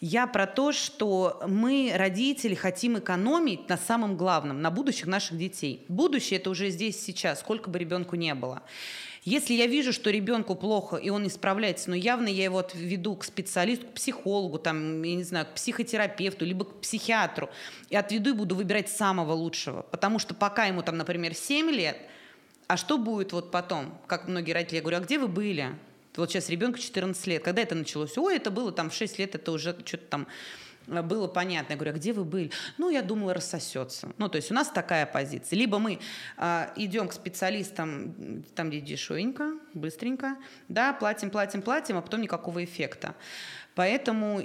Я 0.00 0.28
про 0.28 0.46
то, 0.46 0.70
что 0.70 1.42
мы, 1.48 1.92
родители, 1.96 2.54
хотим 2.54 3.00
экономить 3.00 3.68
на 3.68 3.76
самом 3.76 4.16
главном, 4.16 4.62
на 4.62 4.70
будущих 4.70 5.08
наших 5.08 5.36
детей. 5.36 5.84
Будущее 5.88 6.38
это 6.38 6.48
уже 6.48 6.70
здесь, 6.70 7.04
сейчас, 7.04 7.40
сколько 7.40 7.70
бы 7.70 7.78
ребенку 7.80 8.14
не 8.14 8.36
было. 8.36 8.62
Если 9.24 9.54
я 9.54 9.66
вижу, 9.66 9.92
что 9.92 10.10
ребенку 10.10 10.56
плохо, 10.56 10.96
и 10.96 11.08
он 11.08 11.22
не 11.22 11.30
справляется, 11.30 11.90
но 11.90 11.94
явно 11.94 12.26
я 12.26 12.42
его 12.42 12.58
отведу 12.58 13.14
к 13.14 13.22
специалисту, 13.22 13.86
к 13.86 13.92
психологу, 13.92 14.58
там, 14.58 15.00
я 15.02 15.14
не 15.14 15.22
знаю, 15.22 15.46
к 15.46 15.54
психотерапевту, 15.54 16.44
либо 16.44 16.64
к 16.64 16.80
психиатру, 16.80 17.48
и 17.88 17.94
отведу 17.94 18.30
и 18.30 18.32
буду 18.32 18.56
выбирать 18.56 18.88
самого 18.88 19.32
лучшего. 19.32 19.82
Потому 19.82 20.18
что 20.18 20.34
пока 20.34 20.64
ему 20.64 20.82
там, 20.82 20.96
например, 20.96 21.34
7 21.34 21.70
лет, 21.70 21.98
а 22.66 22.76
что 22.76 22.98
будет 22.98 23.32
вот 23.32 23.52
потом? 23.52 23.96
Как 24.08 24.26
многие 24.26 24.52
родители, 24.52 24.76
я 24.76 24.82
говорю, 24.82 24.96
а 24.96 25.00
где 25.00 25.20
вы 25.20 25.28
были? 25.28 25.72
Вот 26.16 26.30
сейчас 26.30 26.48
ребенку 26.48 26.78
14 26.78 27.24
лет. 27.28 27.44
Когда 27.44 27.62
это 27.62 27.76
началось? 27.76 28.18
Ой, 28.18 28.36
это 28.36 28.50
было 28.50 28.72
там 28.72 28.90
в 28.90 28.94
6 28.94 29.20
лет, 29.20 29.36
это 29.36 29.52
уже 29.52 29.76
что-то 29.84 30.06
там 30.08 30.26
было 30.86 31.28
понятно. 31.28 31.72
Я 31.72 31.76
говорю, 31.76 31.92
а 31.92 31.98
где 31.98 32.12
вы 32.12 32.24
были? 32.24 32.50
Ну, 32.78 32.90
я 32.90 33.02
думала, 33.02 33.34
рассосется. 33.34 34.08
Ну, 34.18 34.28
то 34.28 34.36
есть 34.36 34.50
у 34.50 34.54
нас 34.54 34.68
такая 34.68 35.06
позиция. 35.06 35.56
Либо 35.58 35.78
мы 35.78 35.98
э, 36.38 36.66
идем 36.76 37.08
к 37.08 37.12
специалистам, 37.12 38.44
там, 38.54 38.68
где 38.70 38.80
дешевенько, 38.80 39.54
быстренько, 39.74 40.36
да, 40.68 40.92
платим, 40.92 41.30
платим, 41.30 41.62
платим, 41.62 41.96
а 41.96 42.02
потом 42.02 42.20
никакого 42.20 42.64
эффекта. 42.64 43.14
Поэтому 43.74 44.42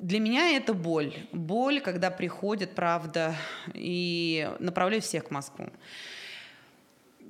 для 0.00 0.20
меня 0.20 0.56
это 0.56 0.74
боль. 0.74 1.14
Боль, 1.32 1.80
когда 1.80 2.10
приходит, 2.10 2.74
правда, 2.74 3.34
и 3.72 4.50
направляю 4.58 5.02
всех 5.02 5.28
в 5.28 5.30
Москву. 5.30 5.70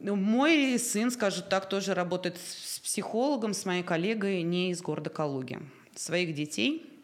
Мой 0.00 0.78
сын, 0.78 1.10
скажу 1.10 1.42
так, 1.42 1.68
тоже 1.68 1.94
работает 1.94 2.36
с 2.36 2.78
психологом, 2.78 3.52
с 3.52 3.64
моей 3.64 3.82
коллегой 3.82 4.42
не 4.42 4.70
из 4.70 4.80
города 4.80 5.10
Калуги. 5.10 5.58
Своих 5.94 6.34
детей 6.34 6.97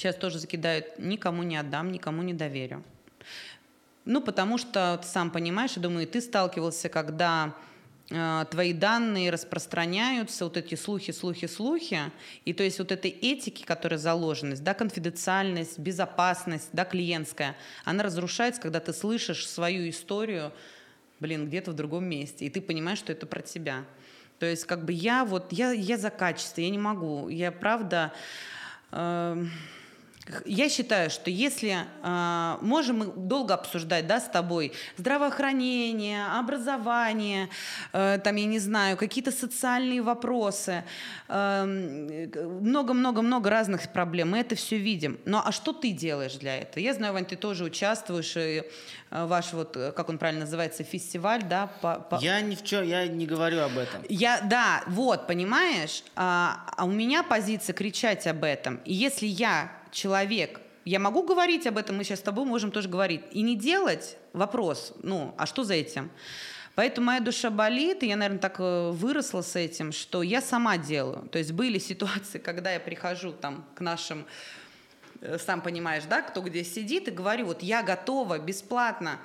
Сейчас 0.00 0.16
тоже 0.16 0.38
закидают, 0.38 0.98
никому 0.98 1.42
не 1.42 1.58
отдам, 1.58 1.92
никому 1.92 2.22
не 2.22 2.32
доверю. 2.32 2.82
Ну, 4.06 4.22
потому 4.22 4.56
что, 4.56 4.98
ты 5.02 5.06
сам 5.06 5.30
понимаешь, 5.30 5.72
я 5.76 5.82
думаю, 5.82 6.06
ты 6.06 6.22
сталкивался, 6.22 6.88
когда 6.88 7.54
э, 8.08 8.46
твои 8.50 8.72
данные 8.72 9.30
распространяются, 9.30 10.44
вот 10.44 10.56
эти 10.56 10.74
слухи, 10.74 11.10
слухи, 11.10 11.46
слухи, 11.46 12.00
и 12.46 12.54
то 12.54 12.62
есть 12.62 12.78
вот 12.78 12.92
этой 12.92 13.10
этики, 13.10 13.62
которая 13.62 13.98
заложенность, 13.98 14.64
да, 14.64 14.72
конфиденциальность, 14.72 15.78
безопасность, 15.78 16.70
да, 16.72 16.86
клиентская, 16.86 17.54
она 17.84 18.02
разрушается, 18.02 18.62
когда 18.62 18.80
ты 18.80 18.94
слышишь 18.94 19.46
свою 19.46 19.90
историю, 19.90 20.50
блин, 21.20 21.46
где-то 21.46 21.72
в 21.72 21.74
другом 21.74 22.04
месте, 22.04 22.46
и 22.46 22.48
ты 22.48 22.62
понимаешь, 22.62 23.00
что 23.00 23.12
это 23.12 23.26
про 23.26 23.42
тебя. 23.42 23.84
То 24.38 24.46
есть 24.46 24.64
как 24.64 24.86
бы 24.86 24.94
я 24.94 25.26
вот, 25.26 25.52
я, 25.52 25.72
я 25.72 25.98
за 25.98 26.08
качество, 26.08 26.62
я 26.62 26.70
не 26.70 26.78
могу, 26.78 27.28
я 27.28 27.52
правда... 27.52 28.14
Э, 28.92 29.44
я 30.44 30.68
считаю, 30.68 31.10
что 31.10 31.30
если 31.30 31.78
э, 32.02 32.56
можем 32.60 32.98
мы 32.98 33.06
долго 33.06 33.54
обсуждать, 33.54 34.06
да, 34.06 34.20
с 34.20 34.28
тобой 34.28 34.72
здравоохранение, 34.96 36.26
образование, 36.26 37.48
э, 37.92 38.18
там 38.22 38.36
я 38.36 38.46
не 38.46 38.58
знаю, 38.58 38.96
какие-то 38.96 39.32
социальные 39.32 40.02
вопросы, 40.02 40.84
много-много-много 41.28 43.48
э, 43.48 43.52
разных 43.52 43.92
проблем, 43.92 44.30
мы 44.30 44.38
это 44.38 44.54
все 44.54 44.78
видим. 44.78 45.18
Но 45.24 45.42
а 45.44 45.52
что 45.52 45.72
ты 45.72 45.90
делаешь 45.90 46.34
для 46.34 46.58
этого? 46.58 46.82
Я 46.82 46.94
знаю, 46.94 47.12
Вань, 47.12 47.24
ты 47.24 47.36
тоже 47.36 47.64
участвуешь 47.64 48.36
и 48.36 48.64
э, 49.10 49.26
ваш 49.26 49.52
вот, 49.52 49.76
э, 49.76 49.92
как 49.92 50.08
он 50.08 50.18
правильно 50.18 50.42
называется, 50.42 50.84
фестиваль, 50.84 51.42
да? 51.42 51.68
По, 51.80 52.00
по... 52.00 52.16
Я 52.16 52.40
ни 52.40 52.54
в 52.54 52.64
чем, 52.64 52.84
я 52.84 53.06
не 53.06 53.26
говорю 53.26 53.60
об 53.60 53.78
этом. 53.78 54.02
Я, 54.08 54.40
да, 54.42 54.82
вот, 54.86 55.26
понимаешь, 55.26 56.02
а, 56.16 56.66
а 56.76 56.84
у 56.84 56.90
меня 56.90 57.22
позиция 57.22 57.74
кричать 57.74 58.26
об 58.26 58.44
этом. 58.44 58.80
И 58.84 58.92
если 58.92 59.26
я 59.26 59.79
человек, 59.92 60.60
я 60.84 60.98
могу 60.98 61.22
говорить 61.22 61.66
об 61.66 61.78
этом, 61.78 61.96
мы 61.96 62.04
сейчас 62.04 62.20
с 62.20 62.22
тобой 62.22 62.44
можем 62.44 62.70
тоже 62.70 62.88
говорить, 62.88 63.22
и 63.32 63.42
не 63.42 63.56
делать 63.56 64.16
вопрос, 64.32 64.94
ну, 65.02 65.34
а 65.36 65.46
что 65.46 65.64
за 65.64 65.74
этим? 65.74 66.10
Поэтому 66.74 67.08
моя 67.08 67.20
душа 67.20 67.50
болит, 67.50 68.02
и 68.02 68.06
я, 68.06 68.16
наверное, 68.16 68.40
так 68.40 68.56
э, 68.58 68.90
выросла 68.90 69.42
с 69.42 69.56
этим, 69.56 69.92
что 69.92 70.22
я 70.22 70.40
сама 70.40 70.78
делаю. 70.78 71.28
То 71.28 71.38
есть 71.38 71.52
были 71.52 71.78
ситуации, 71.78 72.38
когда 72.44 72.72
я 72.72 72.80
прихожу 72.80 73.32
там 73.32 73.66
к 73.74 73.80
нашим, 73.80 74.24
э, 75.20 75.36
сам 75.38 75.60
понимаешь, 75.60 76.04
да, 76.08 76.22
кто 76.22 76.40
где 76.40 76.64
сидит, 76.64 77.08
и 77.08 77.10
говорю, 77.10 77.46
вот 77.46 77.62
я 77.62 77.82
готова 77.82 78.38
бесплатно 78.38 79.18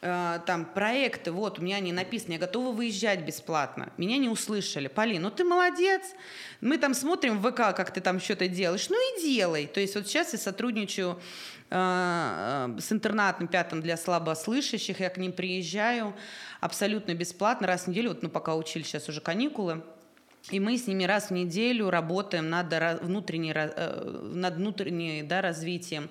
там 0.00 0.64
проекты, 0.64 1.32
вот 1.32 1.58
у 1.58 1.62
меня 1.62 1.76
они 1.76 1.92
написаны, 1.92 2.34
я 2.34 2.38
готова 2.38 2.72
выезжать 2.72 3.20
бесплатно. 3.22 3.92
Меня 3.96 4.16
не 4.18 4.28
услышали. 4.28 4.86
Полин, 4.86 5.22
ну 5.22 5.30
ты 5.30 5.42
молодец. 5.42 6.02
Мы 6.60 6.78
там 6.78 6.94
смотрим 6.94 7.40
в 7.40 7.50
ВК, 7.50 7.74
как 7.76 7.92
ты 7.92 8.00
там 8.00 8.20
что-то 8.20 8.46
делаешь. 8.46 8.88
Ну 8.90 8.96
и 8.96 9.22
делай. 9.22 9.66
То 9.66 9.80
есть 9.80 9.96
вот 9.96 10.06
сейчас 10.06 10.32
я 10.32 10.38
сотрудничаю 10.38 11.18
э, 11.70 12.76
э, 12.76 12.80
с 12.80 12.92
интернатом 12.92 13.48
пятым 13.48 13.82
для 13.82 13.96
слабослышащих. 13.96 15.00
Я 15.00 15.10
к 15.10 15.16
ним 15.16 15.32
приезжаю 15.32 16.14
абсолютно 16.60 17.14
бесплатно 17.14 17.66
раз 17.66 17.84
в 17.84 17.88
неделю. 17.88 18.10
Вот 18.10 18.22
ну 18.22 18.28
пока 18.28 18.54
учили, 18.54 18.84
сейчас 18.84 19.08
уже 19.08 19.20
каникулы. 19.20 19.82
И 20.50 20.60
мы 20.60 20.78
с 20.78 20.86
ними 20.86 21.02
раз 21.02 21.30
в 21.30 21.32
неделю 21.32 21.90
работаем 21.90 22.48
над, 22.48 23.02
внутренней, 23.02 23.52
над 23.52 24.54
внутренним 24.54 25.26
да, 25.26 25.42
развитием 25.42 26.08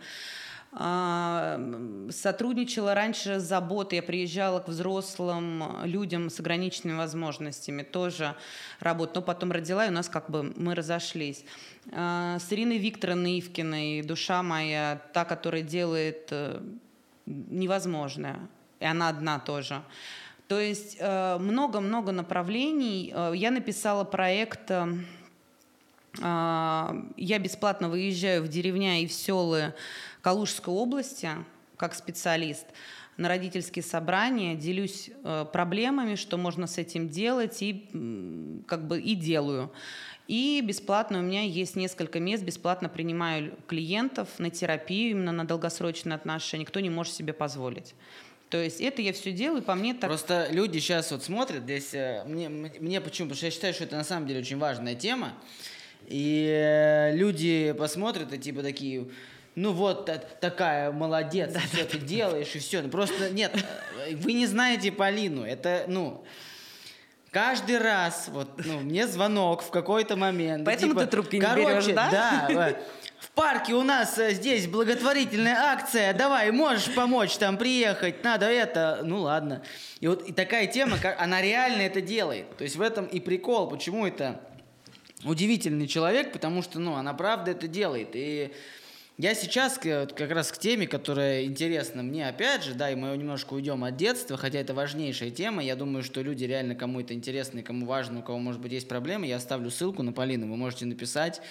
сотрудничала 0.79 2.93
раньше 2.93 3.39
с 3.39 3.43
заботой, 3.43 3.97
я 3.97 4.03
приезжала 4.03 4.59
к 4.59 4.67
взрослым 4.67 5.63
людям 5.83 6.29
с 6.29 6.39
ограниченными 6.39 6.97
возможностями, 6.97 7.81
тоже 7.81 8.35
работала, 8.79 9.15
но 9.15 9.21
потом 9.23 9.51
родила, 9.51 9.87
и 9.87 9.89
у 9.89 9.93
нас 9.93 10.07
как 10.07 10.29
бы 10.29 10.53
мы 10.55 10.75
разошлись. 10.75 11.43
А, 11.91 12.37
с 12.39 12.53
Ириной 12.53 12.77
Викторовной 12.77 13.39
Ивкиной, 13.39 14.03
душа 14.03 14.43
моя, 14.43 15.01
та, 15.13 15.25
которая 15.25 15.63
делает 15.63 16.27
э, 16.29 16.61
невозможное, 17.25 18.39
и 18.79 18.85
она 18.85 19.09
одна 19.09 19.39
тоже. 19.39 19.81
То 20.47 20.59
есть 20.59 20.97
э, 20.99 21.37
много-много 21.39 22.11
направлений. 22.11 23.11
Э, 23.15 23.31
я 23.35 23.49
написала 23.49 24.03
проект 24.03 24.71
я 26.19 27.39
бесплатно 27.39 27.89
выезжаю 27.89 28.41
в 28.41 28.47
деревня 28.47 29.01
и 29.01 29.07
в 29.07 29.11
селы 29.11 29.75
Калужской 30.27 30.73
области 30.73 31.29
как 31.77 31.95
специалист 31.95 32.65
на 33.15 33.29
родительские 33.29 33.81
собрания, 33.81 34.55
делюсь 34.55 35.09
э, 35.23 35.45
проблемами, 35.53 36.15
что 36.15 36.35
можно 36.35 36.67
с 36.67 36.77
этим 36.77 37.07
делать, 37.07 37.61
и 37.61 37.87
как 38.67 38.85
бы 38.89 38.99
и 38.99 39.15
делаю. 39.15 39.71
И 40.27 40.61
бесплатно 40.61 41.19
у 41.19 41.21
меня 41.21 41.43
есть 41.43 41.77
несколько 41.77 42.19
мест, 42.19 42.43
бесплатно 42.43 42.89
принимаю 42.89 43.57
клиентов 43.67 44.27
на 44.37 44.49
терапию, 44.49 45.11
именно 45.11 45.31
на 45.31 45.47
долгосрочные 45.47 46.15
отношения. 46.15 46.65
Кто 46.65 46.81
не 46.81 46.89
может 46.89 47.13
себе 47.13 47.31
позволить. 47.31 47.95
То 48.49 48.61
есть 48.61 48.81
это 48.81 49.01
я 49.01 49.13
все 49.13 49.31
делаю, 49.31 49.61
по 49.61 49.75
мне 49.75 49.93
так... 49.93 50.09
Просто 50.09 50.49
люди 50.51 50.79
сейчас 50.79 51.09
вот 51.11 51.23
смотрят 51.23 51.63
здесь, 51.63 51.93
э, 51.93 52.25
мне, 52.25 52.49
мне 52.49 52.99
почему? 52.99 53.29
Потому 53.29 53.37
что 53.37 53.45
я 53.45 53.51
считаю, 53.53 53.73
что 53.73 53.85
это 53.85 53.95
на 53.95 54.03
самом 54.03 54.27
деле 54.27 54.41
очень 54.41 54.57
важная 54.57 54.95
тема. 54.95 55.31
И 56.05 56.45
э, 56.49 57.15
люди 57.15 57.73
посмотрят 57.79 58.33
и 58.33 58.37
типа 58.37 58.61
такие, 58.61 59.07
ну 59.57 59.71
вот 59.71 60.05
такая 60.39 60.91
молодец, 60.91 61.51
да, 61.51 61.59
все 61.61 61.83
да, 61.83 61.89
ты 61.89 61.97
да, 61.97 62.05
делаешь 62.05 62.53
и 62.53 62.59
все. 62.59 62.83
Ну 62.83 62.89
просто 62.89 63.31
нет, 63.31 63.51
э, 64.05 64.15
вы 64.15 64.33
не 64.33 64.45
знаете 64.45 64.91
Полину. 64.91 65.43
Это, 65.43 65.85
ну, 65.87 66.23
каждый 67.31 67.79
раз, 67.79 68.27
вот, 68.27 68.49
ну, 68.63 68.81
мне 68.81 69.07
звонок 69.07 69.63
в 69.63 69.71
какой-то 69.71 70.15
момент. 70.15 70.63
Поэтому 70.63 70.93
типа, 70.93 71.05
ты 71.05 71.07
трубки 71.07 71.35
не 71.37 71.41
короче, 71.41 71.87
берешь, 71.87 71.95
да? 71.95 72.47
Да. 72.47 72.77
В 73.19 73.31
парке 73.31 73.73
у 73.73 73.81
нас 73.81 74.19
э, 74.19 74.33
здесь 74.33 74.67
благотворительная 74.67 75.55
акция, 75.55 76.13
давай, 76.13 76.51
можешь 76.51 76.93
помочь 76.93 77.35
там 77.37 77.57
приехать, 77.57 78.23
надо 78.23 78.45
это, 78.45 79.01
ну 79.03 79.21
ладно. 79.21 79.63
И 80.01 80.07
вот 80.07 80.29
и 80.29 80.33
такая 80.33 80.67
тема, 80.67 80.97
она 81.17 81.41
реально 81.41 81.81
это 81.81 81.99
делает. 81.99 82.55
То 82.57 82.63
есть 82.63 82.75
в 82.75 82.81
этом 82.81 83.05
и 83.05 83.19
прикол, 83.19 83.67
почему 83.69 84.05
это 84.05 84.39
удивительный 85.23 85.87
человек, 85.87 86.31
потому 86.31 86.61
что, 86.61 86.79
ну, 86.79 86.93
она 86.93 87.15
правда 87.15 87.49
это 87.49 87.67
делает. 87.67 88.09
И 88.13 88.53
я 89.17 89.33
сейчас 89.33 89.79
как 89.79 90.31
раз 90.31 90.51
к 90.51 90.59
теме, 90.59 90.85
которая 90.85 91.45
интересна 91.45 92.03
мне, 92.03 92.27
опять 92.27 92.63
же, 92.63 92.75
да, 92.75 92.91
и 92.91 92.95
мы 92.95 93.17
немножко 93.17 93.55
уйдем 93.55 93.83
от 93.83 93.97
детства, 93.97 94.37
хотя 94.37 94.59
это 94.59 94.75
важнейшая 94.75 95.31
тема. 95.31 95.63
Я 95.63 95.75
думаю, 95.75 96.03
что 96.03 96.21
люди 96.21 96.43
реально 96.43 96.75
кому 96.75 97.01
это 97.01 97.15
интересно 97.15 97.59
и 97.59 97.63
кому 97.63 97.87
важно, 97.87 98.19
у 98.19 98.21
кого, 98.21 98.37
может 98.37 98.61
быть, 98.61 98.73
есть 98.73 98.87
проблемы, 98.87 99.25
я 99.25 99.37
оставлю 99.37 99.71
ссылку 99.71 100.03
на 100.03 100.13
Полину, 100.13 100.47
вы 100.47 100.55
можете 100.55 100.85
написать. 100.85 101.41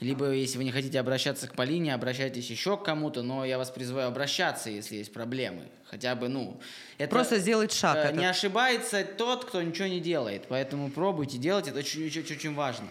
Либо, 0.00 0.32
если 0.32 0.58
вы 0.58 0.64
не 0.64 0.72
хотите 0.72 0.98
обращаться 0.98 1.46
к 1.46 1.54
Полине, 1.54 1.94
обращайтесь 1.94 2.50
еще 2.50 2.76
к 2.76 2.82
кому-то, 2.82 3.22
но 3.22 3.44
я 3.44 3.56
вас 3.56 3.70
призываю 3.70 4.08
обращаться, 4.08 4.68
если 4.68 4.96
есть 4.96 5.12
проблемы. 5.12 5.68
Хотя 5.84 6.16
бы, 6.16 6.26
ну... 6.28 6.60
Это, 6.98 7.08
Просто 7.08 7.38
сделать 7.38 7.72
шаг. 7.72 8.10
Э, 8.10 8.12
не 8.12 8.24
ошибается 8.24 9.04
тот, 9.04 9.44
кто 9.44 9.62
ничего 9.62 9.86
не 9.86 10.00
делает. 10.00 10.46
Поэтому 10.48 10.90
пробуйте 10.90 11.38
делать, 11.38 11.68
это 11.68 11.78
очень, 11.78 12.04
очень, 12.04 12.22
очень 12.22 12.54
важно. 12.54 12.88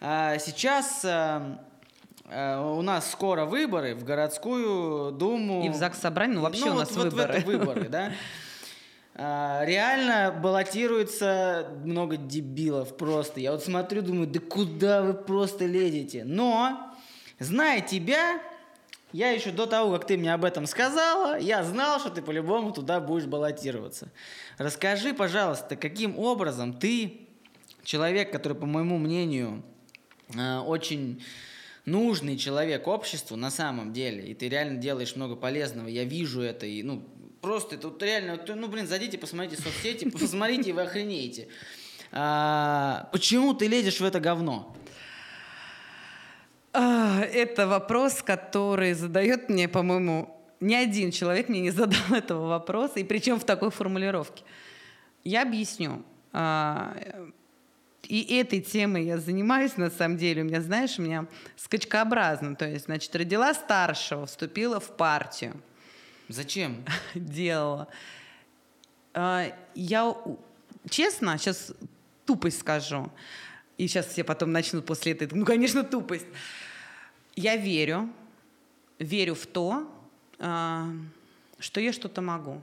А 0.00 0.38
сейчас 0.38 1.00
эм, 1.04 1.58
Э, 1.58 1.67
у 2.24 2.82
нас 2.82 3.10
скоро 3.10 3.44
выборы 3.44 3.94
в 3.94 4.04
городскую 4.04 5.12
думу. 5.12 5.64
И 5.64 5.68
в 5.68 5.74
ЗАГС 5.74 6.00
собрание, 6.00 6.36
ну 6.36 6.42
вообще 6.42 6.66
ну, 6.66 6.72
у 6.72 6.74
нас 6.74 6.90
вот, 6.92 7.12
выборы. 7.12 7.32
Вот 7.32 7.34
в 7.34 7.38
это 7.38 7.46
выборы, 7.46 7.88
да. 7.88 8.12
А, 9.14 9.62
реально 9.66 10.38
баллотируется 10.40 11.68
много 11.84 12.16
дебилов 12.16 12.96
просто. 12.96 13.40
Я 13.40 13.52
вот 13.52 13.64
смотрю, 13.64 14.02
думаю, 14.02 14.26
да 14.26 14.40
куда 14.40 15.02
вы 15.02 15.14
просто 15.14 15.66
лезете? 15.66 16.24
Но, 16.24 16.94
зная 17.38 17.80
тебя, 17.80 18.40
я 19.12 19.30
еще 19.30 19.50
до 19.50 19.66
того, 19.66 19.92
как 19.92 20.06
ты 20.06 20.18
мне 20.18 20.34
об 20.34 20.44
этом 20.44 20.66
сказала, 20.66 21.38
я 21.38 21.64
знал, 21.64 21.98
что 21.98 22.10
ты 22.10 22.20
по-любому 22.20 22.72
туда 22.72 23.00
будешь 23.00 23.26
баллотироваться. 23.26 24.10
Расскажи, 24.58 25.14
пожалуйста, 25.14 25.76
каким 25.76 26.18
образом 26.18 26.74
ты, 26.74 27.28
человек, 27.84 28.30
который, 28.30 28.52
по 28.52 28.66
моему 28.66 28.98
мнению, 28.98 29.62
э, 30.36 30.58
очень 30.58 31.22
нужный 31.90 32.36
человек 32.36 32.86
обществу 32.86 33.36
на 33.36 33.50
самом 33.50 33.92
деле, 33.92 34.24
и 34.24 34.34
ты 34.34 34.48
реально 34.48 34.78
делаешь 34.78 35.16
много 35.16 35.36
полезного, 35.36 35.88
я 35.88 36.04
вижу 36.04 36.40
это, 36.40 36.66
и, 36.66 36.82
ну, 36.82 37.02
просто 37.40 37.76
это 37.76 37.88
вот 37.88 38.02
реально, 38.02 38.40
ну, 38.46 38.68
блин, 38.68 38.86
зайдите, 38.86 39.18
посмотрите 39.18 39.62
соцсети, 39.62 40.08
посмотрите, 40.10 40.70
и 40.70 40.72
вы 40.72 40.82
охренеете. 40.82 41.48
А, 42.10 43.08
почему 43.12 43.54
ты 43.54 43.66
лезешь 43.66 44.00
в 44.00 44.04
это 44.04 44.20
говно? 44.20 44.74
А, 46.72 47.20
это 47.20 47.66
вопрос, 47.66 48.22
который 48.22 48.92
задает 48.94 49.48
мне, 49.48 49.68
по-моему, 49.68 50.34
ни 50.60 50.74
один 50.74 51.10
человек 51.10 51.48
мне 51.48 51.60
не 51.60 51.70
задал 51.70 52.14
этого 52.14 52.48
вопроса, 52.48 53.00
и 53.00 53.04
причем 53.04 53.38
в 53.38 53.44
такой 53.44 53.70
формулировке. 53.70 54.44
Я 55.24 55.42
объясню. 55.42 56.04
И 58.08 58.38
этой 58.38 58.62
темой 58.62 59.04
я 59.04 59.18
занимаюсь, 59.18 59.76
на 59.76 59.90
самом 59.90 60.16
деле. 60.16 60.40
У 60.40 60.46
меня, 60.46 60.62
знаешь, 60.62 60.98
у 60.98 61.02
меня 61.02 61.26
скачкообразно. 61.56 62.56
То 62.56 62.66
есть, 62.66 62.86
значит, 62.86 63.14
родила 63.14 63.52
старшего, 63.52 64.24
вступила 64.24 64.80
в 64.80 64.96
партию. 64.96 65.60
Зачем? 66.28 66.82
Делала. 67.14 67.86
А, 69.12 69.52
я, 69.74 70.14
честно, 70.88 71.36
сейчас 71.36 71.74
тупость 72.24 72.60
скажу. 72.60 73.12
И 73.76 73.86
сейчас 73.86 74.06
все 74.06 74.24
потом 74.24 74.52
начнут 74.52 74.86
после 74.86 75.12
этого. 75.12 75.38
Ну, 75.38 75.44
конечно, 75.44 75.84
тупость. 75.84 76.26
Я 77.36 77.56
верю, 77.56 78.10
верю 78.98 79.34
в 79.34 79.44
то, 79.44 79.86
а, 80.38 80.88
что 81.58 81.78
я 81.78 81.92
что-то 81.92 82.22
могу 82.22 82.62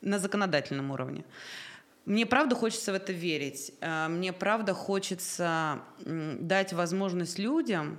на 0.00 0.20
законодательном 0.20 0.92
уровне. 0.92 1.24
Мне 2.06 2.26
правда 2.26 2.54
хочется 2.54 2.92
в 2.92 2.94
это 2.94 3.12
верить. 3.12 3.72
Э, 3.80 4.08
мне 4.08 4.32
правда 4.32 4.74
хочется 4.74 5.80
дать 6.04 6.72
возможность 6.72 7.38
людям 7.38 7.98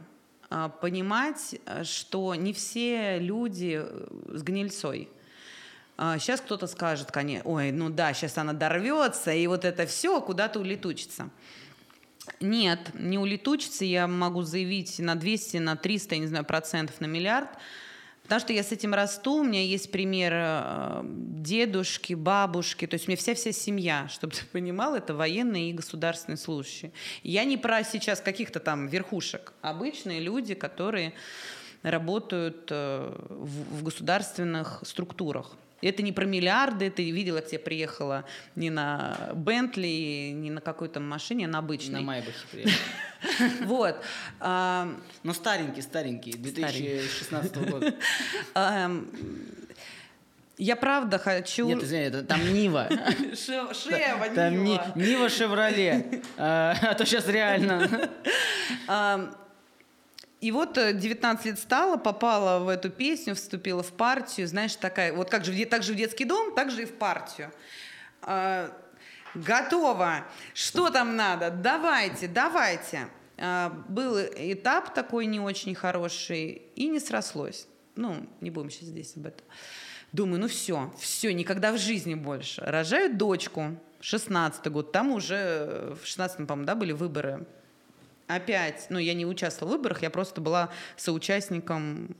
э, 0.49 0.69
понимать, 0.81 1.55
э, 1.65 1.83
что 1.83 2.35
не 2.35 2.53
все 2.53 3.19
люди 3.19 3.83
с 4.27 4.43
гнильцой. 4.43 5.09
Сейчас 5.97 6.41
кто-то 6.41 6.65
скажет, 6.65 7.11
конечно, 7.11 7.47
ой, 7.47 7.71
ну 7.71 7.91
да, 7.91 8.11
сейчас 8.13 8.35
она 8.39 8.53
дорвется, 8.53 9.31
и 9.33 9.45
вот 9.45 9.65
это 9.65 9.85
все 9.85 10.19
куда-то 10.19 10.59
улетучится. 10.59 11.29
Нет, 12.39 12.79
не 12.95 13.19
улетучится, 13.19 13.85
я 13.85 14.07
могу 14.07 14.41
заявить 14.41 14.97
на 14.97 15.13
200, 15.13 15.57
на 15.57 15.75
300, 15.75 16.15
я 16.15 16.21
не 16.21 16.27
знаю, 16.27 16.43
процентов, 16.43 17.01
на 17.01 17.05
миллиард– 17.05 17.49
Потому 18.31 18.45
что 18.45 18.53
я 18.53 18.63
с 18.63 18.71
этим 18.71 18.93
расту, 18.93 19.39
у 19.39 19.43
меня 19.43 19.61
есть 19.61 19.91
пример 19.91 20.31
э, 20.33 21.01
дедушки, 21.03 22.13
бабушки, 22.13 22.87
то 22.87 22.93
есть 22.93 23.05
у 23.05 23.11
меня 23.11 23.17
вся-вся 23.17 23.51
семья, 23.51 24.07
чтобы 24.09 24.33
ты 24.33 24.45
понимал, 24.45 24.95
это 24.95 25.13
военные 25.13 25.71
и 25.71 25.73
государственные 25.73 26.37
служащие. 26.37 26.93
Я 27.23 27.43
не 27.43 27.57
про 27.57 27.83
сейчас 27.83 28.21
каких-то 28.21 28.61
там 28.61 28.87
верхушек, 28.87 29.51
обычные 29.61 30.21
люди, 30.21 30.53
которые 30.53 31.11
работают 31.83 32.69
э, 32.69 33.13
в 33.27 33.83
государственных 33.83 34.81
структурах. 34.85 35.51
Это 35.81 36.03
не 36.03 36.11
про 36.11 36.25
миллиарды, 36.25 36.89
ты 36.89 37.09
видела, 37.11 37.41
где 37.41 37.57
приехала 37.57 38.25
не 38.55 38.69
на 38.69 39.31
Бентли, 39.33 40.31
не 40.33 40.51
на 40.51 40.61
какой-то 40.61 40.99
машине, 40.99 41.45
а 41.45 41.47
на 41.49 41.59
обычной. 41.59 41.99
На 41.99 42.05
Майбахе 42.05 42.45
приехала. 42.51 42.75
Вот. 43.65 44.03
Ну, 45.23 45.33
старенький, 45.33 45.81
старенький, 45.81 46.33
2016 46.33 47.57
года. 47.69 47.93
Я 50.57 50.75
правда 50.75 51.17
хочу... 51.17 51.67
Нет, 51.67 51.83
извини, 51.83 52.03
это 52.03 52.23
там 52.23 52.53
Нива. 52.53 52.87
Шева, 53.35 54.29
Там 54.35 54.63
Нива 54.63 55.27
Шевроле. 55.27 56.21
А, 56.37 56.75
а 56.81 56.93
то 56.93 57.03
сейчас 57.03 57.27
реально. 57.27 58.09
И 60.41 60.51
вот 60.51 60.73
19 60.73 61.45
э, 61.45 61.49
лет 61.49 61.59
стала, 61.59 61.97
попала 61.97 62.63
в 62.63 62.67
эту 62.67 62.89
песню, 62.89 63.35
вступила 63.35 63.83
в 63.83 63.93
партию, 63.93 64.47
знаешь, 64.47 64.75
такая, 64.75 65.13
вот 65.13 65.29
как 65.29 65.45
же, 65.45 65.65
так 65.65 65.83
же 65.83 65.93
в 65.93 65.95
детский 65.95 66.25
дом, 66.25 66.55
так 66.55 66.71
же 66.71 66.81
и 66.81 66.85
в 66.85 66.93
партию. 66.95 67.51
А, 68.23 68.75
готово. 69.35 70.25
Что 70.55 70.89
там 70.89 71.15
надо? 71.15 71.51
Давайте, 71.51 72.27
давайте. 72.27 73.07
А, 73.37 73.69
был 73.87 74.17
этап 74.19 74.95
такой 74.95 75.27
не 75.27 75.39
очень 75.39 75.75
хороший, 75.75 76.63
и 76.75 76.87
не 76.87 76.99
срослось. 76.99 77.67
Ну, 77.95 78.27
не 78.41 78.49
будем 78.49 78.71
сейчас 78.71 78.89
здесь 78.89 79.15
об 79.15 79.27
этом. 79.27 79.45
Думаю, 80.11 80.41
ну 80.41 80.47
все, 80.47 80.91
все, 80.99 81.33
никогда 81.33 81.71
в 81.71 81.77
жизни 81.77 82.15
больше. 82.15 82.61
Рожаю 82.65 83.15
дочку, 83.15 83.77
16 83.99 84.67
год, 84.71 84.91
там 84.91 85.11
уже 85.11 85.35
э, 85.35 85.95
в 86.01 86.07
16 86.07 86.47
по-моему, 86.47 86.65
да, 86.65 86.73
были 86.73 86.93
выборы 86.93 87.45
опять, 88.27 88.87
ну, 88.89 88.99
я 88.99 89.13
не 89.13 89.25
участвовала 89.25 89.75
в 89.75 89.77
выборах, 89.77 90.01
я 90.01 90.09
просто 90.09 90.41
была 90.41 90.69
соучастником... 90.97 92.15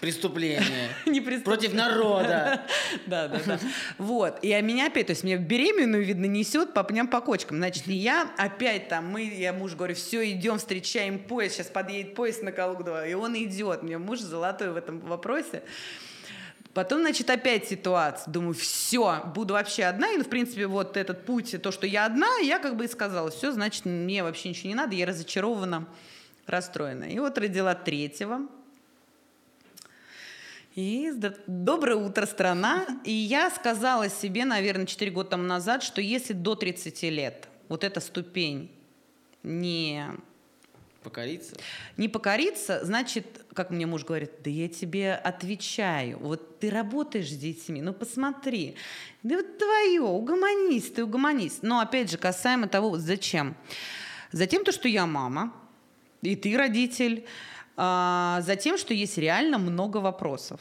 Преступления. 0.00 0.88
Не 1.06 1.20
преступления. 1.20 1.44
Против 1.44 1.74
народа. 1.74 2.62
Да, 3.06 3.28
да, 3.28 3.40
да. 3.46 3.60
Вот. 3.98 4.38
И 4.42 4.48
меня 4.62 4.86
опять, 4.86 5.06
то 5.06 5.12
есть 5.12 5.24
меня 5.24 5.36
беременную, 5.36 6.04
видно, 6.04 6.26
несет 6.26 6.74
по 6.74 6.84
пням 6.84 7.08
по 7.08 7.20
кочкам. 7.20 7.58
Значит, 7.58 7.88
и 7.88 7.94
я 7.94 8.30
опять 8.36 8.88
там, 8.88 9.06
мы, 9.06 9.24
я 9.24 9.52
муж 9.52 9.74
говорю, 9.74 9.94
все, 9.94 10.30
идем, 10.30 10.58
встречаем 10.58 11.18
поезд, 11.18 11.56
сейчас 11.56 11.66
подъедет 11.68 12.14
поезд 12.14 12.42
на 12.42 12.52
Калугу, 12.52 12.84
и 13.08 13.14
он 13.14 13.36
идет. 13.36 13.82
Меня 13.82 13.98
муж 13.98 14.20
золотой 14.20 14.70
в 14.70 14.76
этом 14.76 15.00
вопросе. 15.00 15.62
Потом, 16.74 17.00
значит, 17.00 17.28
опять 17.28 17.68
ситуация. 17.68 18.32
Думаю, 18.32 18.54
все, 18.54 19.22
буду 19.34 19.54
вообще 19.54 19.84
одна. 19.84 20.10
И, 20.12 20.16
ну, 20.16 20.24
в 20.24 20.28
принципе, 20.28 20.66
вот 20.66 20.96
этот 20.96 21.26
путь, 21.26 21.60
то, 21.62 21.70
что 21.70 21.86
я 21.86 22.06
одна, 22.06 22.38
я 22.38 22.58
как 22.58 22.76
бы 22.76 22.86
и 22.86 22.88
сказала, 22.88 23.30
все, 23.30 23.52
значит, 23.52 23.84
мне 23.84 24.22
вообще 24.22 24.48
ничего 24.48 24.68
не 24.68 24.74
надо, 24.74 24.94
я 24.94 25.04
разочарована, 25.04 25.86
расстроена. 26.46 27.04
И 27.04 27.18
вот 27.18 27.36
родила 27.36 27.74
третьего. 27.74 28.46
И 30.74 31.12
доброе 31.46 31.96
утро, 31.96 32.24
страна. 32.24 32.86
И 33.04 33.12
я 33.12 33.50
сказала 33.50 34.08
себе, 34.08 34.46
наверное, 34.46 34.86
4 34.86 35.10
года 35.10 35.30
тому 35.30 35.44
назад, 35.44 35.82
что 35.82 36.00
если 36.00 36.32
до 36.32 36.54
30 36.54 37.02
лет 37.02 37.48
вот 37.68 37.84
эта 37.84 38.00
ступень 38.00 38.70
не 39.42 40.06
Покориться? 41.02 41.56
Не 41.96 42.08
покориться, 42.08 42.84
значит, 42.84 43.44
как 43.54 43.70
мне 43.70 43.86
муж 43.86 44.04
говорит, 44.04 44.30
да 44.44 44.50
я 44.50 44.68
тебе 44.68 45.14
отвечаю, 45.14 46.18
вот 46.18 46.60
ты 46.60 46.70
работаешь 46.70 47.28
с 47.28 47.36
детьми, 47.36 47.82
ну 47.82 47.92
посмотри, 47.92 48.76
да 49.22 49.36
вот 49.36 49.58
твое, 49.58 50.02
угомонись, 50.02 50.92
ты 50.92 51.04
угомонись. 51.04 51.58
Но 51.62 51.80
опять 51.80 52.10
же, 52.10 52.18
касаемо 52.18 52.68
того, 52.68 52.98
зачем? 52.98 53.56
Затем 54.30 54.64
то, 54.64 54.72
что 54.72 54.88
я 54.88 55.06
мама, 55.06 55.52
и 56.22 56.36
ты 56.36 56.56
родитель, 56.56 57.26
а, 57.76 58.40
затем, 58.42 58.78
что 58.78 58.94
есть 58.94 59.18
реально 59.18 59.58
много 59.58 59.98
вопросов 59.98 60.60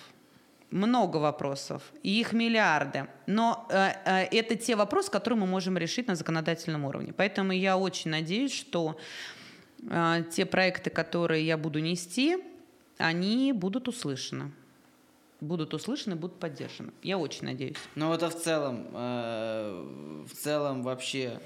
много 0.71 1.17
вопросов, 1.17 1.83
и 2.01 2.19
их 2.19 2.33
миллиарды. 2.33 3.07
Но 3.27 3.67
э, 3.69 3.91
э, 4.05 4.23
это 4.31 4.55
те 4.55 4.75
вопросы, 4.75 5.11
которые 5.11 5.37
мы 5.37 5.45
можем 5.45 5.77
решить 5.77 6.07
на 6.07 6.15
законодательном 6.15 6.85
уровне. 6.85 7.13
Поэтому 7.13 7.51
я 7.51 7.77
очень 7.77 8.09
надеюсь, 8.09 8.53
что 8.53 8.97
те 10.31 10.45
проекты, 10.45 10.89
которые 10.89 11.45
я 11.45 11.57
буду 11.57 11.79
нести, 11.79 12.37
они 12.97 13.53
будут 13.53 13.87
услышаны. 13.87 14.51
Будут 15.39 15.73
услышаны, 15.73 16.15
будут 16.15 16.39
поддержаны. 16.39 16.91
Я 17.01 17.17
очень 17.17 17.45
надеюсь. 17.45 17.77
Ну 17.95 18.09
вот 18.09 18.21
а 18.21 18.29
в 18.29 18.35
целом, 18.35 18.87
э, 18.93 20.23
в 20.31 20.35
целом 20.35 20.83
вообще, 20.83 21.39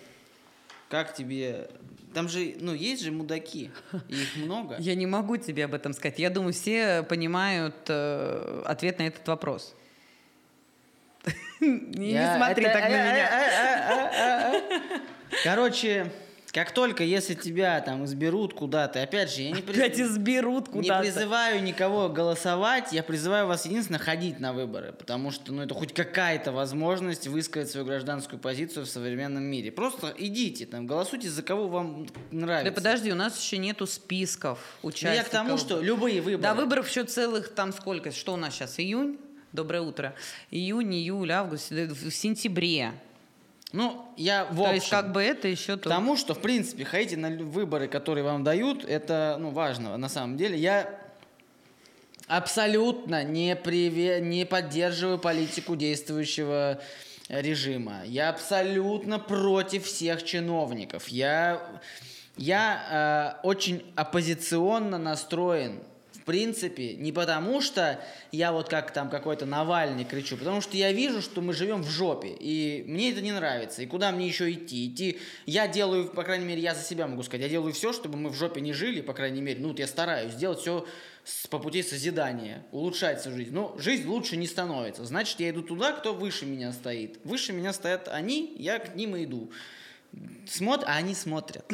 как 0.89 1.13
тебе... 1.13 1.69
Там 2.13 2.27
же, 2.27 2.55
ну, 2.59 2.73
есть 2.73 3.03
же 3.03 3.11
мудаки, 3.11 3.71
их 4.09 4.35
много. 4.35 4.75
Я 4.79 4.95
не 4.95 5.05
могу 5.05 5.37
тебе 5.37 5.65
об 5.65 5.73
этом 5.73 5.93
сказать. 5.93 6.19
Я 6.19 6.29
думаю, 6.29 6.51
все 6.53 7.03
понимают 7.03 7.75
э, 7.87 8.63
ответ 8.65 8.99
на 8.99 9.07
этот 9.07 9.25
вопрос. 9.27 9.75
Не 11.61 12.35
смотри 12.37 12.65
так 12.65 12.89
на 12.89 13.13
меня. 13.13 14.61
Короче, 15.43 16.11
как 16.55 16.71
только, 16.71 17.03
если 17.03 17.33
тебя 17.33 17.81
там 17.81 18.05
изберут 18.05 18.53
куда-то, 18.53 19.03
опять 19.03 19.29
же, 19.29 19.41
я 19.41 19.51
не, 19.51 19.61
приз... 19.61 19.77
Опять 19.77 19.99
изберут 19.99 20.69
куда-то. 20.69 21.03
не 21.03 21.11
призываю 21.11 21.61
никого 21.61 22.07
голосовать, 22.07 22.93
я 22.93 23.03
призываю 23.03 23.45
вас 23.45 23.65
единственно 23.65 23.99
ходить 23.99 24.39
на 24.39 24.53
выборы, 24.53 24.93
потому 24.93 25.31
что 25.31 25.51
ну, 25.51 25.63
это 25.63 25.73
хоть 25.73 25.93
какая-то 25.93 26.53
возможность 26.53 27.27
высказать 27.27 27.69
свою 27.71 27.85
гражданскую 27.85 28.39
позицию 28.39 28.85
в 28.85 28.89
современном 28.89 29.43
мире. 29.43 29.69
Просто 29.69 30.13
идите, 30.17 30.65
там, 30.65 30.87
голосуйте 30.87 31.27
за 31.27 31.43
кого 31.43 31.67
вам 31.67 32.07
нравится. 32.31 32.71
Да 32.71 32.73
подожди, 32.73 33.11
у 33.11 33.15
нас 33.15 33.37
еще 33.37 33.57
нету 33.57 33.85
списков 33.85 34.77
участников. 34.81 35.11
Ну, 35.11 35.17
я 35.17 35.23
к 35.25 35.29
тому, 35.29 35.57
что 35.57 35.81
любые 35.81 36.21
выборы. 36.21 36.41
Да, 36.41 36.53
выборов 36.53 36.87
еще 36.87 37.03
целых 37.03 37.53
там 37.53 37.73
сколько? 37.73 38.11
Что 38.11 38.33
у 38.33 38.37
нас 38.37 38.53
сейчас? 38.55 38.79
Июнь? 38.79 39.19
Доброе 39.51 39.81
утро. 39.81 40.15
Июнь, 40.51 40.95
июль, 40.95 41.33
август, 41.33 41.71
в 41.71 42.11
сентябре. 42.11 42.93
Ну, 43.71 44.05
я 44.15 44.45
в 44.45 44.61
общем, 44.61 44.63
То 44.63 44.73
есть, 44.73 44.89
как 44.89 45.11
бы 45.11 45.21
это 45.21 45.47
еще... 45.47 45.77
К 45.77 45.83
тому, 45.83 46.15
что, 46.15 46.33
в 46.33 46.39
принципе, 46.39 46.85
ходите 46.85 47.17
на 47.17 47.29
выборы, 47.29 47.87
которые 47.87 48.23
вам 48.23 48.43
дают, 48.43 48.85
это, 48.85 49.37
ну, 49.39 49.49
важно 49.49 49.97
на 49.97 50.07
самом 50.07 50.37
деле. 50.37 50.57
Я 50.57 50.99
абсолютно 52.27 53.23
не, 53.23 53.55
приве... 53.55 54.21
не 54.21 54.45
поддерживаю 54.45 55.19
политику 55.19 55.75
действующего 55.75 56.79
режима. 57.27 58.03
Я 58.05 58.29
абсолютно 58.29 59.19
против 59.19 59.85
всех 59.85 60.23
чиновников. 60.23 61.07
Я, 61.07 61.81
я 62.37 63.37
э, 63.43 63.47
очень 63.47 63.91
оппозиционно 63.95 64.97
настроен 64.97 65.81
принципе, 66.25 66.95
не 66.95 67.11
потому 67.11 67.61
что 67.61 68.03
я 68.31 68.51
вот 68.51 68.67
как 68.67 68.91
там 68.91 69.09
какой-то 69.09 69.45
Навальный 69.45 70.03
кричу, 70.03 70.37
потому 70.37 70.61
что 70.61 70.75
я 70.75 70.91
вижу, 70.91 71.21
что 71.21 71.41
мы 71.41 71.53
живем 71.53 71.83
в 71.83 71.89
жопе, 71.89 72.35
и 72.39 72.83
мне 72.87 73.11
это 73.11 73.21
не 73.21 73.31
нравится, 73.31 73.81
и 73.81 73.85
куда 73.85 74.11
мне 74.11 74.27
еще 74.27 74.51
идти? 74.51 74.87
Идти, 74.87 75.19
я 75.45 75.67
делаю, 75.67 76.09
по 76.09 76.23
крайней 76.23 76.45
мере, 76.45 76.61
я 76.61 76.75
за 76.75 76.83
себя 76.83 77.07
могу 77.07 77.23
сказать, 77.23 77.43
я 77.43 77.49
делаю 77.49 77.73
все, 77.73 77.93
чтобы 77.93 78.17
мы 78.17 78.29
в 78.29 78.35
жопе 78.35 78.61
не 78.61 78.73
жили, 78.73 79.01
по 79.01 79.13
крайней 79.13 79.41
мере, 79.41 79.59
ну, 79.61 79.69
вот 79.69 79.79
я 79.79 79.87
стараюсь 79.87 80.33
сделать 80.33 80.59
все 80.59 80.85
по 81.49 81.59
пути 81.59 81.81
созидания, 81.81 82.65
улучшать 82.71 83.21
свою 83.21 83.37
жизнь. 83.37 83.53
Но 83.53 83.75
жизнь 83.79 84.07
лучше 84.07 84.37
не 84.37 84.45
становится. 84.45 85.05
Значит, 85.05 85.39
я 85.39 85.49
иду 85.49 85.63
туда, 85.63 85.91
кто 85.91 86.13
выше 86.13 86.45
меня 86.45 86.71
стоит. 86.71 87.19
Выше 87.23 87.51
меня 87.51 87.73
стоят 87.73 88.07
они, 88.07 88.55
я 88.57 88.77
к 88.79 88.95
ним 88.95 89.15
и 89.15 89.23
иду. 89.23 89.51
Смотр... 90.47 90.85
А 90.87 90.97
они 90.97 91.15
смотрят. 91.15 91.65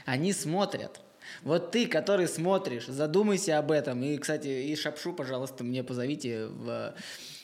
Они 0.05 0.33
смотрят. 0.33 1.01
Вот 1.45 1.73
ты, 1.73 1.87
который 1.87 2.29
смотришь, 2.29 2.87
задумайся 2.87 3.59
об 3.59 3.73
этом. 3.73 4.03
И, 4.03 4.17
кстати, 4.17 4.47
и 4.47 4.77
Шапшу, 4.77 5.13
пожалуйста, 5.13 5.65
мне 5.65 5.83
позовите 5.83 6.47
в, 6.47 6.95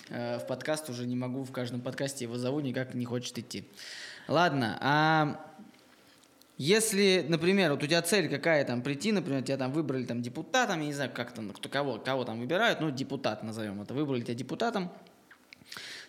э, 0.08 0.38
в 0.38 0.46
подкаст. 0.46 0.88
Уже 0.88 1.06
не 1.06 1.16
могу 1.16 1.42
в 1.42 1.50
каждом 1.50 1.80
подкасте 1.80 2.24
его 2.24 2.38
зову, 2.38 2.60
никак 2.60 2.94
не 2.94 3.04
хочет 3.04 3.36
идти. 3.38 3.64
Ладно, 4.28 4.78
а 4.80 5.44
Если, 6.58 7.24
например, 7.28 7.70
вот 7.70 7.84
у 7.84 7.86
тебя 7.86 8.02
цель 8.02 8.28
какая 8.28 8.64
там 8.64 8.82
прийти, 8.82 9.12
например, 9.12 9.42
тебя 9.42 9.56
там 9.56 9.72
выбрали 9.72 10.04
там 10.04 10.22
депутатом, 10.22 10.80
я 10.80 10.86
не 10.86 10.92
знаю, 10.92 11.12
как 11.14 11.32
там, 11.32 11.50
кто, 11.50 11.68
кого, 11.68 11.98
кого 11.98 12.24
там 12.24 12.40
выбирают, 12.40 12.80
ну, 12.80 12.90
депутат 12.90 13.44
назовем 13.44 13.80
это, 13.80 13.94
выбрали 13.94 14.22
тебя 14.22 14.34
депутатом, 14.34 14.90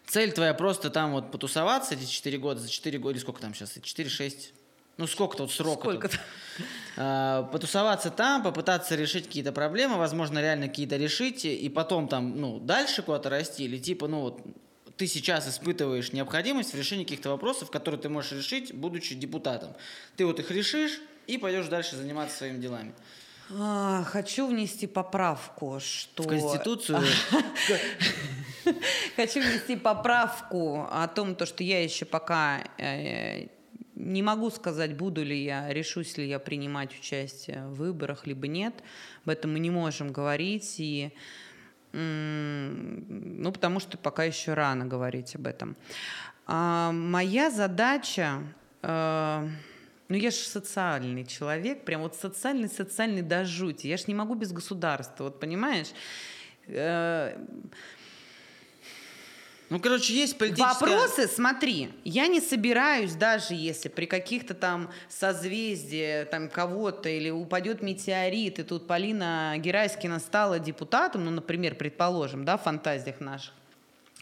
цель 0.08 0.32
твоя 0.32 0.56
просто 0.56 0.90
там 0.90 1.12
вот 1.12 1.32
потусоваться 1.32 1.94
эти 1.94 2.06
4 2.06 2.38
года, 2.40 2.60
за 2.60 2.68
4 2.68 2.98
года, 2.98 3.14
или 3.14 3.22
сколько 3.22 3.40
там 3.40 3.54
сейчас, 3.54 3.78
4-6, 3.78 4.52
ну 5.00 5.08
сколько-то 5.08 5.44
вот 5.44 5.52
срок. 5.52 5.80
Сколько-то. 5.80 6.18
А, 6.98 7.44
потусоваться 7.44 8.12
там, 8.12 8.44
попытаться 8.44 8.96
решить 8.96 9.28
какие-то 9.28 9.54
проблемы, 9.54 9.98
возможно, 9.98 10.40
реально 10.40 10.68
какие-то 10.68 10.98
решить, 10.98 11.46
и 11.46 11.70
потом 11.70 12.10
там, 12.10 12.40
ну, 12.40 12.60
дальше 12.60 13.02
куда-то 13.02 13.30
расти, 13.30 13.64
или 13.64 13.78
типа, 13.78 14.10
ну, 14.10 14.20
вот, 14.20 14.42
ты 14.98 15.08
сейчас 15.08 15.48
испытываешь 15.48 16.12
необходимость 16.12 16.74
в 16.74 16.78
решении 16.78 17.06
каких-то 17.06 17.30
вопросов, 17.30 17.72
которые 17.72 18.02
ты 18.02 18.10
можешь 18.10 18.34
решить, 18.34 18.74
будучи 18.74 19.16
депутатом. 19.16 19.74
Ты 20.18 20.26
вот 20.26 20.42
их 20.42 20.52
решишь 20.52 21.00
и 21.28 21.38
пойдешь 21.38 21.68
дальше 21.68 21.96
заниматься 21.96 22.36
своими 22.36 22.58
делами. 22.58 22.94
А, 23.58 24.04
хочу 24.04 24.48
внести 24.48 24.86
поправку, 24.86 25.80
что... 25.80 26.24
В 26.24 26.28
Конституцию? 26.28 27.00
Хочу 29.16 29.40
внести 29.40 29.78
поправку 29.78 30.88
о 30.92 31.08
том, 31.08 31.36
то, 31.36 31.46
что 31.46 31.64
я 31.64 31.84
еще 31.84 32.06
пока 32.06 32.64
э, 32.78 33.48
не 34.00 34.24
могу 34.24 34.50
сказать, 34.50 34.96
буду 34.96 35.24
ли 35.24 35.44
я, 35.44 35.72
решусь 35.72 36.18
ли 36.18 36.28
я 36.28 36.40
принимать 36.40 36.98
участие 36.98 37.68
в 37.68 37.76
выборах, 37.76 38.26
либо 38.26 38.48
нет. 38.48 38.74
Об 39.24 39.30
этом 39.30 39.54
мы 39.54 39.60
не 39.60 39.70
можем 39.70 40.12
говорить. 40.12 40.76
И 40.80 41.12
ну, 41.92 43.52
потому 43.52 43.80
что 43.80 43.98
пока 43.98 44.24
еще 44.24 44.54
рано 44.54 44.86
говорить 44.86 45.36
об 45.36 45.48
этом. 45.48 45.76
А 46.46 46.92
моя 46.92 47.50
задача, 47.50 48.44
э, 48.84 49.48
ну, 50.08 50.16
я 50.16 50.32
же 50.32 50.38
социальный 50.38 51.26
человек, 51.26 51.86
прям 51.86 52.02
вот 52.02 52.16
социальный-социальный 52.16 53.24
до 53.24 53.44
жути. 53.44 53.88
Я 53.88 53.98
же 53.98 54.06
не 54.08 54.16
могу 54.16 54.36
без 54.36 54.52
государства, 54.52 55.26
вот 55.26 55.40
понимаешь? 55.40 55.88
Э, 56.68 57.38
ну, 59.70 59.80
короче, 59.80 60.14
есть 60.14 60.38
политическая... 60.38 60.86
Вопросы, 60.88 61.28
смотри, 61.28 61.90
я 62.04 62.28
не 62.28 62.42
собираюсь, 62.42 63.14
даже 63.14 63.54
если 63.54 63.88
при 63.88 64.08
каких-то 64.08 64.56
там 64.56 64.90
созвездиях 65.10 66.30
там 66.30 66.50
кого-то 66.50 67.08
или 67.08 67.30
упадет 67.30 67.84
метеорит, 67.84 68.58
и 68.58 68.64
тут 68.64 68.88
Полина 68.88 69.54
Герайскина 69.58 70.20
стала 70.20 70.58
депутатом, 70.58 71.26
ну, 71.26 71.32
например, 71.32 71.76
предположим, 71.76 72.46
да, 72.46 72.58
в 72.58 72.64
фантазиях 72.64 73.20
наших, 73.20 73.54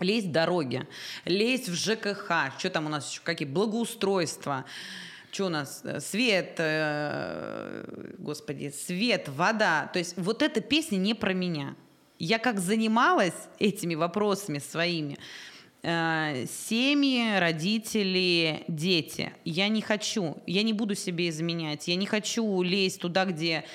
лезть 0.02 0.28
в 0.28 0.32
дороги, 0.32 0.86
лезть 1.24 1.70
в 1.70 1.76
ЖКХ, 1.76 2.60
что 2.60 2.70
там 2.70 2.86
у 2.88 2.90
нас 2.90 3.10
еще, 3.10 3.22
какие, 3.24 3.48
благоустройства, 3.48 4.66
что 5.32 5.46
у 5.46 5.50
нас, 5.50 5.82
свет, 6.00 6.56
э, 6.58 7.86
господи, 8.18 8.74
свет, 8.86 9.30
вода. 9.30 9.90
То 9.94 10.00
есть 10.00 10.18
вот 10.18 10.42
эта 10.42 10.60
песня 10.60 10.98
не 10.98 11.14
про 11.14 11.34
меня. 11.34 11.76
Я 12.20 12.40
как 12.40 12.60
занималась 12.60 13.36
этими 13.60 13.96
вопросами 13.96 14.60
своими, 14.60 15.18
э, 15.84 16.46
семьи, 16.48 17.38
родители, 17.38 18.64
дети. 18.68 19.34
Я 19.46 19.68
не 19.68 19.82
хочу, 19.82 20.38
я 20.48 20.64
не 20.64 20.74
буду 20.74 20.96
себе 20.96 21.30
изменять, 21.30 21.88
я 21.88 21.96
не 21.96 22.06
хочу 22.06 22.62
лезть 22.62 23.02
туда, 23.02 23.26
где 23.26 23.66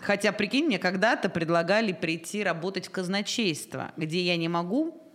Хотя, 0.00 0.32
прикинь, 0.32 0.66
мне 0.66 0.78
когда-то 0.78 1.28
предлагали 1.28 1.92
прийти 1.92 2.44
работать 2.44 2.86
в 2.86 2.90
казначейство, 2.90 3.90
где 3.96 4.22
я 4.22 4.36
не 4.36 4.48
могу, 4.48 5.07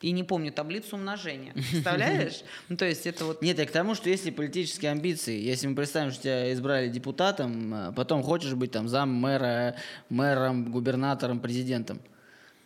и 0.00 0.12
не 0.12 0.22
помню 0.22 0.52
таблицу 0.52 0.96
умножения. 0.96 1.52
Представляешь? 1.70 2.42
Ну, 2.68 2.76
то 2.76 2.84
есть 2.84 3.06
это 3.06 3.24
вот... 3.24 3.42
Нет, 3.42 3.58
я 3.58 3.66
к 3.66 3.70
тому, 3.70 3.94
что 3.94 4.08
если 4.08 4.30
политические 4.30 4.92
амбиции, 4.92 5.38
если 5.38 5.66
мы 5.66 5.74
представим, 5.74 6.12
что 6.12 6.22
тебя 6.22 6.52
избрали 6.52 6.88
депутатом, 6.88 7.74
а 7.74 7.92
потом 7.92 8.22
хочешь 8.22 8.54
быть 8.54 8.70
там 8.70 8.88
зам 8.88 9.12
мэра, 9.12 9.76
мэром, 10.08 10.70
губернатором, 10.70 11.40
президентом. 11.40 12.00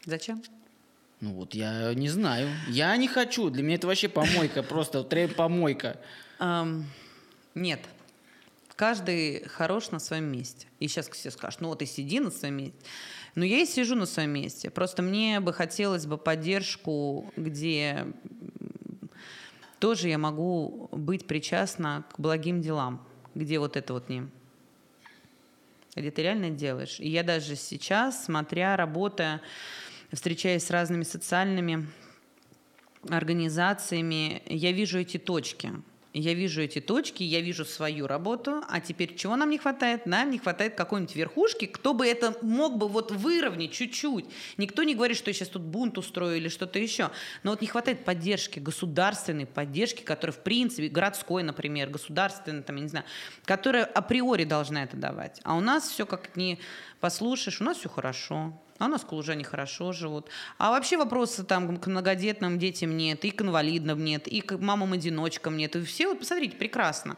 Зачем? 0.04 0.42
Ну 1.20 1.34
вот 1.34 1.54
я 1.54 1.94
не 1.94 2.08
знаю. 2.08 2.48
Я 2.68 2.96
не 2.96 3.08
хочу. 3.08 3.48
Для 3.48 3.62
меня 3.62 3.76
это 3.76 3.86
вообще 3.86 4.08
помойка, 4.08 4.62
просто 4.68 5.04
помойка. 5.36 5.96
Нет. 7.54 7.80
Каждый 8.74 9.44
хорош 9.46 9.90
на 9.90 10.00
своем 10.00 10.24
месте. 10.24 10.66
И 10.80 10.88
сейчас 10.88 11.08
все 11.08 11.30
скажут, 11.30 11.60
ну 11.60 11.68
вот 11.68 11.82
и 11.82 11.86
сиди 11.86 12.18
на 12.18 12.30
своем 12.30 12.56
месте. 12.56 12.76
Но 13.34 13.44
я 13.44 13.58
и 13.60 13.66
сижу 13.66 13.94
на 13.94 14.06
своем 14.06 14.30
месте. 14.30 14.70
Просто 14.70 15.02
мне 15.02 15.40
бы 15.40 15.52
хотелось 15.52 16.06
бы 16.06 16.18
поддержку, 16.18 17.32
где 17.36 18.06
тоже 19.78 20.08
я 20.08 20.18
могу 20.18 20.88
быть 20.92 21.26
причастна 21.26 22.04
к 22.12 22.20
благим 22.20 22.60
делам, 22.60 23.06
где 23.34 23.58
вот 23.58 23.76
это 23.76 23.94
вот 23.94 24.08
не 24.08 24.28
где 25.94 26.10
ты 26.10 26.22
реально 26.22 26.50
делаешь. 26.50 26.98
И 27.00 27.08
я 27.08 27.22
даже 27.22 27.56
сейчас, 27.56 28.24
смотря, 28.24 28.76
работая, 28.76 29.42
встречаясь 30.10 30.64
с 30.64 30.70
разными 30.70 31.02
социальными 31.02 31.86
организациями, 33.08 34.42
я 34.46 34.72
вижу 34.72 35.00
эти 35.00 35.18
точки. 35.18 35.72
Я 36.14 36.34
вижу 36.34 36.60
эти 36.60 36.78
точки, 36.80 37.22
я 37.22 37.40
вижу 37.40 37.64
свою 37.64 38.06
работу, 38.06 38.62
а 38.68 38.80
теперь 38.80 39.16
чего 39.16 39.34
нам 39.36 39.48
не 39.48 39.56
хватает? 39.56 40.04
Нам 40.04 40.30
не 40.30 40.38
хватает 40.38 40.74
какой-нибудь 40.74 41.16
верхушки, 41.16 41.64
кто 41.64 41.94
бы 41.94 42.06
это 42.06 42.36
мог 42.42 42.76
бы 42.76 42.86
вот 42.86 43.10
выровнять 43.10 43.72
чуть-чуть. 43.72 44.26
Никто 44.58 44.82
не 44.82 44.94
говорит, 44.94 45.16
что 45.16 45.30
я 45.30 45.34
сейчас 45.34 45.48
тут 45.48 45.62
бунт 45.62 45.96
устрою 45.96 46.36
или 46.36 46.48
что-то 46.48 46.78
еще. 46.78 47.10
Но 47.42 47.52
вот 47.52 47.62
не 47.62 47.66
хватает 47.66 48.04
поддержки, 48.04 48.58
государственной 48.58 49.46
поддержки, 49.46 50.02
которая 50.02 50.34
в 50.34 50.42
принципе, 50.42 50.88
городской, 50.88 51.42
например, 51.42 51.88
государственной, 51.88 52.62
там, 52.62 52.76
я 52.76 52.82
не 52.82 52.88
знаю, 52.88 53.06
которая 53.46 53.84
априори 53.84 54.44
должна 54.44 54.82
это 54.82 54.98
давать. 54.98 55.40
А 55.44 55.56
у 55.56 55.60
нас 55.60 55.88
все 55.88 56.04
как 56.04 56.36
не 56.36 56.58
послушаешь, 57.00 57.62
у 57.62 57.64
нас 57.64 57.78
все 57.78 57.88
хорошо 57.88 58.52
а 58.82 58.86
у 58.86 58.88
нас 58.88 59.04
калужане 59.04 59.44
хорошо 59.44 59.92
живут. 59.92 60.26
А 60.58 60.72
вообще 60.72 60.96
вопросы 60.96 61.44
там 61.44 61.76
к 61.76 61.86
многодетным 61.86 62.58
детям 62.58 62.96
нет, 62.96 63.24
и 63.24 63.30
к 63.30 63.40
инвалидам 63.40 64.02
нет, 64.02 64.26
и 64.26 64.40
к 64.40 64.58
мамам-одиночкам 64.58 65.56
нет. 65.56 65.76
И 65.76 65.84
все, 65.84 66.08
вот 66.08 66.18
посмотрите, 66.18 66.56
прекрасно. 66.56 67.16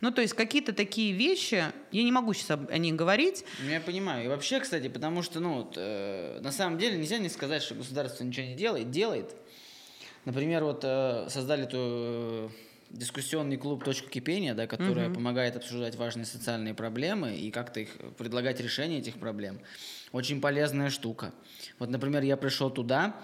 Ну, 0.00 0.10
то 0.10 0.22
есть 0.22 0.34
какие-то 0.34 0.72
такие 0.72 1.12
вещи, 1.12 1.66
я 1.92 2.02
не 2.02 2.10
могу 2.10 2.34
сейчас 2.34 2.58
о 2.68 2.78
них 2.78 2.96
говорить. 2.96 3.44
Ну, 3.62 3.70
я 3.70 3.80
понимаю. 3.80 4.24
И 4.24 4.28
вообще, 4.28 4.58
кстати, 4.58 4.88
потому 4.88 5.22
что, 5.22 5.38
ну, 5.38 5.62
вот, 5.62 5.74
э, 5.76 6.40
на 6.42 6.50
самом 6.50 6.78
деле 6.78 6.98
нельзя 6.98 7.18
не 7.18 7.28
сказать, 7.28 7.62
что 7.62 7.76
государство 7.76 8.24
ничего 8.24 8.46
не 8.46 8.56
делает. 8.56 8.90
Делает. 8.90 9.36
Например, 10.24 10.64
вот 10.64 10.80
э, 10.82 11.28
создали 11.30 11.62
эту 11.62 11.78
э, 11.78 12.48
дискуссионный 12.90 13.56
клуб 13.56 13.84
«Точка 13.84 14.10
кипения», 14.10 14.54
да, 14.54 14.66
которая 14.66 15.06
угу. 15.06 15.14
помогает 15.14 15.54
обсуждать 15.54 15.94
важные 15.94 16.26
социальные 16.26 16.74
проблемы 16.74 17.36
и 17.36 17.52
как-то 17.52 17.78
их 17.78 17.90
предлагать 18.18 18.60
решение 18.60 18.98
этих 18.98 19.20
проблем. 19.20 19.60
Очень 20.14 20.40
полезная 20.40 20.90
штука. 20.90 21.34
Вот, 21.80 21.90
например, 21.90 22.22
я 22.22 22.36
пришел 22.36 22.70
туда, 22.70 23.16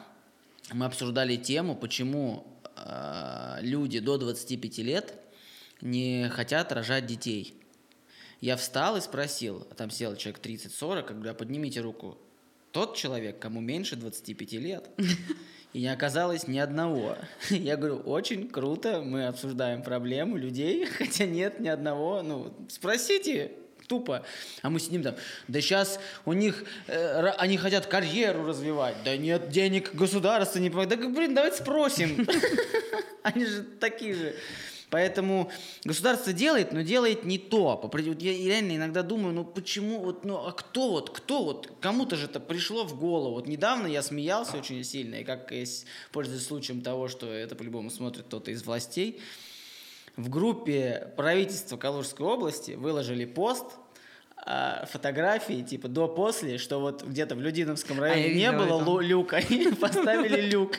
мы 0.72 0.86
обсуждали 0.86 1.36
тему, 1.36 1.76
почему 1.76 2.45
э, 2.74 3.59
люди 3.61 4.01
до 4.01 4.18
25 4.18 4.78
лет 4.78 5.14
не 5.80 6.28
хотят 6.30 6.72
рожать 6.72 7.07
детей. 7.07 7.55
Я 8.41 8.57
встал 8.57 8.97
и 8.97 9.01
спросил, 9.01 9.68
а 9.70 9.74
там 9.76 9.88
сел 9.88 10.16
человек 10.16 10.45
30-40, 10.45 11.05
когда 11.05 11.32
поднимите 11.32 11.80
руку. 11.80 12.18
Тот 12.72 12.97
человек, 12.97 13.38
кому 13.38 13.61
меньше 13.61 13.95
25 13.95 14.53
лет. 14.55 14.91
И 15.72 15.82
не 15.82 15.93
оказалось 15.93 16.49
ни 16.49 16.59
одного. 16.59 17.16
Я 17.51 17.76
говорю, 17.76 17.99
очень 17.99 18.49
круто, 18.49 19.01
мы 19.01 19.28
обсуждаем 19.28 19.84
проблему 19.84 20.36
людей, 20.36 20.86
хотя 20.99 21.26
нет 21.26 21.61
ни 21.61 21.68
одного. 21.68 22.22
Ну, 22.22 22.53
спросите, 22.68 23.53
тупо. 23.91 24.22
А 24.62 24.70
мы 24.70 24.78
сидим 24.78 25.03
там, 25.03 25.16
да 25.49 25.61
сейчас 25.61 25.99
у 26.24 26.32
них, 26.32 26.64
э, 26.86 27.26
они 27.38 27.57
хотят 27.57 27.86
карьеру 27.86 28.47
развивать, 28.47 28.95
да 29.05 29.16
нет 29.16 29.51
денег, 29.51 29.93
государство 29.95 30.61
не 30.61 30.70
помогает. 30.70 31.01
Да, 31.01 31.09
блин, 31.09 31.34
давайте 31.34 31.57
спросим. 31.57 32.26
Они 33.24 33.45
же 33.45 33.64
такие 33.64 34.14
же. 34.14 34.34
Поэтому 34.91 35.51
государство 35.84 36.32
делает, 36.32 36.72
но 36.72 36.82
делает 36.82 37.24
не 37.24 37.38
то. 37.38 37.91
Я 38.18 38.32
реально 38.32 38.76
иногда 38.76 39.03
думаю, 39.03 39.34
ну 39.34 39.45
почему, 39.45 40.01
вот, 40.01 40.24
ну 40.24 40.36
а 40.36 40.53
кто 40.53 40.91
вот, 40.91 41.11
кто 41.11 41.45
вот, 41.45 41.72
кому-то 41.80 42.16
же 42.16 42.26
это 42.26 42.41
пришло 42.41 42.84
в 42.84 42.99
голову. 42.99 43.34
Вот 43.34 43.47
недавно 43.47 43.86
я 43.86 44.03
смеялся 44.03 44.57
очень 44.57 44.82
сильно, 44.84 45.16
и 45.16 45.24
как 45.24 45.53
пользуясь 46.12 46.47
случаем 46.47 46.80
того, 46.80 47.09
что 47.09 47.26
это 47.26 47.55
по-любому 47.55 47.91
смотрит 47.91 48.24
кто-то 48.26 48.51
из 48.51 48.64
властей, 48.64 49.20
в 50.20 50.28
группе 50.28 51.12
правительства 51.16 51.76
Калужской 51.76 52.26
области 52.26 52.72
выложили 52.72 53.24
пост, 53.24 53.66
а, 54.36 54.86
фотографии, 54.86 55.62
типа 55.62 55.88
до-после, 55.88 56.58
что 56.58 56.80
вот 56.80 57.04
где-то 57.04 57.34
в 57.34 57.40
Людиновском 57.40 58.00
районе 58.00 58.24
а 58.24 58.34
не 58.34 58.52
было 58.52 58.80
это. 58.80 59.00
люка, 59.06 59.38
и 59.38 59.72
поставили 59.80 60.40
люк. 60.50 60.72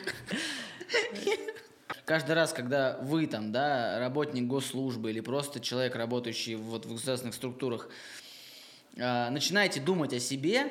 Каждый 2.04 2.32
раз, 2.32 2.52
когда 2.52 2.98
вы 3.02 3.26
там, 3.26 3.52
да, 3.52 3.98
работник 4.00 4.44
госслужбы 4.44 5.10
или 5.10 5.20
просто 5.20 5.60
человек, 5.60 5.94
работающий 5.94 6.56
вот 6.56 6.86
в 6.86 6.92
государственных 6.92 7.34
структурах, 7.34 7.88
э, 8.96 9.30
начинаете 9.30 9.80
думать 9.80 10.12
о 10.12 10.18
себе, 10.18 10.66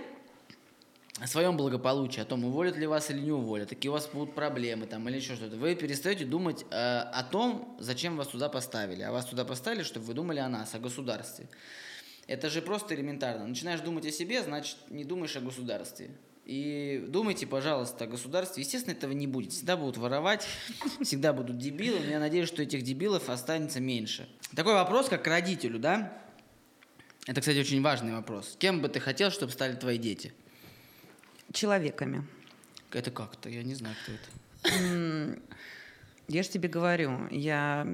о 1.22 1.28
своем 1.28 1.55
благополучии, 1.55 2.19
о 2.19 2.26
том, 2.26 2.43
уволят 2.45 2.76
ли 2.78 2.88
вас 2.88 3.11
или 3.11 3.19
не 3.19 3.32
уволят, 3.32 3.69
какие 3.69 3.89
у 3.89 3.93
вас 3.93 4.09
будут 4.11 4.34
проблемы 4.34 4.88
там 4.88 5.07
или 5.07 5.17
еще 5.17 5.36
что-то, 5.36 5.55
вы 5.55 5.76
перестаете 5.76 6.26
думать 6.26 6.65
э, 6.72 6.74
о 6.74 7.24
том, 7.24 7.78
зачем 7.80 8.17
вас 8.17 8.30
туда 8.30 8.49
поставили. 8.49 9.03
А 9.03 9.11
вас 9.11 9.26
туда 9.26 9.45
поставили, 9.45 9.84
чтобы 9.84 10.07
вы 10.07 10.15
думали 10.15 10.39
о 10.39 10.49
нас, 10.49 10.74
о 10.74 10.80
государстве. 10.80 11.47
Это 12.26 12.49
же 12.49 12.63
просто 12.63 12.95
элементарно. 12.95 13.45
Начинаешь 13.45 13.82
думать 13.82 14.03
о 14.07 14.11
себе, 14.11 14.41
значит, 14.41 14.78
не 14.89 15.03
думаешь 15.03 15.36
о 15.36 15.41
государстве. 15.41 16.09
И 16.45 17.05
думайте, 17.07 17.45
пожалуйста, 17.45 18.05
о 18.05 18.07
государстве. 18.07 18.63
Естественно, 18.63 18.93
этого 18.93 19.11
не 19.11 19.28
будет. 19.28 19.51
Всегда 19.51 19.78
будут 19.78 19.97
воровать, 19.97 20.47
всегда 21.03 21.34
будут 21.34 21.59
дебилы. 21.59 21.99
Но 21.99 22.09
я 22.09 22.19
надеюсь, 22.19 22.47
что 22.47 22.63
этих 22.63 22.82
дебилов 22.82 23.30
останется 23.30 23.80
меньше. 23.80 24.28
Такой 24.55 24.74
вопрос, 24.74 25.07
как 25.07 25.24
к 25.24 25.28
родителю, 25.28 25.78
да? 25.78 26.17
Это, 27.28 27.41
кстати, 27.41 27.59
очень 27.59 27.84
важный 27.84 28.13
вопрос. 28.13 28.55
Кем 28.57 28.82
бы 28.82 28.89
ты 28.89 28.99
хотел, 28.99 29.30
чтобы 29.30 29.51
стали 29.51 29.76
твои 29.76 29.99
дети? 29.99 30.34
Человеками. 31.54 32.26
Это 32.91 33.12
как-то? 33.12 33.49
Я 33.49 33.64
не 33.64 33.76
знаю, 33.76 33.95
кто 34.04 34.12
это. 34.14 35.39
Я 36.28 36.43
же 36.43 36.49
тебе 36.49 36.70
говорю, 36.70 37.28
я 37.30 37.88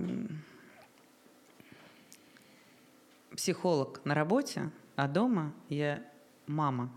психолог 3.35 4.01
на 4.03 4.13
работе, 4.13 4.71
а 4.95 5.07
дома 5.07 5.53
я 5.69 6.03
мама. 6.45 6.91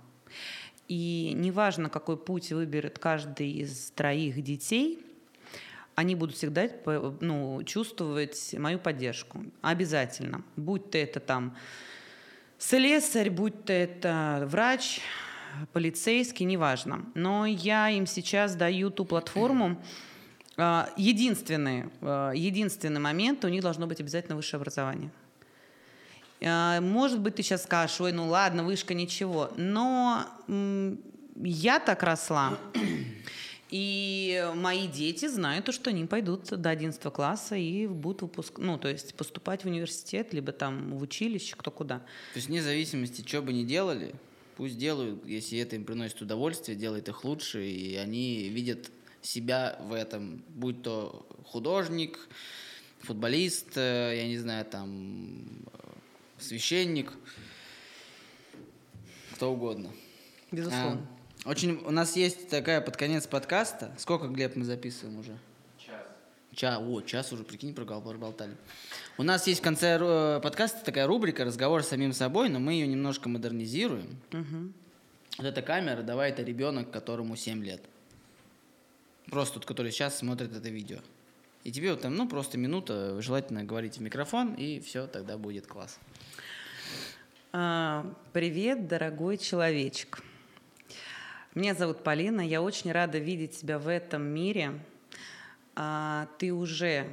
И 0.88 1.32
неважно, 1.36 1.88
какой 1.88 2.16
путь 2.16 2.50
выберет 2.52 2.98
каждый 2.98 3.50
из 3.52 3.90
троих 3.92 4.42
детей, 4.42 4.98
они 5.94 6.14
будут 6.14 6.36
всегда 6.36 6.68
ну, 7.20 7.62
чувствовать 7.64 8.54
мою 8.58 8.78
поддержку. 8.78 9.44
Обязательно. 9.61 10.42
Будь 10.56 10.90
то 10.90 10.98
это 10.98 11.20
там 11.20 11.56
слесарь, 12.58 13.30
будь 13.30 13.64
то 13.64 13.72
это 13.72 14.44
врач, 14.46 15.00
полицейский, 15.72 16.46
неважно. 16.46 17.05
Но 17.14 17.46
я 17.46 17.90
им 17.90 18.07
сейчас 18.07 18.55
даю 18.55 18.90
ту 18.90 19.05
платформу, 19.05 19.80
а, 20.57 20.90
Единственный, 20.96 21.86
а, 22.03 22.32
единственный 22.32 23.01
момент, 23.01 23.44
у 23.44 23.48
них 23.48 23.62
должно 23.62 23.86
быть 23.86 24.01
обязательно 24.01 24.36
высшее 24.36 24.59
образование. 24.59 25.11
А, 26.42 26.80
может 26.80 27.20
быть, 27.20 27.36
ты 27.36 27.42
сейчас 27.42 27.62
скажешь, 27.62 28.01
ой, 28.01 28.12
ну 28.12 28.28
ладно, 28.28 28.64
вышка 28.64 28.92
ничего. 28.94 29.51
Но 29.57 30.26
я 31.36 31.80
так 31.80 32.03
росла. 32.03 32.59
И 33.70 34.51
мои 34.57 34.88
дети 34.88 35.28
знают, 35.28 35.72
что 35.72 35.90
они 35.90 36.05
пойдут 36.05 36.48
до 36.51 36.70
11 36.70 37.01
класса 37.12 37.55
и 37.55 37.86
будут 37.86 38.22
выпуск... 38.22 38.59
ну, 38.59 38.76
то 38.78 38.88
есть 38.88 39.14
поступать 39.14 39.62
в 39.62 39.66
университет, 39.66 40.34
либо 40.34 40.51
там 40.51 40.98
в 40.98 41.03
училище, 41.03 41.55
кто 41.57 41.70
куда. 41.70 41.98
То 41.98 42.05
есть 42.34 42.48
вне 42.48 42.62
зависимости, 42.62 43.24
что 43.24 43.42
бы 43.42 43.53
ни 43.53 43.62
делали, 43.62 44.12
пусть 44.61 44.76
делают, 44.76 45.24
если 45.24 45.58
это 45.58 45.74
им 45.76 45.86
приносит 45.86 46.20
удовольствие, 46.20 46.76
делает 46.76 47.08
их 47.08 47.24
лучше, 47.24 47.66
и 47.66 47.96
они 47.96 48.50
видят 48.50 48.90
себя 49.22 49.78
в 49.80 49.94
этом, 49.94 50.44
будь 50.50 50.82
то 50.82 51.26
художник, 51.46 52.18
футболист, 52.98 53.68
э, 53.76 54.18
я 54.18 54.28
не 54.28 54.36
знаю, 54.36 54.66
там 54.66 55.64
священник, 56.38 57.11
кто 59.32 59.50
угодно. 59.50 59.92
Безусловно. 60.52 61.06
А, 61.42 61.48
очень, 61.48 61.82
у 61.82 61.90
нас 61.90 62.14
есть 62.16 62.50
такая 62.50 62.82
под 62.82 62.98
конец 62.98 63.26
подкаста. 63.26 63.94
Сколько, 63.96 64.28
Глеб, 64.28 64.56
мы 64.56 64.66
записываем 64.66 65.20
уже? 65.20 65.38
Час. 65.78 66.06
Час, 66.54 66.78
о, 66.82 67.00
час 67.00 67.32
уже, 67.32 67.44
прикинь, 67.44 67.74
проболтали. 67.74 68.54
У 69.20 69.22
нас 69.22 69.46
есть 69.46 69.60
в 69.60 69.62
конце 69.62 69.98
э, 70.00 70.40
подкаста 70.42 70.82
такая 70.82 71.06
рубрика 71.06 71.44
«Разговор 71.44 71.82
с 71.82 71.88
самим 71.88 72.14
собой», 72.14 72.48
но 72.48 72.58
мы 72.58 72.72
ее 72.72 72.86
немножко 72.86 73.28
модернизируем. 73.28 74.18
Угу. 74.32 74.72
Вот 75.36 75.46
эта 75.46 75.60
камера, 75.60 76.00
давай, 76.00 76.30
это 76.30 76.42
ребенок, 76.42 76.90
которому 76.90 77.36
7 77.36 77.62
лет. 77.62 77.82
Просто 79.26 79.56
тот, 79.56 79.66
который 79.66 79.92
сейчас 79.92 80.16
смотрит 80.16 80.56
это 80.56 80.70
видео. 80.70 81.00
И 81.64 81.70
тебе 81.70 81.90
вот 81.90 82.00
там, 82.00 82.14
ну, 82.14 82.26
просто 82.26 82.56
минута, 82.56 83.20
желательно 83.20 83.62
говорить 83.62 83.98
в 83.98 84.00
микрофон, 84.00 84.54
и 84.54 84.80
все, 84.80 85.06
тогда 85.06 85.36
будет 85.36 85.66
класс. 85.66 85.98
А, 87.52 88.10
привет, 88.32 88.88
дорогой 88.88 89.36
человечек. 89.36 90.22
Меня 91.54 91.74
зовут 91.74 92.02
Полина, 92.02 92.40
я 92.40 92.62
очень 92.62 92.90
рада 92.90 93.18
видеть 93.18 93.58
тебя 93.58 93.78
в 93.78 93.86
этом 93.86 94.22
мире. 94.22 94.80
А, 95.76 96.26
ты 96.38 96.54
уже 96.54 97.06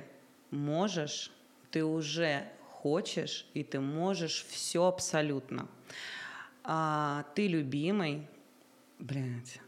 можешь, 0.51 1.31
ты 1.71 1.83
уже 1.83 2.47
хочешь, 2.69 3.45
и 3.53 3.63
ты 3.63 3.79
можешь 3.79 4.45
все 4.49 4.85
абсолютно. 4.85 5.67
А, 6.63 7.25
ты 7.35 7.47
любимый. 7.47 8.27
Блядь. 8.99 9.59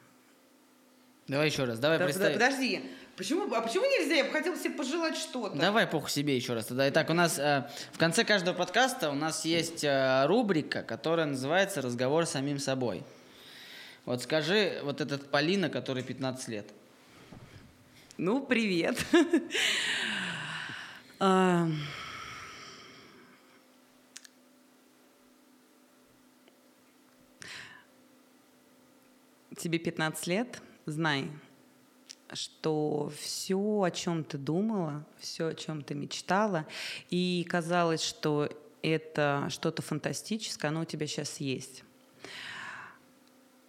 Давай 1.27 1.47
еще 1.47 1.65
раз, 1.65 1.79
давай 1.79 1.99
да, 1.99 2.05
представим. 2.05 2.33
Подожди, 2.33 2.81
Почему, 3.19 3.53
а 3.53 3.59
почему 3.59 3.83
нельзя? 3.83 4.15
Я 4.15 4.23
бы 4.23 4.31
хотела 4.31 4.55
себе 4.55 4.75
пожелать 4.75 5.17
что-то. 5.17 5.53
Давай 5.57 5.85
похуй 5.87 6.09
себе 6.09 6.37
еще 6.37 6.53
раз. 6.53 6.67
Тогда 6.67 6.87
итак, 6.87 7.09
у 7.09 7.13
нас 7.13 7.37
э, 7.37 7.69
в 7.91 7.97
конце 7.97 8.23
каждого 8.23 8.55
подкаста 8.55 9.09
у 9.09 9.13
нас 9.13 9.43
есть 9.43 9.83
э, 9.83 10.25
рубрика, 10.25 10.83
которая 10.83 11.25
называется 11.25 11.81
«Разговор 11.81 12.25
с 12.25 12.29
самим 12.29 12.59
собой». 12.59 13.03
Вот 14.05 14.23
скажи, 14.23 14.79
вот 14.83 15.01
этот 15.01 15.29
Полина, 15.29 15.69
который 15.69 16.01
15 16.01 16.47
лет. 16.47 16.67
Ну, 18.15 18.41
привет. 18.41 18.97
А, 21.21 21.67
тебе 29.57 29.79
15 29.79 30.27
лет, 30.27 30.61
знай, 30.85 31.29
что 32.31 33.11
все, 33.19 33.81
о 33.83 33.91
чем 33.91 34.23
ты 34.23 34.37
думала, 34.37 35.05
все, 35.19 35.47
о 35.47 35.55
чем 35.55 35.83
ты 35.83 35.93
мечтала, 35.93 36.65
и 37.09 37.45
казалось, 37.49 38.01
что 38.01 38.49
это 38.81 39.47
что-то 39.49 39.81
фантастическое, 39.81 40.69
оно 40.69 40.81
у 40.81 40.85
тебя 40.85 41.05
сейчас 41.05 41.41
есть. 41.41 41.83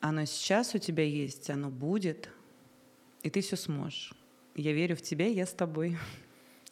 Оно 0.00 0.24
сейчас 0.24 0.74
у 0.76 0.78
тебя 0.78 1.04
есть, 1.04 1.50
оно 1.50 1.68
будет, 1.68 2.28
и 3.22 3.30
ты 3.30 3.40
все 3.40 3.56
сможешь. 3.56 4.12
Я 4.54 4.72
верю 4.72 4.96
в 4.96 5.02
тебя, 5.02 5.26
я 5.26 5.46
с 5.46 5.52
тобой. 5.52 5.98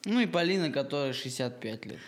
Ну 0.05 0.21
и 0.21 0.25
Полина, 0.27 0.71
которая 0.71 1.13
65 1.13 1.85
лет. 1.85 1.99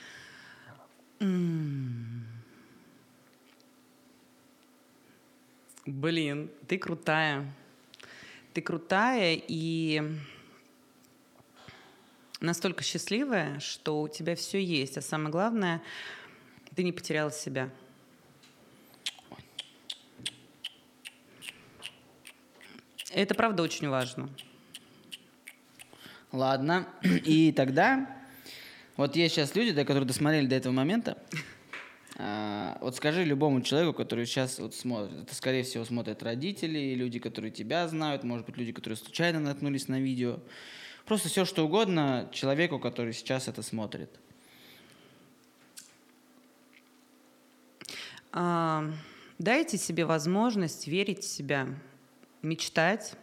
Блин, 5.86 6.50
ты 6.68 6.78
крутая. 6.78 7.52
Ты 8.54 8.62
крутая 8.62 9.42
и 9.48 10.02
настолько 12.40 12.84
счастливая, 12.84 13.60
что 13.60 14.02
у 14.02 14.08
тебя 14.08 14.36
все 14.36 14.64
есть. 14.64 14.98
А 14.98 15.02
самое 15.02 15.30
главное, 15.30 15.82
ты 16.76 16.84
не 16.84 16.92
потеряла 16.92 17.32
себя. 17.32 17.70
Это 23.14 23.36
правда 23.36 23.64
очень 23.64 23.90
важно. 23.90 24.30
Ладно. 26.32 26.88
И 27.04 27.52
тогда, 27.52 28.08
вот 28.96 29.16
есть 29.16 29.36
сейчас 29.36 29.54
люди, 29.56 29.72
да, 29.72 29.84
которые 29.84 30.06
досмотрели 30.06 30.48
до 30.48 30.56
этого 30.56 30.72
момента, 30.72 31.18
а, 32.18 32.78
вот 32.82 32.96
скажи 32.96 33.24
любому 33.24 33.62
человеку, 33.62 33.94
который 33.94 34.26
сейчас 34.26 34.60
вот 34.60 34.74
смотрит, 34.76 35.24
это, 35.24 35.36
скорее 35.36 35.64
всего, 35.64 35.84
смотрят 35.84 36.24
родители, 36.24 36.94
люди, 36.94 37.20
которые 37.20 37.52
тебя 37.52 37.88
знают, 37.88 38.24
может 38.24 38.46
быть, 38.46 38.58
люди, 38.58 38.72
которые 38.72 38.98
случайно 38.98 39.40
наткнулись 39.40 39.88
на 39.88 40.00
видео. 40.00 40.40
Просто 41.06 41.30
все, 41.30 41.46
что 41.46 41.66
угодно 41.66 42.30
человеку, 42.32 42.80
который 42.80 43.14
сейчас 43.14 43.48
это 43.48 43.62
смотрит. 43.62 44.10
А, 48.32 48.90
дайте 49.40 49.78
себе 49.78 50.06
возможность 50.06 50.88
верить 50.88 51.24
в 51.24 51.28
себя, 51.28 51.68
мечтать, 52.42 53.16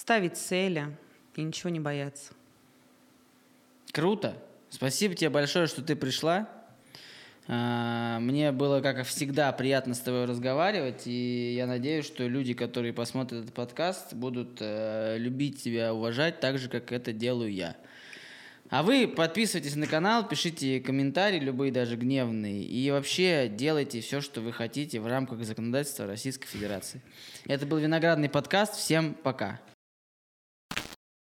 ставить 0.00 0.38
цели 0.38 0.96
и 1.36 1.42
ничего 1.42 1.68
не 1.68 1.78
бояться. 1.78 2.32
Круто. 3.92 4.34
Спасибо 4.70 5.14
тебе 5.14 5.28
большое, 5.28 5.66
что 5.66 5.82
ты 5.82 5.94
пришла. 5.94 6.48
А, 7.48 8.18
мне 8.20 8.50
было, 8.50 8.80
как 8.80 9.04
всегда, 9.04 9.52
приятно 9.52 9.94
с 9.94 10.00
тобой 10.00 10.24
разговаривать, 10.24 11.02
и 11.06 11.54
я 11.54 11.66
надеюсь, 11.66 12.06
что 12.06 12.26
люди, 12.26 12.54
которые 12.54 12.94
посмотрят 12.94 13.42
этот 13.42 13.54
подкаст, 13.54 14.14
будут 14.14 14.58
э, 14.60 15.16
любить 15.18 15.62
тебя, 15.62 15.92
уважать, 15.92 16.40
так 16.40 16.58
же, 16.58 16.70
как 16.70 16.92
это 16.92 17.12
делаю 17.12 17.52
я. 17.52 17.76
А 18.70 18.82
вы 18.82 19.06
подписывайтесь 19.08 19.74
на 19.74 19.86
канал, 19.88 20.26
пишите 20.26 20.80
комментарии, 20.80 21.40
любые 21.40 21.72
даже 21.72 21.96
гневные, 21.96 22.62
и 22.62 22.90
вообще 22.90 23.48
делайте 23.52 24.00
все, 24.00 24.20
что 24.20 24.40
вы 24.40 24.52
хотите 24.52 25.00
в 25.00 25.06
рамках 25.08 25.44
законодательства 25.44 26.06
Российской 26.06 26.46
Федерации. 26.46 27.02
Это 27.46 27.66
был 27.66 27.78
Виноградный 27.78 28.30
подкаст. 28.30 28.76
Всем 28.76 29.14
пока. 29.14 29.60